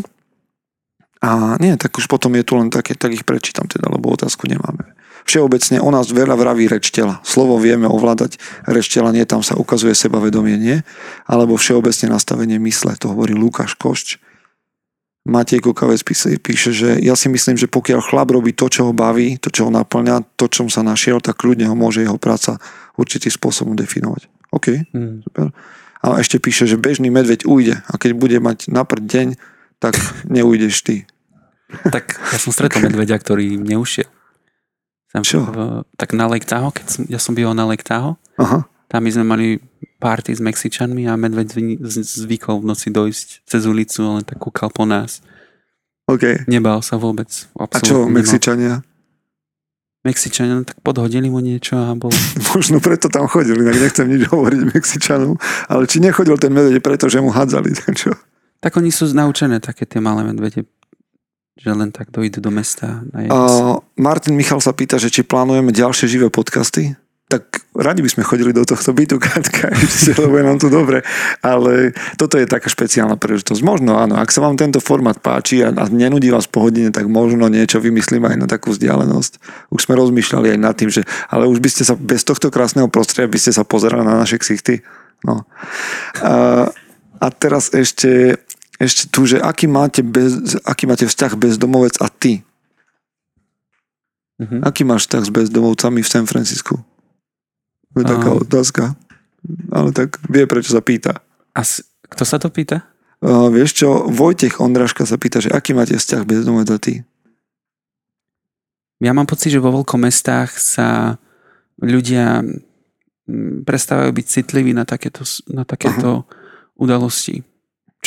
A 1.27 1.59
nie, 1.59 1.75
tak 1.75 1.91
už 1.99 2.07
potom 2.07 2.31
je 2.39 2.43
tu 2.47 2.55
len 2.55 2.71
také, 2.71 2.95
tak 2.95 3.11
ich 3.11 3.27
prečítam 3.27 3.67
teda, 3.67 3.91
lebo 3.91 4.15
otázku 4.15 4.47
nemáme. 4.47 4.95
Všeobecne 5.27 5.83
o 5.83 5.91
nás 5.91 6.07
veľa 6.07 6.39
vraví 6.39 6.71
reč 6.71 6.87
tela. 6.87 7.19
Slovo 7.19 7.59
vieme 7.59 7.83
ovládať, 7.83 8.39
reč 8.63 8.87
tela 8.87 9.11
nie, 9.11 9.27
tam 9.27 9.43
sa 9.43 9.59
ukazuje 9.59 9.91
sebavedomie, 9.91 10.55
nie? 10.55 10.87
Alebo 11.27 11.59
všeobecne 11.59 12.15
nastavenie 12.15 12.55
mysle, 12.63 12.95
to 12.95 13.11
hovorí 13.11 13.35
Lukáš 13.35 13.75
Košč. 13.75 14.23
Matej 15.27 15.59
Kukavec 15.59 15.99
píše, 16.07 16.39
píše, 16.39 16.71
že 16.71 16.89
ja 17.03 17.11
si 17.19 17.27
myslím, 17.27 17.59
že 17.59 17.67
pokiaľ 17.67 17.99
chlap 17.99 18.31
robí 18.31 18.55
to, 18.55 18.71
čo 18.71 18.87
ho 18.87 18.93
baví, 18.95 19.35
to, 19.35 19.51
čo 19.51 19.67
ho 19.67 19.71
naplňa, 19.75 20.39
to, 20.39 20.47
čom 20.47 20.71
sa 20.71 20.79
našiel, 20.79 21.19
tak 21.19 21.43
kľudne 21.43 21.67
ho 21.67 21.75
môže 21.75 22.07
jeho 22.07 22.15
práca 22.15 22.63
určitým 22.95 23.35
spôsobom 23.35 23.75
definovať. 23.75 24.31
OK, 24.55 24.87
Mm. 24.95 25.27
super. 25.27 25.51
A 25.99 26.23
ešte 26.23 26.39
píše, 26.39 26.63
že 26.63 26.79
bežný 26.79 27.11
medveď 27.11 27.43
ujde 27.43 27.83
a 27.83 27.93
keď 27.99 28.15
bude 28.15 28.39
mať 28.39 28.71
naprd 28.71 29.03
deň, 29.03 29.27
tak 29.83 29.99
neujdeš 30.23 30.75
ty. 30.87 30.95
Tak 31.67 32.15
ja 32.15 32.37
som 32.39 32.55
stretol 32.55 32.87
medveďa, 32.87 33.19
ktorý 33.19 33.59
neušiel. 33.59 34.07
Som, 35.11 35.23
Čo? 35.23 35.39
v- 35.47 35.83
tak 35.95 36.11
na 36.15 36.27
Lake 36.27 36.47
Tahoe, 36.47 36.71
keď 36.71 36.85
som, 36.87 37.01
ja 37.07 37.19
som 37.19 37.31
býval 37.35 37.55
na 37.55 37.63
Lake 37.63 37.83
Tahoe, 37.83 38.19
Aha, 38.39 38.67
tam 38.87 39.03
my 39.03 39.11
sme 39.11 39.25
mali 39.27 39.47
party 39.99 40.31
s 40.31 40.39
Mexičanmi 40.39 41.11
a 41.11 41.19
medveď 41.19 41.79
zvykol 41.83 42.63
v 42.63 42.65
noci 42.71 42.87
dojsť 42.87 43.27
cez 43.43 43.67
ulicu, 43.67 43.99
len 43.99 44.23
tak 44.23 44.39
kúkal 44.39 44.71
po 44.71 44.87
nás. 44.87 45.19
OK. 46.07 46.47
Nebál 46.47 46.79
sa 46.79 46.95
vôbec. 46.95 47.27
A 47.59 47.67
čo, 47.83 48.07
nemal. 48.07 48.23
Mexičania? 48.23 48.79
Mexičania, 50.07 50.55
no 50.55 50.63
tak 50.63 50.79
podhodili 50.79 51.27
mu 51.27 51.43
niečo 51.43 51.75
a 51.75 51.91
bol... 51.99 52.15
Možno 52.55 52.79
preto 52.79 53.11
tam 53.11 53.27
chodili, 53.27 53.59
inak 53.59 53.75
nechcem 53.75 54.07
nič 54.07 54.31
hovoriť 54.31 54.61
Mexičanom, 54.71 55.35
ale 55.67 55.83
či 55.83 55.99
nechodil 55.99 56.39
ten 56.39 56.55
medveď 56.55 56.79
preto, 56.79 57.11
že 57.11 57.19
mu 57.19 57.27
hádzali, 57.27 57.75
tak 57.75 57.91
čo? 58.07 58.15
Tak 58.63 58.71
oni 58.79 58.87
sú 58.87 59.03
naučené, 59.11 59.59
také 59.59 59.83
tie 59.83 59.99
malé 59.99 60.23
medvede, 60.23 60.63
že 61.57 61.73
len 61.73 61.89
tak 61.89 62.13
dojdu 62.13 62.37
do 62.37 62.53
mesta. 62.53 63.01
Na 63.09 63.25
A 63.27 63.37
Martin 63.97 64.37
Michal 64.37 64.61
sa 64.61 64.71
pýta, 64.71 65.01
že 65.01 65.09
či 65.09 65.25
plánujeme 65.25 65.73
ďalšie 65.73 66.05
živé 66.05 66.29
podcasty. 66.29 66.93
Tak 67.27 67.67
radi 67.75 67.99
by 67.99 68.07
sme 68.07 68.23
chodili 68.23 68.55
do 68.55 68.63
tohto 68.63 68.95
bytu, 68.95 69.19
Katka, 69.25 69.67
lebo 70.15 70.39
je 70.39 70.45
nám 70.47 70.63
tu 70.63 70.71
dobre. 70.71 71.03
Ale 71.43 71.91
toto 72.15 72.39
je 72.39 72.47
taká 72.47 72.71
špeciálna 72.71 73.19
príležitosť. 73.19 73.59
Možno 73.67 73.99
áno, 73.99 74.15
ak 74.15 74.31
sa 74.31 74.39
vám 74.39 74.55
tento 74.55 74.79
formát 74.79 75.19
páči 75.19 75.59
a, 75.59 75.75
a 75.75 75.91
nenudí 75.91 76.31
vás 76.31 76.47
po 76.47 76.63
hodine, 76.63 76.93
tak 76.93 77.11
možno 77.11 77.51
niečo 77.51 77.83
vymyslíme 77.83 78.31
aj 78.31 78.37
na 78.39 78.47
takú 78.47 78.71
vzdialenosť. 78.71 79.43
Už 79.75 79.91
sme 79.91 79.99
rozmýšľali 79.99 80.55
aj 80.55 80.59
nad 80.61 80.75
tým, 80.79 80.87
že 80.87 81.03
ale 81.27 81.51
už 81.51 81.59
by 81.59 81.67
ste 81.67 81.83
sa 81.83 81.99
bez 81.99 82.23
tohto 82.23 82.47
krásneho 82.47 82.87
prostredia 82.87 83.27
by 83.27 83.39
ste 83.43 83.51
sa 83.51 83.67
pozerali 83.67 84.07
na 84.07 84.23
naše 84.23 84.39
ksichty. 84.39 84.87
No. 85.27 85.43
A, 86.23 86.69
a 87.17 87.27
teraz 87.33 87.73
ešte, 87.73 88.39
ešte 88.77 89.09
tu, 89.09 89.25
že 89.25 89.41
aký 89.41 89.65
máte, 89.65 90.05
bez, 90.05 90.57
aký 90.61 90.85
máte 90.85 91.09
vzťah 91.09 91.33
bezdomovec 91.33 91.97
a 91.97 92.07
ty? 92.09 92.45
Mhm. 94.37 94.61
Aký 94.61 94.85
máš 94.85 95.09
vzťah 95.09 95.23
s 95.25 95.31
bezdomovcami 95.33 95.99
v 96.05 96.09
San 96.09 96.25
Francisku? 96.29 96.77
To 97.93 97.97
je 97.97 98.05
taká 98.05 98.29
A- 98.29 98.37
otázka. 98.37 98.83
Ale 99.73 99.89
tak 99.89 100.21
vie, 100.29 100.45
prečo 100.45 100.77
sa 100.77 100.81
pýta. 100.85 101.25
A 101.57 101.65
s- 101.65 101.81
kto 102.05 102.21
sa 102.21 102.37
to 102.37 102.53
pýta? 102.53 102.85
Uh, 103.17 103.49
vieš 103.49 103.81
čo, 103.81 104.05
Vojtech 104.05 104.61
Ondraška 104.61 105.01
sa 105.09 105.17
pýta, 105.17 105.41
že 105.41 105.49
aký 105.49 105.73
máte 105.73 105.97
vzťah 105.97 106.21
bezdomovec 106.21 106.69
a 106.69 106.77
ty? 106.77 107.01
Ja 109.01 109.13
mám 109.17 109.25
pocit, 109.25 109.49
že 109.49 109.61
vo 109.61 109.73
veľkomestách 109.73 110.53
sa 110.53 111.17
ľudia 111.81 112.45
prestávajú 113.65 114.13
byť 114.13 114.25
citliví 114.25 114.73
na 114.73 114.85
takéto, 114.85 115.25
na 115.49 115.65
takéto 115.65 116.25
udalosti, 116.77 117.41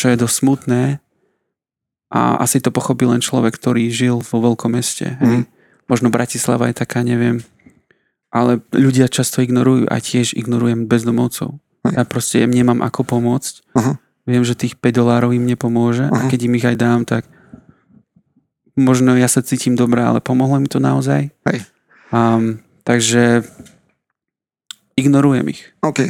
čo 0.00 0.08
je 0.08 0.16
dosť 0.16 0.36
smutné 0.40 0.82
a 2.08 2.40
asi 2.40 2.64
to 2.64 2.72
pochopí 2.72 3.04
len 3.04 3.20
človek, 3.20 3.52
ktorý 3.52 3.92
žil 3.92 4.24
vo 4.24 4.38
veľkom 4.40 4.72
meste. 4.72 5.20
Hej. 5.20 5.44
Možno 5.92 6.08
Bratislava 6.08 6.72
je 6.72 6.80
taká, 6.80 7.04
neviem, 7.04 7.44
ale 8.32 8.64
ľudia 8.72 9.12
často 9.12 9.44
ignorujú 9.44 9.84
a 9.92 10.00
tiež 10.00 10.32
ignorujem 10.32 10.88
bezdomovcov. 10.88 11.60
Hej. 11.84 11.92
Ja 12.00 12.02
proste 12.08 12.40
im 12.40 12.50
nemám 12.50 12.80
ako 12.80 13.04
pomôcť. 13.04 13.76
Aha. 13.76 14.00
Viem, 14.24 14.42
že 14.42 14.56
tých 14.56 14.80
5 14.80 15.00
dolárov 15.04 15.36
im 15.36 15.44
nepomôže 15.44 16.08
a 16.08 16.16
Aha. 16.24 16.28
keď 16.32 16.40
im 16.48 16.56
ich 16.56 16.64
aj 16.64 16.76
dám, 16.80 17.00
tak 17.04 17.28
možno 18.72 19.12
ja 19.20 19.28
sa 19.28 19.44
cítim 19.44 19.76
dobré, 19.76 20.00
ale 20.00 20.24
pomohlo 20.24 20.56
mi 20.56 20.70
to 20.70 20.80
naozaj. 20.80 21.28
Hej. 21.44 21.58
Um, 22.08 22.64
takže 22.82 23.44
ignorujem 24.96 25.46
ich. 25.52 25.62
OK. 25.84 26.08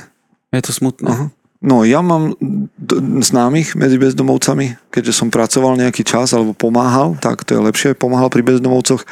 Je 0.51 0.62
to 0.62 0.72
smutné. 0.72 1.11
Aha. 1.11 1.26
No 1.61 1.85
ja 1.85 2.01
mám 2.01 2.33
známych 3.21 3.77
medzi 3.77 4.01
bezdomovcami, 4.01 4.81
keďže 4.89 5.13
som 5.13 5.29
pracoval 5.29 5.77
nejaký 5.77 6.09
čas 6.09 6.33
alebo 6.33 6.57
pomáhal, 6.57 7.21
tak 7.21 7.45
to 7.45 7.53
je 7.53 7.61
lepšie, 7.61 7.93
pomáhal 7.93 8.33
pri 8.33 8.41
bezdomovcoch 8.41 9.05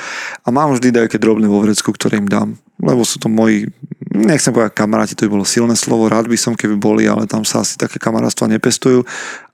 a 0.42 0.48
mám 0.48 0.72
vždy 0.72 0.96
nejaké 0.96 1.20
drobné 1.20 1.44
vo 1.44 1.60
vrecku, 1.60 1.92
ktoré 1.92 2.16
im 2.16 2.28
dám. 2.28 2.56
Lebo 2.80 3.04
sú 3.04 3.20
to 3.20 3.28
moji, 3.28 3.68
nechcem 4.16 4.56
povedať 4.56 4.80
kamaráti, 4.80 5.12
to 5.12 5.28
by 5.28 5.36
bolo 5.36 5.44
silné 5.44 5.76
slovo, 5.76 6.08
rád 6.08 6.24
by 6.24 6.40
som, 6.40 6.56
keby 6.56 6.80
boli, 6.80 7.04
ale 7.04 7.28
tam 7.28 7.44
sa 7.44 7.60
asi 7.60 7.76
také 7.76 8.00
kamarátstva 8.00 8.48
nepestujú. 8.48 9.04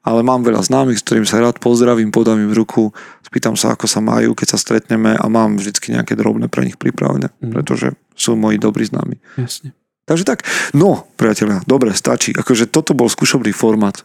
Ale 0.04 0.20
mám 0.22 0.44
veľa 0.46 0.62
známych, 0.62 1.00
s 1.00 1.06
ktorým 1.08 1.26
sa 1.26 1.40
rád 1.42 1.58
pozdravím, 1.58 2.14
podám 2.14 2.38
im 2.38 2.52
ruku, 2.54 2.92
spýtam 3.26 3.56
sa, 3.58 3.74
ako 3.74 3.90
sa 3.90 4.04
majú, 4.04 4.36
keď 4.38 4.54
sa 4.54 4.58
stretneme 4.60 5.16
a 5.16 5.24
mám 5.26 5.56
vždycky 5.58 5.90
nejaké 5.96 6.14
drobné 6.14 6.46
pre 6.46 6.62
nich 6.68 6.78
pripravené, 6.78 7.32
Mhm. 7.42 7.50
pretože 7.50 7.96
sú 8.14 8.38
moji 8.38 8.60
dobrí 8.60 8.86
známi. 8.86 9.18
Jasne. 9.40 9.74
Takže 10.04 10.24
tak, 10.28 10.44
no, 10.76 11.08
priatelia, 11.16 11.64
dobre, 11.64 11.96
stačí. 11.96 12.36
Akože 12.36 12.68
toto 12.68 12.92
bol 12.92 13.08
skúšobný 13.08 13.56
formát. 13.56 14.04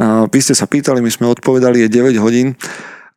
A 0.00 0.24
vy 0.24 0.40
ste 0.40 0.56
sa 0.56 0.64
pýtali, 0.64 1.04
my 1.04 1.12
sme 1.12 1.28
odpovedali, 1.28 1.84
je 1.84 1.92
9 1.92 2.16
hodín 2.24 2.56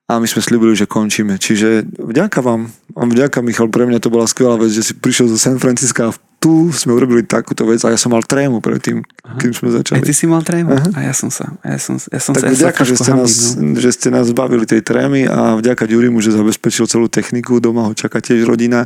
a 0.03 0.19
my 0.19 0.27
sme 0.27 0.43
slibili, 0.43 0.75
že 0.75 0.83
končíme. 0.83 1.39
Čiže 1.39 1.87
vďaka 1.95 2.43
vám, 2.43 2.67
a 2.99 3.01
vďaka 3.07 3.39
Michal, 3.39 3.71
pre 3.71 3.87
mňa 3.87 4.03
to 4.03 4.11
bola 4.11 4.27
skvelá 4.27 4.59
vec, 4.59 4.75
že 4.75 4.83
si 4.83 4.93
prišiel 4.99 5.31
zo 5.31 5.39
San 5.39 5.63
Francisca 5.63 6.11
a 6.11 6.15
tu 6.43 6.75
sme 6.75 6.91
urobili 6.91 7.23
takúto 7.23 7.63
vec 7.63 7.79
a 7.87 7.95
ja 7.95 7.95
som 7.95 8.11
mal 8.11 8.19
trému 8.19 8.59
predtým, 8.59 8.99
Aha. 8.99 9.39
kým 9.39 9.55
sme 9.55 9.71
začali. 9.71 10.03
ty 10.03 10.11
si 10.11 10.27
mal 10.27 10.43
trému? 10.43 10.75
Aha. 10.75 10.89
A 10.91 10.99
ja 11.07 11.15
som 11.15 11.31
sa, 11.31 11.55
a 11.63 11.71
ja 11.71 11.79
som, 11.79 11.95
ja 11.95 12.19
som 12.19 12.35
Tak 12.35 12.43
sa, 12.43 12.47
ja 12.51 12.51
sa 12.51 12.59
vďaka, 12.67 12.81
že 12.83 12.95
ste, 12.99 13.11
nás, 13.15 13.31
no. 13.55 13.79
že 13.79 13.89
ste 13.95 14.07
nás 14.11 14.27
zbavili 14.27 14.67
tej 14.67 14.83
trémy 14.83 15.23
a 15.23 15.55
vďaka 15.55 15.87
Ďurimu, 15.87 16.19
že 16.19 16.35
zabezpečil 16.35 16.83
celú 16.83 17.07
techniku, 17.07 17.63
doma 17.63 17.87
ho 17.87 17.95
čaká 17.95 18.19
tiež 18.19 18.43
rodina. 18.43 18.83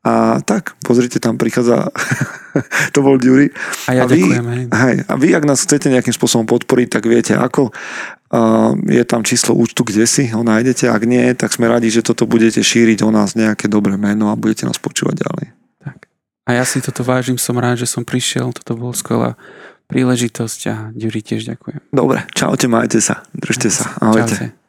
A 0.00 0.40
tak, 0.40 0.80
pozrite, 0.80 1.20
tam 1.20 1.36
prichádza, 1.36 1.92
to 2.96 3.04
bol 3.04 3.20
Ďuri. 3.20 3.52
A 3.84 4.00
ja 4.00 4.02
a 4.04 4.06
vy- 4.08 4.24
ďakujem. 4.24 4.46
Hej. 4.48 4.64
Hej, 4.72 4.96
a 5.04 5.12
vy, 5.20 5.28
ak 5.36 5.44
nás 5.44 5.60
chcete 5.60 5.92
nejakým 5.92 6.16
spôsobom 6.16 6.48
podporiť, 6.48 6.88
tak 6.88 7.04
viete 7.04 7.36
ako. 7.36 7.68
Uh, 8.30 8.78
je 8.88 9.02
tam 9.04 9.26
číslo 9.26 9.52
účtu, 9.58 9.84
kde 9.84 10.08
si 10.08 10.30
ho 10.32 10.40
nájdete. 10.40 10.88
Ak 10.88 11.04
nie, 11.04 11.34
tak 11.36 11.52
sme 11.52 11.68
radi, 11.68 11.92
že 11.92 12.00
toto 12.00 12.24
budete 12.24 12.64
šíriť 12.64 13.04
o 13.04 13.10
nás 13.12 13.36
nejaké 13.36 13.68
dobré 13.68 14.00
meno 14.00 14.32
a 14.32 14.38
budete 14.40 14.64
nás 14.64 14.80
počúvať 14.80 15.20
ďalej. 15.20 15.46
Tak. 15.84 15.98
A 16.46 16.50
ja 16.56 16.64
si 16.64 16.80
toto 16.80 17.04
vážim, 17.04 17.36
som 17.36 17.58
rád, 17.60 17.84
že 17.84 17.90
som 17.90 18.06
prišiel, 18.06 18.56
toto 18.56 18.78
bola 18.80 18.94
skvelá 18.96 19.30
príležitosť 19.90 20.60
a 20.70 20.74
Ďuri 20.94 21.20
tiež 21.20 21.44
ďakujem. 21.44 21.90
Dobre, 21.90 22.24
čaute, 22.32 22.70
majte 22.70 23.02
sa. 23.02 23.26
Držte 23.34 23.68
sa. 23.68 23.98
Ahojte. 23.98 24.32
Čaute. 24.38 24.59